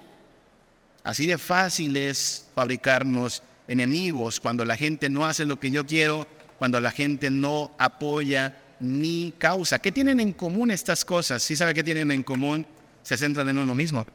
Así 1.04 1.26
de 1.26 1.38
fácil 1.38 1.96
es 1.96 2.48
fabricarnos 2.54 3.42
enemigos 3.68 4.40
cuando 4.40 4.64
la 4.64 4.76
gente 4.76 5.10
no 5.10 5.26
hace 5.26 5.44
lo 5.44 5.60
que 5.60 5.70
yo 5.70 5.84
quiero, 5.84 6.26
cuando 6.58 6.80
la 6.80 6.90
gente 6.90 7.30
no 7.30 7.72
apoya 7.78 8.56
ni 8.80 9.32
causa. 9.38 9.78
¿Qué 9.78 9.92
tienen 9.92 10.20
en 10.20 10.32
común 10.32 10.70
estas 10.70 11.04
cosas? 11.04 11.42
Si 11.42 11.56
sabe 11.56 11.74
qué 11.74 11.84
tienen 11.84 12.10
en 12.10 12.22
común? 12.22 12.66
Se 13.02 13.16
centran 13.16 13.48
en 13.48 13.58
uno 13.58 13.74
mismo. 13.74 14.06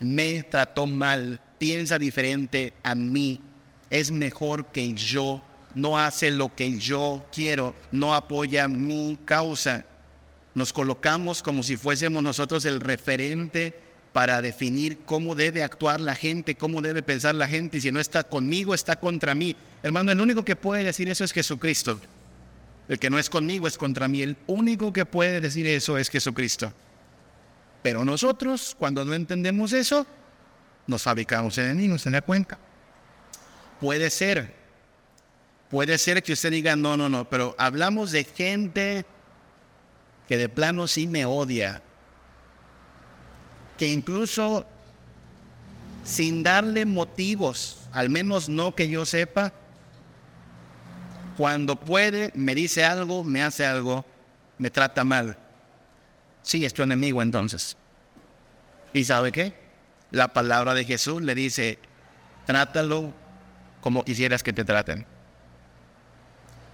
Me 0.00 0.42
trató 0.42 0.86
mal, 0.86 1.40
piensa 1.58 1.98
diferente 1.98 2.74
a 2.82 2.94
mí, 2.94 3.40
es 3.88 4.10
mejor 4.10 4.66
que 4.66 4.92
yo, 4.92 5.42
no 5.74 5.98
hace 5.98 6.30
lo 6.30 6.54
que 6.54 6.78
yo 6.78 7.26
quiero, 7.32 7.74
no 7.92 8.14
apoya 8.14 8.68
mi 8.68 9.18
causa. 9.24 9.84
Nos 10.54 10.72
colocamos 10.72 11.42
como 11.42 11.62
si 11.62 11.76
fuésemos 11.76 12.22
nosotros 12.22 12.64
el 12.64 12.80
referente 12.80 13.78
para 14.12 14.40
definir 14.40 15.00
cómo 15.04 15.34
debe 15.34 15.62
actuar 15.62 16.00
la 16.00 16.14
gente, 16.14 16.54
cómo 16.54 16.80
debe 16.80 17.02
pensar 17.02 17.34
la 17.34 17.46
gente, 17.46 17.76
y 17.76 17.80
si 17.82 17.92
no 17.92 18.00
está 18.00 18.24
conmigo, 18.24 18.72
está 18.74 18.96
contra 18.96 19.34
mí. 19.34 19.54
Hermano, 19.82 20.12
el 20.12 20.20
único 20.20 20.44
que 20.44 20.56
puede 20.56 20.84
decir 20.84 21.08
eso 21.10 21.24
es 21.24 21.32
Jesucristo. 21.32 22.00
El 22.88 22.98
que 22.98 23.10
no 23.10 23.18
es 23.18 23.28
conmigo 23.28 23.66
es 23.66 23.78
contra 23.78 24.08
mí. 24.08 24.22
El 24.22 24.36
único 24.46 24.92
que 24.92 25.04
puede 25.04 25.40
decir 25.40 25.66
eso 25.66 25.98
es 25.98 26.08
Jesucristo. 26.08 26.72
Pero 27.82 28.04
nosotros, 28.04 28.76
cuando 28.78 29.04
no 29.04 29.14
entendemos 29.14 29.72
eso, 29.72 30.06
nos 30.86 31.02
fabricamos 31.02 31.58
enemigos, 31.58 32.02
¿se 32.02 32.10
da 32.10 32.22
cuenta? 32.22 32.58
Puede 33.80 34.10
ser, 34.10 34.54
puede 35.70 35.98
ser 35.98 36.22
que 36.22 36.32
usted 36.32 36.50
diga, 36.50 36.76
no, 36.76 36.96
no, 36.96 37.08
no, 37.08 37.28
pero 37.28 37.54
hablamos 37.58 38.12
de 38.12 38.24
gente 38.24 39.04
que 40.28 40.36
de 40.36 40.48
plano 40.48 40.86
sí 40.86 41.06
me 41.06 41.26
odia, 41.26 41.82
que 43.76 43.88
incluso 43.88 44.66
sin 46.04 46.42
darle 46.42 46.86
motivos, 46.86 47.88
al 47.92 48.10
menos 48.10 48.48
no 48.48 48.74
que 48.74 48.88
yo 48.88 49.04
sepa, 49.04 49.52
cuando 51.36 51.76
puede, 51.76 52.32
me 52.34 52.54
dice 52.54 52.84
algo, 52.84 53.24
me 53.24 53.42
hace 53.42 53.66
algo, 53.66 54.04
me 54.58 54.70
trata 54.70 55.04
mal. 55.04 55.36
Sí, 56.42 56.64
es 56.64 56.72
tu 56.72 56.82
enemigo 56.82 57.22
entonces. 57.22 57.76
¿Y 58.92 59.04
sabe 59.04 59.32
qué? 59.32 59.54
La 60.10 60.28
palabra 60.28 60.74
de 60.74 60.84
Jesús 60.84 61.20
le 61.22 61.34
dice, 61.34 61.78
trátalo 62.46 63.12
como 63.80 64.04
quisieras 64.04 64.42
que 64.42 64.52
te 64.52 64.64
traten. 64.64 65.06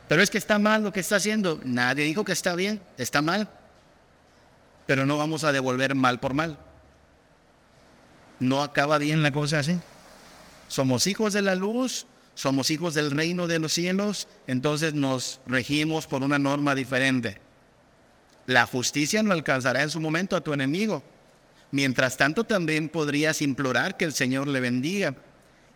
Pero 0.08 0.22
es 0.22 0.30
que 0.30 0.38
está 0.38 0.58
mal 0.58 0.82
lo 0.84 0.92
que 0.92 1.00
está 1.00 1.16
haciendo. 1.16 1.60
Nadie 1.64 2.04
dijo 2.04 2.24
que 2.24 2.32
está 2.32 2.54
bien, 2.54 2.82
está 2.98 3.22
mal. 3.22 3.48
Pero 4.86 5.06
no 5.06 5.16
vamos 5.16 5.42
a 5.44 5.52
devolver 5.52 5.94
mal 5.94 6.20
por 6.20 6.34
mal. 6.34 6.58
No 8.38 8.62
acaba 8.62 8.98
bien 8.98 9.22
la 9.22 9.32
cosa 9.32 9.60
así. 9.60 9.80
Somos 10.68 11.06
hijos 11.06 11.32
de 11.32 11.42
la 11.42 11.54
luz, 11.54 12.06
somos 12.34 12.70
hijos 12.70 12.94
del 12.94 13.10
reino 13.10 13.46
de 13.46 13.58
los 13.58 13.72
cielos, 13.72 14.28
entonces 14.46 14.94
nos 14.94 15.40
regimos 15.46 16.06
por 16.06 16.22
una 16.22 16.38
norma 16.38 16.74
diferente. 16.74 17.38
La 18.46 18.66
justicia 18.66 19.22
no 19.22 19.32
alcanzará 19.32 19.82
en 19.82 19.90
su 19.90 20.00
momento 20.00 20.34
a 20.34 20.40
tu 20.40 20.52
enemigo. 20.52 21.02
Mientras 21.70 22.16
tanto 22.16 22.44
también 22.44 22.88
podrías 22.88 23.40
implorar 23.42 23.96
que 23.96 24.04
el 24.04 24.12
Señor 24.12 24.48
le 24.48 24.60
bendiga. 24.60 25.14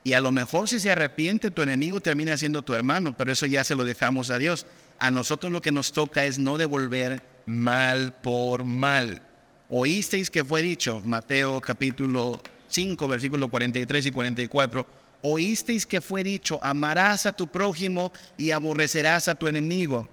Y 0.02 0.12
a 0.12 0.20
lo 0.20 0.30
mejor 0.30 0.68
si 0.68 0.78
se 0.78 0.90
arrepiente 0.90 1.50
tu 1.50 1.62
enemigo 1.62 2.00
termina 2.00 2.36
siendo 2.36 2.62
tu 2.62 2.74
hermano, 2.74 3.16
pero 3.16 3.32
eso 3.32 3.46
ya 3.46 3.64
se 3.64 3.74
lo 3.74 3.84
dejamos 3.84 4.30
a 4.30 4.38
Dios. 4.38 4.66
A 4.98 5.10
nosotros 5.10 5.52
lo 5.52 5.60
que 5.60 5.72
nos 5.72 5.92
toca 5.92 6.24
es 6.24 6.38
no 6.38 6.58
devolver 6.58 7.22
mal 7.46 8.14
por 8.22 8.64
mal. 8.64 9.22
Oísteis 9.68 10.30
que 10.30 10.44
fue 10.44 10.62
dicho, 10.62 11.02
Mateo 11.04 11.60
capítulo 11.60 12.40
5, 12.68 13.08
versículo 13.08 13.48
43 13.48 14.06
y 14.06 14.10
44 14.10 15.05
oísteis 15.22 15.86
que 15.86 16.00
fue 16.00 16.22
dicho, 16.22 16.58
amarás 16.62 17.26
a 17.26 17.32
tu 17.32 17.46
prójimo 17.46 18.12
y 18.36 18.50
aborrecerás 18.50 19.28
a 19.28 19.34
tu 19.34 19.46
enemigo. 19.46 20.08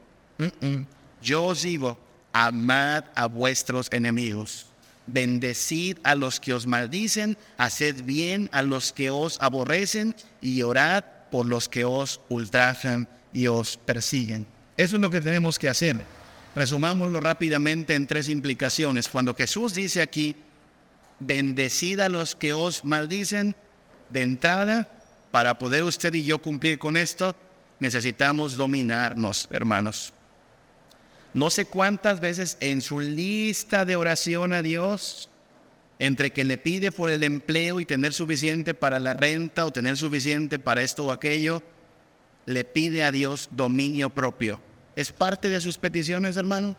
Yo 1.21 1.45
os 1.45 1.61
digo, 1.61 1.97
amad 2.31 3.05
a 3.15 3.27
vuestros 3.27 3.87
enemigos. 3.91 4.67
Bendecid 5.05 5.97
a 6.03 6.15
los 6.15 6.39
que 6.39 6.53
os 6.53 6.65
maldicen, 6.65 7.37
haced 7.57 8.03
bien 8.03 8.49
a 8.53 8.61
los 8.61 8.93
que 8.93 9.09
os 9.09 9.37
aborrecen 9.41 10.15
y 10.41 10.61
orad 10.61 11.03
por 11.29 11.45
los 11.45 11.67
que 11.67 11.83
os 11.83 12.21
ultrajan 12.29 13.07
y 13.33 13.47
os 13.47 13.77
persiguen. 13.77 14.45
Eso 14.77 14.95
es 14.95 15.01
lo 15.01 15.09
que 15.09 15.21
tenemos 15.21 15.59
que 15.59 15.69
hacer. 15.69 15.97
Resumámoslo 16.55 17.19
rápidamente 17.19 17.95
en 17.95 18.07
tres 18.07 18.29
implicaciones. 18.29 19.07
Cuando 19.07 19.35
Jesús 19.35 19.73
dice 19.73 20.01
aquí, 20.01 20.35
bendecid 21.19 21.99
a 21.99 22.09
los 22.09 22.35
que 22.35 22.53
os 22.53 22.85
maldicen, 22.85 23.55
de 24.13 24.21
entrada, 24.21 24.87
para 25.31 25.57
poder 25.57 25.83
usted 25.83 26.13
y 26.13 26.23
yo 26.23 26.39
cumplir 26.39 26.77
con 26.77 26.95
esto, 26.95 27.35
necesitamos 27.79 28.55
dominarnos, 28.55 29.47
hermanos. 29.51 30.13
No 31.33 31.49
sé 31.49 31.65
cuántas 31.65 32.19
veces 32.19 32.57
en 32.59 32.81
su 32.81 32.99
lista 32.99 33.85
de 33.85 33.95
oración 33.95 34.53
a 34.53 34.61
Dios, 34.61 35.29
entre 35.97 36.31
que 36.31 36.43
le 36.43 36.59
pide 36.59 36.91
por 36.91 37.09
el 37.09 37.23
empleo 37.23 37.79
y 37.79 37.85
tener 37.85 38.13
suficiente 38.13 38.75
para 38.75 38.99
la 38.99 39.15
renta 39.15 39.65
o 39.65 39.71
tener 39.71 39.97
suficiente 39.97 40.59
para 40.59 40.83
esto 40.83 41.05
o 41.05 41.11
aquello, 41.11 41.63
le 42.45 42.63
pide 42.63 43.03
a 43.03 43.11
Dios 43.11 43.49
dominio 43.51 44.11
propio. 44.11 44.59
¿Es 44.95 45.11
parte 45.11 45.49
de 45.49 45.59
sus 45.59 45.79
peticiones, 45.79 46.37
hermano? 46.37 46.75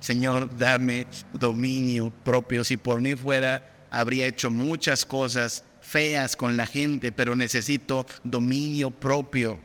Señor, 0.00 0.56
dame 0.56 1.06
dominio 1.32 2.10
propio. 2.24 2.64
Si 2.64 2.76
por 2.76 3.00
mí 3.00 3.14
fuera, 3.14 3.86
habría 3.90 4.26
hecho 4.26 4.50
muchas 4.50 5.06
cosas 5.06 5.64
feas 5.86 6.36
con 6.36 6.56
la 6.56 6.66
gente, 6.66 7.12
pero 7.12 7.36
necesito 7.36 8.06
dominio 8.24 8.90
propio. 8.90 9.58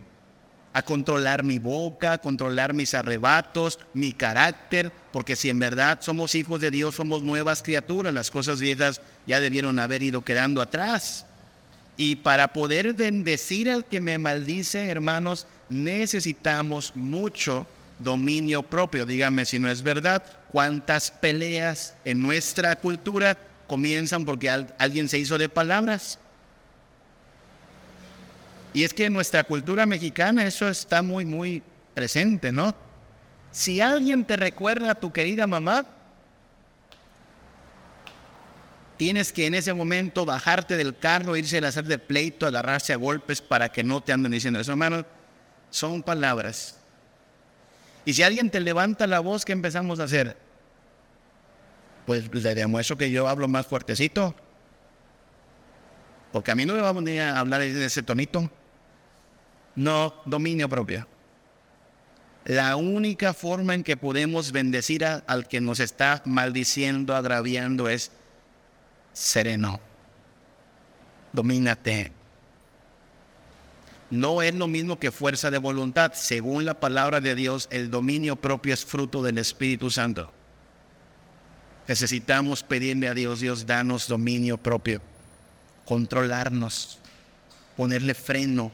A 0.74 0.84
controlar 0.84 1.44
mi 1.44 1.60
boca, 1.60 2.14
a 2.14 2.18
controlar 2.20 2.74
mis 2.74 2.94
arrebatos, 2.94 3.80
mi 3.94 4.14
carácter, 4.14 4.92
porque 5.12 5.36
si 5.36 5.50
en 5.50 5.60
verdad 5.60 6.00
somos 6.02 6.34
hijos 6.36 6.62
de 6.62 6.72
Dios, 6.72 6.96
somos 6.96 7.24
nuevas 7.24 7.62
criaturas, 7.62 8.14
las 8.14 8.32
cosas 8.32 8.62
viejas 8.62 9.02
ya 9.28 9.42
debieron 9.42 9.80
haber 9.80 10.02
ido 10.02 10.24
quedando 10.24 10.62
atrás. 10.62 11.26
Y 11.98 12.18
para 12.18 12.54
poder 12.54 12.94
bendecir 12.94 13.70
al 13.70 13.84
que 13.84 14.00
me 14.00 14.18
maldice, 14.18 14.88
hermanos, 14.88 15.46
necesitamos 15.70 16.96
mucho 16.96 17.68
dominio 18.00 18.64
propio. 18.64 19.06
Dígame 19.06 19.46
si 19.46 19.60
no 19.60 19.70
es 19.70 19.82
verdad, 19.82 20.24
cuántas 20.52 21.12
peleas 21.12 21.96
en 22.06 22.22
nuestra 22.22 22.76
cultura 22.78 23.38
comienzan 23.72 24.26
porque 24.26 24.50
alguien 24.50 25.08
se 25.08 25.18
hizo 25.18 25.38
de 25.38 25.48
palabras. 25.48 26.20
Y 28.74 28.84
es 28.84 28.94
que 28.94 29.06
en 29.06 29.14
nuestra 29.14 29.46
cultura 29.46 29.86
mexicana 29.86 30.46
eso 30.46 30.68
está 30.68 31.02
muy, 31.02 31.24
muy 31.24 31.64
presente, 31.94 32.52
¿no? 32.52 32.76
Si 33.54 33.80
alguien 33.80 34.26
te 34.26 34.36
recuerda 34.36 34.92
a 34.92 34.96
tu 34.96 35.14
querida 35.14 35.48
mamá, 35.48 35.86
tienes 38.98 39.32
que 39.32 39.46
en 39.46 39.56
ese 39.56 39.74
momento 39.74 40.26
bajarte 40.26 40.76
del 40.76 40.98
carro, 40.98 41.38
irse 41.38 41.60
a 41.60 41.68
hacer 41.70 41.86
de 41.86 41.98
pleito, 41.98 42.46
agarrarse 42.46 42.92
a 42.92 42.98
golpes 42.98 43.42
para 43.42 43.72
que 43.72 43.86
no 43.86 44.02
te 44.02 44.12
anden 44.12 44.34
diciendo 44.34 44.60
eso, 44.60 44.72
hermano. 44.72 45.06
Son 45.70 46.04
palabras. 46.04 46.78
Y 48.04 48.12
si 48.12 48.22
alguien 48.22 48.50
te 48.50 48.60
levanta 48.60 49.08
la 49.08 49.22
voz, 49.22 49.46
¿qué 49.46 49.54
empezamos 49.54 50.02
a 50.02 50.04
hacer? 50.04 50.36
Pues 52.12 52.44
le 52.44 52.56
demuestro 52.56 52.98
que 52.98 53.10
yo 53.10 53.30
hablo 53.30 53.48
más 53.48 53.66
fuertecito. 53.66 54.36
Porque 56.34 56.52
a 56.52 56.56
mí 56.56 56.66
no 56.66 56.74
me 56.74 56.82
va 56.82 56.90
a 56.90 56.92
venir 56.92 57.22
a 57.22 57.40
hablar 57.40 57.62
de 57.62 57.86
ese 57.86 58.04
tonito. 58.04 58.52
No, 59.78 60.14
dominio 60.26 60.68
propio. 60.68 61.08
La 62.44 62.76
única 62.76 63.34
forma 63.34 63.76
en 63.76 63.84
que 63.86 63.96
podemos 63.96 64.52
bendecir 64.52 65.06
al 65.06 65.48
que 65.48 65.62
nos 65.62 65.80
está 65.80 66.22
maldiciendo, 66.26 67.16
agraviando, 67.16 67.88
es 67.88 68.12
sereno. 69.14 69.80
Domínate. 71.32 72.12
No 74.10 74.42
es 74.42 74.54
lo 74.54 74.68
mismo 74.68 75.00
que 75.00 75.12
fuerza 75.12 75.50
de 75.50 75.60
voluntad. 75.60 76.12
Según 76.14 76.66
la 76.66 76.78
palabra 76.78 77.22
de 77.22 77.36
Dios, 77.36 77.70
el 77.72 77.90
dominio 77.90 78.36
propio 78.36 78.74
es 78.74 78.84
fruto 78.84 79.24
del 79.24 79.38
Espíritu 79.38 79.90
Santo. 79.90 80.34
Necesitamos 81.88 82.64
pedirle 82.64 83.08
a 83.08 83.14
Dios, 83.14 83.40
Dios, 83.40 83.66
danos 83.66 84.08
dominio 84.08 84.58
propio, 84.58 85.02
controlarnos, 85.86 87.00
ponerle 87.76 88.14
freno 88.14 88.72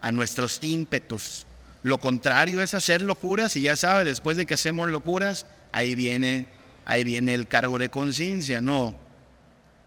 a 0.00 0.10
nuestros 0.10 0.58
ímpetus. 0.62 1.46
Lo 1.82 1.98
contrario 1.98 2.60
es 2.62 2.74
hacer 2.74 3.02
locuras 3.02 3.54
y 3.56 3.62
ya 3.62 3.76
sabe, 3.76 4.04
después 4.04 4.36
de 4.36 4.46
que 4.46 4.54
hacemos 4.54 4.90
locuras, 4.90 5.46
ahí 5.72 5.94
viene, 5.94 6.46
ahí 6.84 7.04
viene 7.04 7.34
el 7.34 7.46
cargo 7.46 7.78
de 7.78 7.90
conciencia. 7.90 8.60
No, 8.60 8.96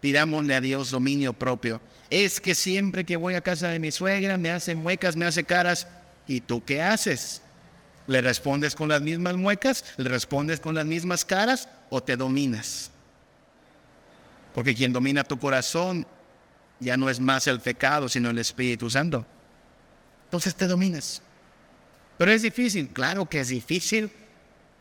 pidámosle 0.00 0.54
a 0.54 0.60
Dios 0.60 0.90
dominio 0.90 1.32
propio. 1.32 1.80
Es 2.10 2.40
que 2.40 2.54
siempre 2.54 3.04
que 3.04 3.16
voy 3.16 3.34
a 3.34 3.40
casa 3.40 3.68
de 3.68 3.78
mi 3.78 3.90
suegra 3.90 4.38
me 4.38 4.50
hacen 4.50 4.78
muecas, 4.78 5.16
me 5.16 5.26
hace 5.26 5.44
caras. 5.44 5.86
¿Y 6.26 6.40
tú 6.40 6.64
qué 6.64 6.80
haces? 6.80 7.41
¿Le 8.12 8.20
respondes 8.20 8.74
con 8.74 8.88
las 8.88 9.00
mismas 9.00 9.36
muecas? 9.36 9.84
¿Le 9.96 10.08
respondes 10.08 10.60
con 10.60 10.74
las 10.74 10.86
mismas 10.86 11.24
caras? 11.24 11.68
¿O 11.90 12.02
te 12.02 12.16
dominas? 12.16 12.90
Porque 14.54 14.74
quien 14.74 14.92
domina 14.92 15.24
tu 15.24 15.38
corazón 15.38 16.06
ya 16.78 16.96
no 16.96 17.08
es 17.08 17.18
más 17.18 17.46
el 17.46 17.60
pecado, 17.60 18.08
sino 18.08 18.30
el 18.30 18.38
Espíritu 18.38 18.90
Santo 18.90 19.26
entonces 20.32 20.54
te 20.54 20.66
dominas. 20.66 21.20
Pero 22.16 22.32
es 22.32 22.40
difícil, 22.40 22.88
claro 22.88 23.28
que 23.28 23.40
es 23.40 23.48
difícil. 23.48 24.10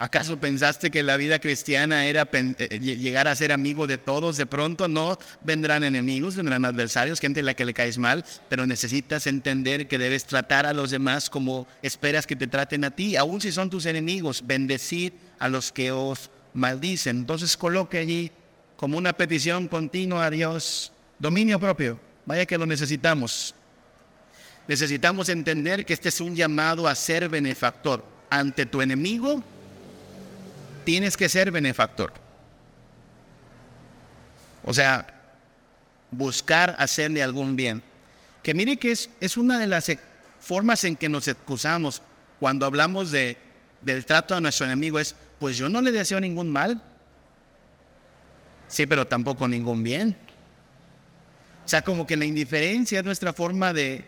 ¿Acaso 0.01 0.39
pensaste 0.39 0.89
que 0.89 1.03
la 1.03 1.15
vida 1.15 1.37
cristiana 1.37 2.07
era 2.07 2.27
eh, 2.33 2.79
llegar 2.79 3.27
a 3.27 3.35
ser 3.35 3.51
amigo 3.51 3.85
de 3.85 3.99
todos? 3.99 4.35
De 4.35 4.47
pronto 4.47 4.87
no 4.87 5.19
vendrán 5.43 5.83
enemigos, 5.83 6.35
vendrán 6.35 6.65
adversarios, 6.65 7.19
gente 7.19 7.41
a 7.41 7.43
la 7.43 7.53
que 7.53 7.65
le 7.65 7.75
caes 7.75 7.99
mal, 7.99 8.25
pero 8.49 8.65
necesitas 8.65 9.27
entender 9.27 9.87
que 9.87 9.99
debes 9.99 10.25
tratar 10.25 10.65
a 10.65 10.73
los 10.73 10.89
demás 10.89 11.29
como 11.29 11.67
esperas 11.83 12.25
que 12.25 12.35
te 12.35 12.47
traten 12.47 12.83
a 12.83 12.89
ti, 12.89 13.15
aun 13.15 13.41
si 13.41 13.51
son 13.51 13.69
tus 13.69 13.85
enemigos, 13.85 14.41
bendecir 14.43 15.13
a 15.37 15.47
los 15.49 15.71
que 15.71 15.91
os 15.91 16.31
maldicen. 16.55 17.17
Entonces 17.17 17.55
coloque 17.55 17.99
allí 17.99 18.31
como 18.77 18.97
una 18.97 19.13
petición 19.13 19.67
continua 19.67 20.25
a 20.25 20.31
Dios, 20.31 20.91
dominio 21.19 21.59
propio. 21.59 21.99
Vaya 22.25 22.47
que 22.47 22.57
lo 22.57 22.65
necesitamos. 22.65 23.53
Necesitamos 24.67 25.29
entender 25.29 25.85
que 25.85 25.93
este 25.93 26.09
es 26.09 26.19
un 26.21 26.35
llamado 26.35 26.87
a 26.87 26.95
ser 26.95 27.29
benefactor. 27.29 28.03
Ante 28.31 28.65
tu 28.65 28.81
enemigo, 28.81 29.43
tienes 30.83 31.17
que 31.17 31.29
ser 31.29 31.51
benefactor. 31.51 32.13
O 34.63 34.73
sea, 34.73 35.07
buscar 36.11 36.75
hacerle 36.77 37.23
algún 37.23 37.55
bien. 37.55 37.81
Que 38.43 38.53
mire 38.53 38.77
que 38.77 38.91
es, 38.91 39.37
una 39.37 39.59
de 39.59 39.67
las 39.67 39.91
formas 40.39 40.83
en 40.83 40.95
que 40.95 41.09
nos 41.09 41.27
excusamos 41.27 42.01
cuando 42.39 42.65
hablamos 42.65 43.11
de, 43.11 43.37
del 43.81 44.05
trato 44.05 44.35
a 44.35 44.41
nuestro 44.41 44.65
enemigo. 44.65 44.99
Es, 44.99 45.15
pues 45.39 45.57
yo 45.57 45.69
no 45.69 45.81
le 45.81 45.91
deseo 45.91 46.19
ningún 46.19 46.49
mal. 46.49 46.81
Sí, 48.67 48.85
pero 48.85 49.05
tampoco 49.05 49.47
ningún 49.47 49.83
bien. 49.83 50.15
O 51.65 51.67
sea, 51.67 51.81
como 51.81 52.07
que 52.07 52.17
la 52.17 52.25
indiferencia 52.25 52.99
es 52.99 53.05
nuestra 53.05 53.33
forma 53.33 53.73
de, 53.73 54.05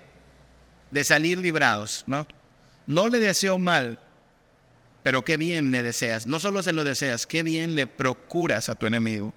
de 0.92 1.04
salir 1.04 1.38
librados, 1.38 2.04
¿no? 2.08 2.28
No 2.88 3.08
le 3.08 3.20
deseo 3.20 3.58
mal, 3.58 4.00
pero 5.04 5.26
qué 5.26 5.38
bien 5.38 5.72
le 5.72 5.84
deseas. 5.84 6.26
No 6.26 6.40
solo 6.40 6.64
se 6.64 6.74
lo 6.74 6.84
deseas, 6.84 7.28
qué 7.28 7.44
bien 7.44 7.76
le 7.76 7.86
procuras 7.88 8.70
a 8.70 8.76
tu 8.76 8.88
enemigo. 8.88 9.34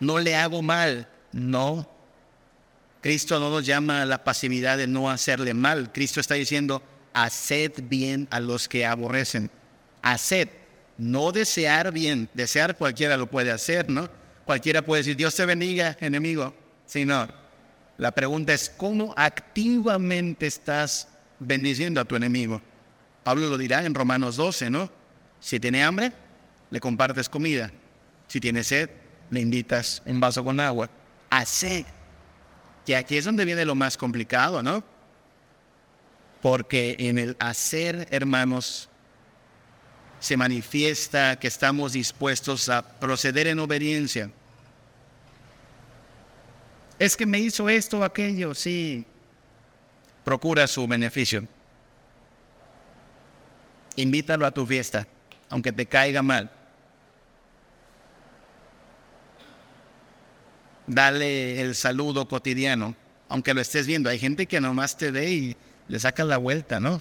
No 0.00 0.18
le 0.18 0.36
hago 0.36 0.62
mal, 0.62 1.08
no. 1.32 1.88
Cristo 3.00 3.40
no 3.40 3.50
nos 3.50 3.66
llama 3.66 4.02
a 4.02 4.06
la 4.06 4.22
pasividad 4.22 4.78
de 4.78 4.86
no 4.86 5.10
hacerle 5.10 5.52
mal. 5.52 5.92
Cristo 5.92 6.20
está 6.20 6.34
diciendo, 6.34 6.82
haced 7.12 7.82
bien 7.82 8.28
a 8.30 8.38
los 8.38 8.68
que 8.68 8.86
aborrecen. 8.86 9.50
Haced, 10.02 10.48
no 10.98 11.32
desear 11.32 11.92
bien. 11.92 12.28
Desear 12.34 12.76
cualquiera 12.76 13.16
lo 13.16 13.28
puede 13.28 13.50
hacer, 13.50 13.90
¿no? 13.90 14.08
Cualquiera 14.44 14.82
puede 14.82 15.00
decir, 15.02 15.16
Dios 15.16 15.34
te 15.34 15.44
bendiga, 15.44 15.96
enemigo. 16.00 16.54
Si 16.86 17.04
no, 17.04 17.28
la 17.98 18.12
pregunta 18.12 18.52
es, 18.52 18.70
¿cómo 18.70 19.14
activamente 19.16 20.46
estás 20.46 21.08
bendiciendo 21.46 22.00
a 22.00 22.04
tu 22.04 22.16
enemigo? 22.16 22.60
Pablo 23.24 23.48
lo 23.48 23.58
dirá 23.58 23.84
en 23.84 23.94
Romanos 23.94 24.36
12, 24.36 24.70
¿no? 24.70 24.90
Si 25.40 25.60
tiene 25.60 25.84
hambre, 25.84 26.12
le 26.70 26.80
compartes 26.80 27.28
comida. 27.28 27.70
Si 28.28 28.40
tiene 28.40 28.64
sed, 28.64 28.90
le 29.30 29.40
invitas 29.40 30.02
un 30.06 30.20
vaso 30.20 30.44
con 30.44 30.58
agua. 30.60 30.88
Hacer. 31.30 31.84
Que 32.86 32.96
aquí 32.96 33.16
es 33.16 33.24
donde 33.24 33.44
viene 33.44 33.64
lo 33.64 33.74
más 33.74 33.96
complicado, 33.96 34.62
¿no? 34.62 34.82
Porque 36.40 36.96
en 36.98 37.18
el 37.18 37.36
hacer, 37.38 38.08
hermanos, 38.10 38.88
se 40.18 40.36
manifiesta 40.36 41.38
que 41.38 41.48
estamos 41.48 41.92
dispuestos 41.92 42.68
a 42.68 42.82
proceder 42.98 43.46
en 43.46 43.58
obediencia 43.58 44.30
es 47.04 47.16
que 47.16 47.26
me 47.26 47.40
hizo 47.40 47.68
esto 47.68 47.98
o 47.98 48.04
aquello, 48.04 48.54
sí. 48.54 49.04
Procura 50.24 50.66
su 50.66 50.86
beneficio. 50.86 51.46
Invítalo 53.96 54.46
a 54.46 54.50
tu 54.50 54.64
fiesta, 54.66 55.06
aunque 55.50 55.72
te 55.72 55.86
caiga 55.86 56.22
mal. 56.22 56.50
Dale 60.86 61.60
el 61.60 61.74
saludo 61.74 62.26
cotidiano, 62.26 62.94
aunque 63.28 63.54
lo 63.54 63.60
estés 63.60 63.86
viendo. 63.86 64.10
Hay 64.10 64.18
gente 64.18 64.46
que 64.46 64.60
nomás 64.60 64.96
te 64.96 65.10
ve 65.10 65.30
y 65.30 65.56
le 65.88 65.98
saca 65.98 66.24
la 66.24 66.38
vuelta, 66.38 66.80
¿no? 66.80 67.00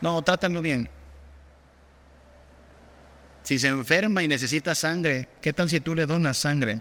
No, 0.00 0.22
trátalo 0.22 0.62
bien. 0.62 0.88
Si 3.42 3.58
se 3.58 3.68
enferma 3.68 4.22
y 4.22 4.28
necesita 4.28 4.74
sangre, 4.74 5.28
¿qué 5.40 5.52
tal 5.52 5.68
si 5.70 5.80
tú 5.80 5.94
le 5.94 6.06
donas 6.06 6.36
sangre? 6.36 6.80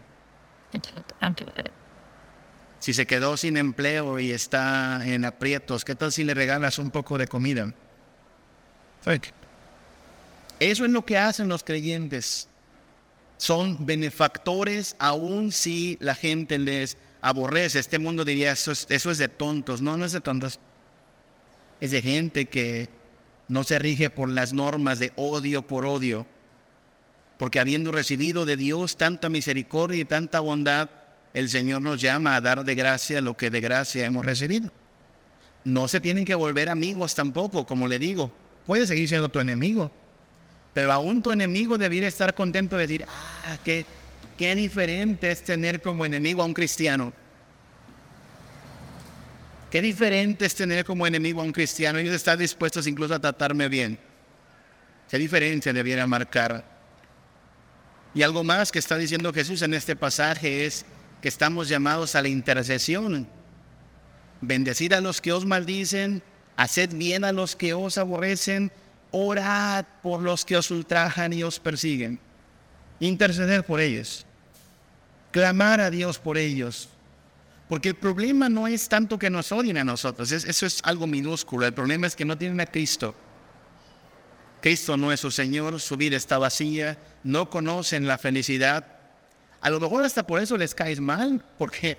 Si 2.85 2.93
se 2.93 3.07
quedó 3.07 3.35
sin 3.35 3.57
empleo 3.57 4.19
y 4.19 4.29
está 4.29 5.01
en 5.03 5.25
aprietos, 5.25 5.83
¿qué 5.83 5.95
tal 5.95 6.11
si 6.11 6.23
le 6.23 6.35
regalas 6.35 6.77
un 6.77 6.91
poco 6.91 7.17
de 7.17 7.25
comida? 7.25 7.73
Eso 10.59 10.85
es 10.85 10.91
lo 10.91 11.03
que 11.03 11.17
hacen 11.17 11.49
los 11.49 11.63
creyentes. 11.63 12.47
Son 13.37 13.87
benefactores 13.87 14.95
aun 14.99 15.51
si 15.51 15.97
la 15.99 16.13
gente 16.13 16.59
les 16.59 16.95
aborrece. 17.21 17.79
Este 17.79 17.97
mundo 17.97 18.23
diría, 18.23 18.51
eso 18.51 18.71
es, 18.71 18.85
eso 18.89 19.09
es 19.09 19.17
de 19.17 19.29
tontos. 19.29 19.81
No, 19.81 19.97
no 19.97 20.05
es 20.05 20.11
de 20.11 20.21
tontos. 20.21 20.59
Es 21.81 21.89
de 21.89 22.03
gente 22.03 22.45
que 22.45 22.87
no 23.47 23.63
se 23.63 23.79
rige 23.79 24.11
por 24.11 24.29
las 24.29 24.53
normas 24.53 24.99
de 24.99 25.11
odio 25.15 25.65
por 25.65 25.87
odio. 25.87 26.27
Porque 27.39 27.59
habiendo 27.59 27.91
recibido 27.91 28.45
de 28.45 28.57
Dios 28.57 28.95
tanta 28.95 29.27
misericordia 29.27 30.01
y 30.01 30.05
tanta 30.05 30.39
bondad, 30.39 30.87
el 31.35 31.49
Señor 31.49 31.81
nos 31.81 31.99
llama 31.99 32.37
a 32.37 32.41
dar 32.41 32.63
de 32.63 32.75
gracia 32.75 33.19
lo 33.19 33.35
que 33.35 33.49
de 33.49 33.59
gracia 33.59 34.05
hemos 34.05 34.25
recibido. 34.25 34.71
No 35.65 35.89
se 35.89 35.99
tienen 35.99 36.23
que 36.23 36.33
volver 36.33 36.69
amigos 36.69 37.13
tampoco, 37.13 37.65
como 37.65 37.89
le 37.89 37.99
digo. 37.99 38.31
Puede 38.65 38.87
seguir 38.87 39.09
siendo 39.09 39.27
tu 39.27 39.41
enemigo, 39.41 39.91
pero 40.73 40.93
aún 40.93 41.21
tu 41.21 41.33
enemigo 41.33 41.77
debería 41.77 42.07
estar 42.07 42.33
contento 42.33 42.77
de 42.77 42.87
decir, 42.87 43.05
ah, 43.05 43.57
qué, 43.65 43.85
qué 44.37 44.55
diferente 44.55 45.29
es 45.29 45.43
tener 45.43 45.81
como 45.81 46.05
enemigo 46.05 46.41
a 46.41 46.45
un 46.45 46.53
cristiano. 46.53 47.11
Qué 49.69 49.81
diferente 49.81 50.45
es 50.45 50.55
tener 50.55 50.85
como 50.85 51.05
enemigo 51.05 51.41
a 51.41 51.43
un 51.43 51.51
cristiano. 51.51 51.99
Ellos 51.99 52.15
están 52.15 52.39
dispuestos 52.39 52.87
incluso 52.87 53.13
a 53.13 53.19
tratarme 53.19 53.67
bien. 53.67 53.99
Qué 55.09 55.17
diferencia 55.17 55.73
debiera 55.73 56.07
marcar. 56.07 56.63
Y 58.13 58.23
algo 58.23 58.45
más 58.45 58.71
que 58.71 58.79
está 58.79 58.97
diciendo 58.97 59.33
Jesús 59.33 59.61
en 59.63 59.73
este 59.73 59.97
pasaje 59.97 60.65
es 60.65 60.85
que 61.25 61.29
estamos 61.29 61.67
llamados 61.67 62.13
a 62.13 62.21
la 62.21 62.27
intercesión. 62.27 63.27
Bendecid 64.41 64.93
a 64.93 65.01
los 65.01 65.21
que 65.21 65.33
os 65.33 65.43
maldicen, 65.43 66.21
haced 66.55 66.93
bien 66.93 67.23
a 67.23 67.31
los 67.31 67.55
que 67.55 67.73
os 67.73 67.97
aborrecen, 67.97 68.71
orad 69.09 69.85
por 70.03 70.21
los 70.21 70.45
que 70.45 70.55
os 70.55 70.69
ultrajan 70.69 71.33
y 71.33 71.41
os 71.41 71.59
persiguen. 71.59 72.19
Interceder 72.99 73.65
por 73.65 73.79
ellos. 73.81 74.23
Clamar 75.31 75.81
a 75.81 75.89
Dios 75.89 76.19
por 76.19 76.37
ellos. 76.37 76.89
Porque 77.69 77.89
el 77.89 77.95
problema 77.95 78.47
no 78.47 78.67
es 78.67 78.87
tanto 78.87 79.17
que 79.17 79.31
nos 79.31 79.51
odien 79.51 79.77
a 79.77 79.83
nosotros, 79.83 80.31
eso 80.31 80.65
es 80.67 80.79
algo 80.83 81.07
minúsculo. 81.07 81.65
El 81.65 81.73
problema 81.73 82.05
es 82.05 82.15
que 82.15 82.25
no 82.25 82.37
tienen 82.37 82.59
a 82.59 82.67
Cristo. 82.67 83.15
Cristo 84.61 84.95
no 84.95 85.11
es 85.11 85.21
su 85.21 85.31
Señor, 85.31 85.81
su 85.81 85.97
vida 85.97 86.17
está 86.17 86.37
vacía, 86.37 86.99
no 87.23 87.49
conocen 87.49 88.05
la 88.05 88.19
felicidad. 88.19 88.94
A 89.61 89.69
lo 89.69 89.79
mejor 89.79 90.03
hasta 90.03 90.25
por 90.25 90.41
eso 90.41 90.57
les 90.57 90.75
caes 90.75 90.99
mal, 90.99 91.43
porque 91.57 91.97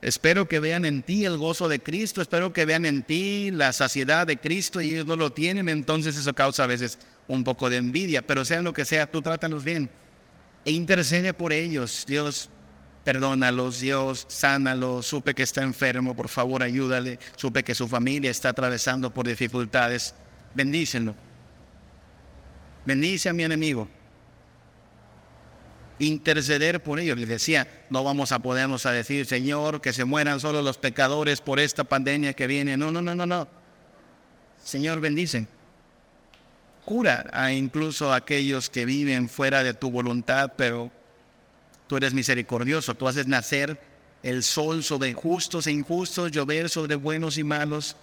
espero 0.00 0.48
que 0.48 0.60
vean 0.60 0.84
en 0.84 1.02
ti 1.02 1.24
el 1.24 1.36
gozo 1.36 1.68
de 1.68 1.80
Cristo, 1.80 2.22
espero 2.22 2.52
que 2.52 2.64
vean 2.64 2.86
en 2.86 3.02
ti 3.02 3.50
la 3.50 3.72
saciedad 3.72 4.26
de 4.26 4.38
Cristo 4.38 4.80
y 4.80 4.90
ellos 4.90 5.06
no 5.06 5.16
lo 5.16 5.32
tienen, 5.32 5.68
entonces 5.68 6.16
eso 6.16 6.34
causa 6.34 6.64
a 6.64 6.66
veces 6.66 6.98
un 7.28 7.44
poco 7.44 7.70
de 7.70 7.78
envidia, 7.78 8.22
pero 8.22 8.44
sea 8.44 8.62
lo 8.62 8.72
que 8.72 8.84
sea, 8.84 9.10
tú 9.10 9.22
trátalos 9.22 9.64
bien 9.64 9.90
e 10.64 10.72
intercede 10.72 11.34
por 11.34 11.52
ellos. 11.52 12.04
Dios, 12.06 12.50
perdónalos, 13.04 13.80
Dios, 13.80 14.26
sánalos, 14.28 15.06
supe 15.06 15.34
que 15.34 15.42
está 15.42 15.62
enfermo, 15.62 16.14
por 16.14 16.28
favor 16.28 16.62
ayúdale, 16.62 17.18
supe 17.36 17.62
que 17.62 17.74
su 17.74 17.88
familia 17.88 18.30
está 18.30 18.50
atravesando 18.50 19.12
por 19.12 19.26
dificultades, 19.26 20.14
bendícenlo. 20.54 21.14
Bendice 22.86 23.28
a 23.28 23.32
mi 23.32 23.44
enemigo. 23.44 23.88
Interceder 25.98 26.82
por 26.82 26.98
ellos. 26.98 27.18
Les 27.18 27.28
decía, 27.28 27.86
no 27.90 28.02
vamos 28.02 28.32
a 28.32 28.40
podernos 28.40 28.86
a 28.86 28.92
decir, 28.92 29.26
Señor, 29.26 29.80
que 29.80 29.92
se 29.92 30.04
mueran 30.04 30.40
solo 30.40 30.62
los 30.62 30.78
pecadores 30.78 31.40
por 31.40 31.60
esta 31.60 31.84
pandemia 31.84 32.32
que 32.32 32.46
viene. 32.46 32.76
No, 32.76 32.90
no, 32.90 33.00
no, 33.00 33.14
no, 33.14 33.26
no. 33.26 33.48
Señor, 34.62 35.00
bendice. 35.00 35.46
Cura 36.84 37.30
a 37.32 37.52
incluso 37.52 38.12
aquellos 38.12 38.68
que 38.68 38.84
viven 38.84 39.28
fuera 39.28 39.62
de 39.62 39.74
tu 39.74 39.90
voluntad, 39.90 40.52
pero 40.56 40.90
tú 41.86 41.96
eres 41.96 42.12
misericordioso, 42.12 42.94
tú 42.94 43.08
haces 43.08 43.26
nacer 43.26 43.80
el 44.22 44.42
sol 44.42 44.82
sobre 44.82 45.12
justos 45.14 45.66
e 45.66 45.72
injustos, 45.72 46.30
llover 46.30 46.68
sobre 46.68 46.96
buenos 46.96 47.38
y 47.38 47.44
malos. 47.44 47.96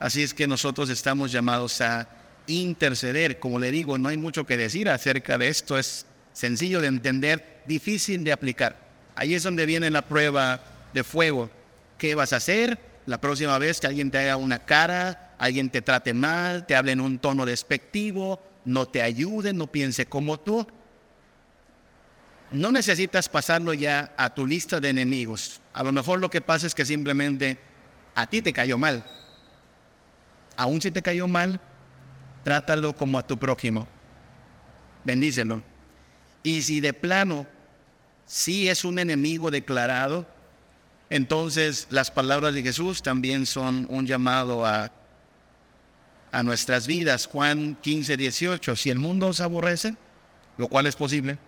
Así 0.00 0.22
es 0.22 0.34
que 0.34 0.46
nosotros 0.46 0.88
estamos 0.90 1.30
llamados 1.30 1.80
a 1.80 2.08
interceder. 2.46 3.38
Como 3.38 3.58
le 3.58 3.70
digo, 3.70 3.98
no 3.98 4.08
hay 4.08 4.16
mucho 4.16 4.46
que 4.46 4.56
decir 4.56 4.88
acerca 4.88 5.38
de 5.38 5.48
esto, 5.48 5.78
es 5.78 6.06
sencillo 6.32 6.80
de 6.80 6.88
entender, 6.88 7.62
difícil 7.66 8.24
de 8.24 8.32
aplicar. 8.32 8.76
Ahí 9.14 9.34
es 9.34 9.42
donde 9.42 9.66
viene 9.66 9.90
la 9.90 10.02
prueba 10.02 10.60
de 10.94 11.04
fuego. 11.04 11.50
¿Qué 11.98 12.14
vas 12.14 12.32
a 12.32 12.36
hacer 12.36 12.78
la 13.06 13.20
próxima 13.20 13.58
vez 13.58 13.80
que 13.80 13.86
alguien 13.86 14.10
te 14.10 14.18
haga 14.18 14.36
una 14.36 14.64
cara, 14.64 15.34
alguien 15.38 15.70
te 15.70 15.82
trate 15.82 16.14
mal, 16.14 16.66
te 16.66 16.76
hable 16.76 16.92
en 16.92 17.00
un 17.00 17.18
tono 17.18 17.44
despectivo, 17.46 18.40
no 18.64 18.86
te 18.86 19.02
ayude, 19.02 19.52
no 19.52 19.66
piense 19.66 20.06
como 20.06 20.38
tú? 20.38 20.66
no 22.50 22.72
necesitas 22.72 23.28
pasarlo 23.28 23.74
ya 23.74 24.12
a 24.16 24.34
tu 24.34 24.46
lista 24.46 24.80
de 24.80 24.88
enemigos. 24.88 25.60
A 25.72 25.82
lo 25.82 25.92
mejor 25.92 26.20
lo 26.20 26.30
que 26.30 26.40
pasa 26.40 26.66
es 26.66 26.74
que 26.74 26.84
simplemente 26.84 27.58
a 28.14 28.26
ti 28.26 28.42
te 28.42 28.52
cayó 28.52 28.78
mal. 28.78 29.04
Aún 30.56 30.80
si 30.80 30.90
te 30.90 31.02
cayó 31.02 31.28
mal, 31.28 31.60
trátalo 32.44 32.94
como 32.94 33.18
a 33.18 33.26
tu 33.26 33.38
prójimo. 33.38 33.86
Bendícelo. 35.04 35.62
Y 36.42 36.62
si 36.62 36.80
de 36.80 36.92
plano 36.92 37.46
sí 38.26 38.68
es 38.68 38.84
un 38.84 38.98
enemigo 38.98 39.50
declarado, 39.50 40.26
entonces 41.10 41.86
las 41.90 42.10
palabras 42.10 42.54
de 42.54 42.62
Jesús 42.62 43.02
también 43.02 43.46
son 43.46 43.86
un 43.88 44.06
llamado 44.06 44.66
a, 44.66 44.92
a 46.32 46.42
nuestras 46.42 46.86
vidas. 46.86 47.26
Juan 47.26 47.76
15, 47.80 48.16
18. 48.16 48.76
Si 48.76 48.90
el 48.90 48.98
mundo 48.98 49.28
os 49.28 49.40
aborrece, 49.40 49.94
lo 50.58 50.68
cual 50.68 50.86
es 50.86 50.96
posible, 50.96 51.38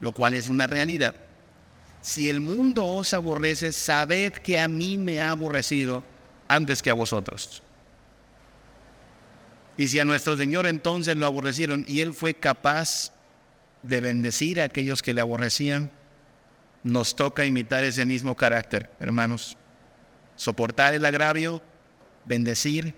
lo 0.00 0.12
cual 0.12 0.34
es 0.34 0.48
una 0.48 0.66
realidad. 0.66 1.14
Si 2.00 2.28
el 2.28 2.40
mundo 2.40 2.84
os 2.84 3.14
aborrece, 3.14 3.72
sabed 3.72 4.32
que 4.32 4.58
a 4.58 4.68
mí 4.68 4.98
me 4.98 5.20
ha 5.20 5.30
aborrecido 5.30 6.02
antes 6.48 6.82
que 6.82 6.90
a 6.90 6.94
vosotros. 6.94 7.62
Y 9.76 9.88
si 9.88 10.00
a 10.00 10.04
nuestro 10.04 10.36
Señor 10.36 10.66
entonces 10.66 11.16
lo 11.16 11.26
aborrecieron 11.26 11.84
y 11.86 12.00
Él 12.00 12.12
fue 12.12 12.34
capaz 12.34 13.11
de 13.82 14.00
bendecir 14.00 14.60
a 14.60 14.64
aquellos 14.64 15.02
que 15.02 15.14
le 15.14 15.20
aborrecían, 15.20 15.90
nos 16.82 17.14
toca 17.14 17.44
imitar 17.44 17.84
ese 17.84 18.04
mismo 18.04 18.36
carácter, 18.36 18.90
hermanos. 19.00 19.56
Soportar 20.36 20.94
el 20.94 21.04
agravio, 21.04 21.62
bendecir, 22.24 22.94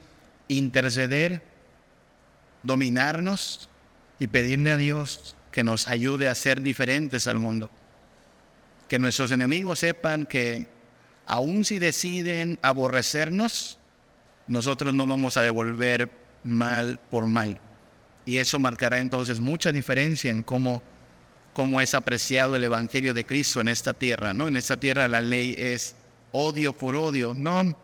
interceder, 0.48 1.42
dominarnos 2.62 3.68
y 4.18 4.26
pedirle 4.26 4.72
a 4.72 4.76
Dios 4.76 5.36
que 5.50 5.64
nos 5.64 5.88
ayude 5.88 6.28
a 6.28 6.34
ser 6.34 6.62
diferentes 6.62 7.26
al 7.26 7.38
mundo. 7.38 7.70
Que 8.88 8.98
nuestros 8.98 9.30
enemigos 9.32 9.80
sepan 9.80 10.26
que 10.26 10.66
aun 11.26 11.64
si 11.64 11.78
deciden 11.78 12.58
aborrecernos, 12.62 13.78
nosotros 14.46 14.94
no 14.94 15.06
vamos 15.06 15.36
a 15.36 15.42
devolver 15.42 16.10
mal 16.42 17.00
por 17.10 17.26
mal. 17.26 17.60
Y 18.26 18.38
eso 18.38 18.58
marcará 18.58 18.98
entonces 18.98 19.40
mucha 19.40 19.72
diferencia 19.72 20.30
en 20.30 20.42
cómo, 20.42 20.82
cómo 21.52 21.80
es 21.80 21.94
apreciado 21.94 22.56
el 22.56 22.64
Evangelio 22.64 23.12
de 23.14 23.26
Cristo 23.26 23.60
en 23.60 23.68
esta 23.68 23.92
tierra. 23.92 24.32
¿no? 24.32 24.48
En 24.48 24.56
esta 24.56 24.76
tierra 24.76 25.08
la 25.08 25.20
ley 25.20 25.54
es 25.58 25.94
odio 26.32 26.72
por 26.72 26.96
odio. 26.96 27.34
No 27.34 27.76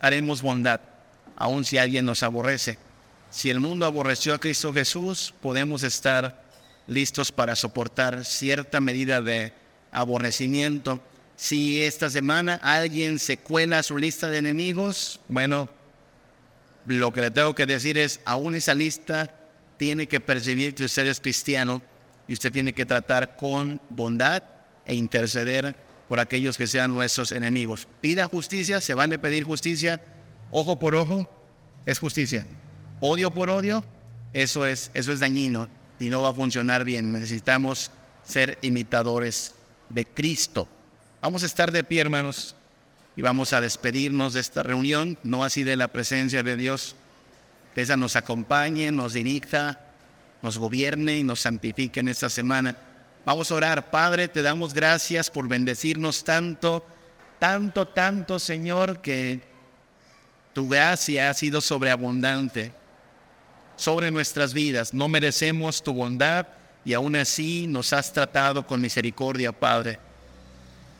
haremos 0.00 0.42
bondad, 0.42 0.80
aun 1.36 1.64
si 1.64 1.78
alguien 1.78 2.04
nos 2.04 2.22
aborrece. 2.22 2.78
Si 3.30 3.48
el 3.50 3.60
mundo 3.60 3.86
aborreció 3.86 4.34
a 4.34 4.38
Cristo 4.38 4.72
Jesús, 4.72 5.32
podemos 5.40 5.84
estar 5.84 6.42
listos 6.86 7.32
para 7.32 7.56
soportar 7.56 8.24
cierta 8.24 8.80
medida 8.80 9.22
de 9.22 9.52
aborrecimiento. 9.90 11.00
Si 11.36 11.82
esta 11.82 12.10
semana 12.10 12.60
alguien 12.62 13.18
se 13.18 13.38
cuela 13.38 13.78
a 13.78 13.82
su 13.82 13.96
lista 13.96 14.28
de 14.28 14.38
enemigos, 14.38 15.20
bueno, 15.28 15.68
lo 16.86 17.12
que 17.12 17.20
le 17.20 17.30
tengo 17.30 17.54
que 17.54 17.66
decir 17.66 17.96
es, 17.96 18.20
aún 18.24 18.54
esa 18.54 18.74
lista 18.74 19.34
tiene 19.82 20.06
que 20.06 20.20
percibir 20.20 20.76
que 20.76 20.84
usted 20.84 21.08
es 21.08 21.18
cristiano 21.18 21.82
y 22.28 22.34
usted 22.34 22.52
tiene 22.52 22.72
que 22.72 22.86
tratar 22.86 23.34
con 23.36 23.80
bondad 23.90 24.40
e 24.86 24.94
interceder 24.94 25.74
por 26.08 26.20
aquellos 26.20 26.56
que 26.56 26.68
sean 26.68 26.94
nuestros 26.94 27.32
enemigos. 27.32 27.88
Pida 28.00 28.28
justicia, 28.28 28.80
se 28.80 28.94
van 28.94 29.12
a 29.12 29.18
pedir 29.18 29.42
justicia, 29.42 30.00
ojo 30.52 30.78
por 30.78 30.94
ojo, 30.94 31.28
es 31.84 31.98
justicia. 31.98 32.46
Odio 33.00 33.32
por 33.32 33.50
odio, 33.50 33.84
eso 34.32 34.66
es, 34.66 34.92
eso 34.94 35.12
es 35.12 35.18
dañino 35.18 35.68
y 35.98 36.10
no 36.10 36.22
va 36.22 36.28
a 36.28 36.34
funcionar 36.34 36.84
bien. 36.84 37.12
Necesitamos 37.12 37.90
ser 38.22 38.60
imitadores 38.62 39.56
de 39.88 40.06
Cristo. 40.06 40.68
Vamos 41.20 41.42
a 41.42 41.46
estar 41.46 41.72
de 41.72 41.82
pie, 41.82 42.02
hermanos, 42.02 42.54
y 43.16 43.22
vamos 43.22 43.52
a 43.52 43.60
despedirnos 43.60 44.34
de 44.34 44.42
esta 44.42 44.62
reunión, 44.62 45.18
no 45.24 45.42
así 45.42 45.64
de 45.64 45.74
la 45.74 45.88
presencia 45.88 46.44
de 46.44 46.56
Dios. 46.56 46.94
Esa 47.74 47.96
nos 47.96 48.16
acompañe, 48.16 48.92
nos 48.92 49.14
dirija, 49.14 49.80
nos 50.42 50.58
gobierne 50.58 51.18
y 51.18 51.24
nos 51.24 51.40
santifique 51.40 52.00
en 52.00 52.08
esta 52.08 52.28
semana. 52.28 52.76
Vamos 53.24 53.50
a 53.50 53.54
orar, 53.54 53.90
Padre, 53.90 54.28
te 54.28 54.42
damos 54.42 54.74
gracias 54.74 55.30
por 55.30 55.48
bendecirnos 55.48 56.24
tanto, 56.24 56.84
tanto, 57.38 57.86
tanto, 57.88 58.38
Señor, 58.38 59.00
que 59.00 59.40
tu 60.52 60.68
gracia 60.68 61.30
ha 61.30 61.34
sido 61.34 61.60
sobreabundante 61.60 62.72
sobre 63.76 64.10
nuestras 64.10 64.52
vidas. 64.52 64.92
No 64.92 65.08
merecemos 65.08 65.82
tu 65.82 65.94
bondad 65.94 66.46
y 66.84 66.92
aún 66.92 67.16
así 67.16 67.66
nos 67.66 67.92
has 67.92 68.12
tratado 68.12 68.66
con 68.66 68.80
misericordia, 68.80 69.52
Padre. 69.52 69.98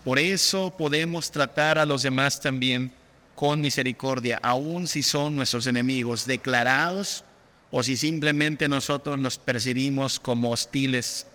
Por 0.04 0.18
eso 0.18 0.74
podemos 0.76 1.30
tratar 1.30 1.78
a 1.78 1.86
los 1.86 2.02
demás 2.02 2.40
también 2.40 2.92
con 3.34 3.60
misericordia, 3.60 4.38
aun 4.42 4.86
si 4.86 5.02
son 5.02 5.36
nuestros 5.36 5.66
enemigos 5.66 6.26
declarados 6.26 7.24
o 7.70 7.82
si 7.82 7.96
simplemente 7.96 8.68
nosotros 8.68 9.18
nos 9.18 9.38
percibimos 9.38 10.20
como 10.20 10.50
hostiles. 10.50 11.26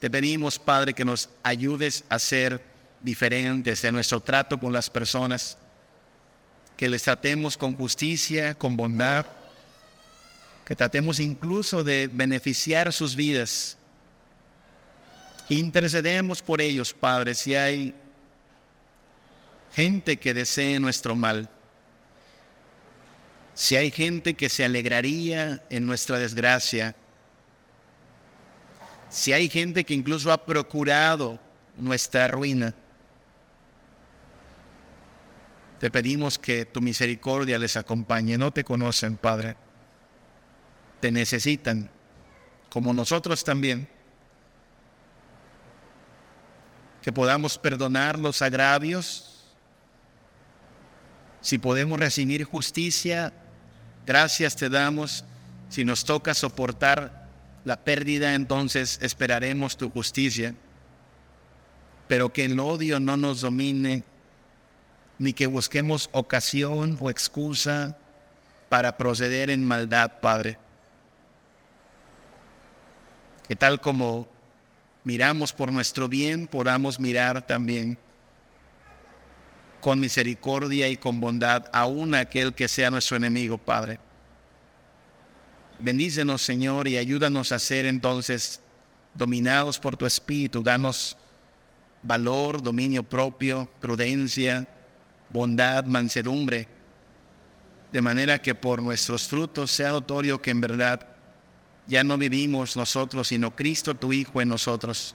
Te 0.00 0.10
pedimos, 0.10 0.58
Padre, 0.58 0.94
que 0.94 1.04
nos 1.04 1.30
ayudes 1.42 2.04
a 2.08 2.18
ser 2.18 2.62
diferentes 3.00 3.84
en 3.84 3.94
nuestro 3.94 4.20
trato 4.20 4.58
con 4.58 4.72
las 4.72 4.90
personas, 4.90 5.56
que 6.76 6.88
les 6.88 7.02
tratemos 7.02 7.56
con 7.56 7.76
justicia, 7.76 8.54
con 8.54 8.76
bondad 8.76 9.26
que 10.64 10.74
tratemos 10.74 11.20
incluso 11.20 11.84
de 11.84 12.08
beneficiar 12.10 12.92
sus 12.92 13.14
vidas. 13.14 13.76
Intercedemos 15.50 16.40
por 16.40 16.60
ellos, 16.60 16.94
Padre, 16.94 17.34
si 17.34 17.54
hay 17.54 17.94
gente 19.74 20.16
que 20.18 20.34
desee 20.34 20.78
nuestro 20.80 21.14
mal, 21.16 21.48
si 23.54 23.76
hay 23.76 23.90
gente 23.90 24.34
que 24.34 24.48
se 24.48 24.64
alegraría 24.64 25.62
en 25.70 25.86
nuestra 25.86 26.18
desgracia, 26.18 26.96
si 29.10 29.32
hay 29.32 29.48
gente 29.48 29.84
que 29.84 29.94
incluso 29.94 30.32
ha 30.32 30.44
procurado 30.44 31.38
nuestra 31.76 32.26
ruina, 32.28 32.74
Te 35.84 35.90
pedimos 35.90 36.38
que 36.38 36.64
tu 36.64 36.80
misericordia 36.80 37.58
les 37.58 37.76
acompañe. 37.76 38.38
No 38.38 38.50
te 38.50 38.64
conocen, 38.64 39.18
Padre. 39.18 39.54
Te 40.98 41.12
necesitan, 41.12 41.90
como 42.70 42.94
nosotros 42.94 43.44
también. 43.44 43.86
Que 47.02 47.12
podamos 47.12 47.58
perdonar 47.58 48.18
los 48.18 48.40
agravios. 48.40 49.33
Si 51.44 51.58
podemos 51.58 52.00
recibir 52.00 52.44
justicia, 52.44 53.30
gracias 54.06 54.56
te 54.56 54.70
damos. 54.70 55.26
Si 55.68 55.84
nos 55.84 56.06
toca 56.06 56.32
soportar 56.32 57.28
la 57.66 57.84
pérdida, 57.84 58.32
entonces 58.32 58.98
esperaremos 59.02 59.76
tu 59.76 59.90
justicia. 59.90 60.54
Pero 62.08 62.32
que 62.32 62.46
el 62.46 62.58
odio 62.58 62.98
no 62.98 63.18
nos 63.18 63.42
domine 63.42 64.04
ni 65.18 65.34
que 65.34 65.46
busquemos 65.46 66.08
ocasión 66.12 66.96
o 66.98 67.10
excusa 67.10 67.98
para 68.70 68.96
proceder 68.96 69.50
en 69.50 69.66
maldad, 69.66 70.12
Padre. 70.22 70.56
Que 73.46 73.54
tal 73.54 73.82
como 73.82 74.26
miramos 75.04 75.52
por 75.52 75.70
nuestro 75.70 76.08
bien, 76.08 76.46
podamos 76.46 76.98
mirar 76.98 77.46
también 77.46 77.98
con 79.84 80.00
misericordia 80.00 80.88
y 80.88 80.96
con 80.96 81.20
bondad 81.20 81.66
aún 81.70 82.14
aquel 82.14 82.54
que 82.54 82.68
sea 82.68 82.90
nuestro 82.90 83.18
enemigo, 83.18 83.58
Padre. 83.58 83.98
Bendícenos, 85.78 86.40
Señor, 86.40 86.88
y 86.88 86.96
ayúdanos 86.96 87.52
a 87.52 87.58
ser 87.58 87.84
entonces 87.84 88.62
dominados 89.12 89.78
por 89.78 89.94
tu 89.94 90.06
Espíritu. 90.06 90.62
Danos 90.62 91.18
valor, 92.02 92.62
dominio 92.62 93.02
propio, 93.02 93.68
prudencia, 93.78 94.66
bondad, 95.28 95.84
mansedumbre, 95.84 96.66
de 97.92 98.00
manera 98.00 98.40
que 98.40 98.54
por 98.54 98.82
nuestros 98.82 99.28
frutos 99.28 99.70
sea 99.70 99.90
notorio 99.90 100.40
que 100.40 100.50
en 100.50 100.62
verdad 100.62 101.06
ya 101.86 102.02
no 102.02 102.16
vivimos 102.16 102.74
nosotros, 102.74 103.28
sino 103.28 103.54
Cristo 103.54 103.94
tu 103.94 104.14
Hijo 104.14 104.40
en 104.40 104.48
nosotros. 104.48 105.14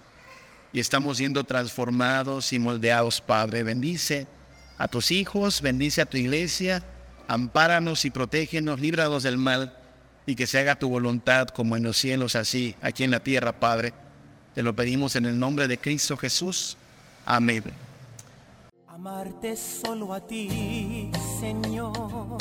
Y 0.72 0.80
estamos 0.80 1.18
siendo 1.18 1.44
transformados 1.44 2.54
y 2.54 2.60
moldeados, 2.60 3.20
Padre. 3.20 3.64
Bendice 3.64 4.28
a 4.80 4.88
tus 4.88 5.12
hijos, 5.12 5.62
bendice 5.62 6.02
a 6.02 6.06
tu 6.06 6.18
iglesia, 6.18 6.82
ampáranos 7.28 8.06
y 8.06 8.10
protégenos, 8.10 8.80
líbranos 8.80 9.24
del 9.24 9.38
mal 9.38 9.78
y 10.26 10.36
que 10.36 10.48
se 10.48 10.58
haga 10.58 10.80
tu 10.80 10.90
voluntad 10.90 11.50
como 11.50 11.76
en 11.76 11.84
los 11.84 11.98
cielos, 11.98 12.36
así 12.36 12.76
aquí 12.82 13.04
en 13.04 13.12
la 13.12 13.20
tierra, 13.20 13.52
Padre. 13.52 13.94
Te 14.56 14.64
lo 14.64 14.74
pedimos 14.76 15.16
en 15.16 15.26
el 15.26 15.38
nombre 15.38 15.68
de 15.68 15.78
Cristo 15.78 16.16
Jesús. 16.16 16.78
Amén. 17.26 17.64
Amarte 18.88 19.56
solo 19.56 20.14
a 20.14 20.26
ti, 20.26 21.12
Señor. 21.40 22.38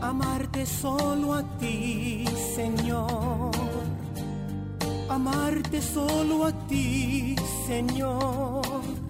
Amarte 0.00 0.66
solo 0.66 1.34
a 1.34 1.58
ti, 1.58 2.24
Señor. 2.54 3.52
Amarte 5.08 5.80
solo 5.80 6.46
a 6.46 6.66
ti, 6.66 7.36
Señor. 7.66 9.01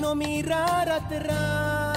No 0.00 0.14
mirar 0.14 0.88
atrás. 0.88 1.96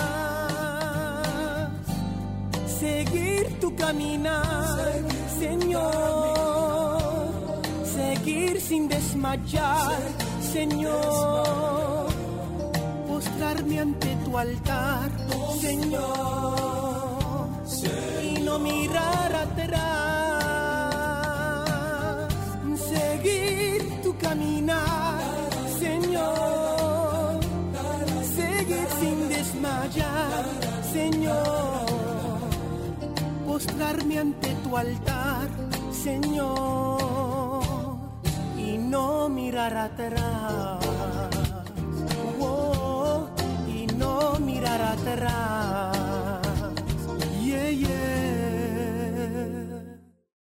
Seguir 2.79 3.59
tu 3.59 3.75
caminar, 3.75 4.77
Señor. 5.39 7.03
Seguir 7.85 8.59
sin 8.61 8.87
desmayar, 8.87 9.99
Señor 10.51 12.13
postrarme 13.23 13.79
ante 13.79 14.15
tu 14.25 14.37
altar, 14.37 15.09
Señor, 15.61 16.57
y 18.21 18.41
no 18.41 18.59
mirar 18.59 19.35
atrás, 19.45 19.79
seguir 22.89 24.01
tu 24.03 24.17
caminar, 24.17 25.02
postrarme 33.53 34.17
ante 34.17 34.49
tu 34.63 34.75
altar, 34.75 35.47
Señor, 35.91 37.61
y 38.57 38.79
no 38.79 39.29
mirar 39.29 39.77
atrás. 39.77 40.79
mirar 44.39 44.81
atrás. 44.81 46.12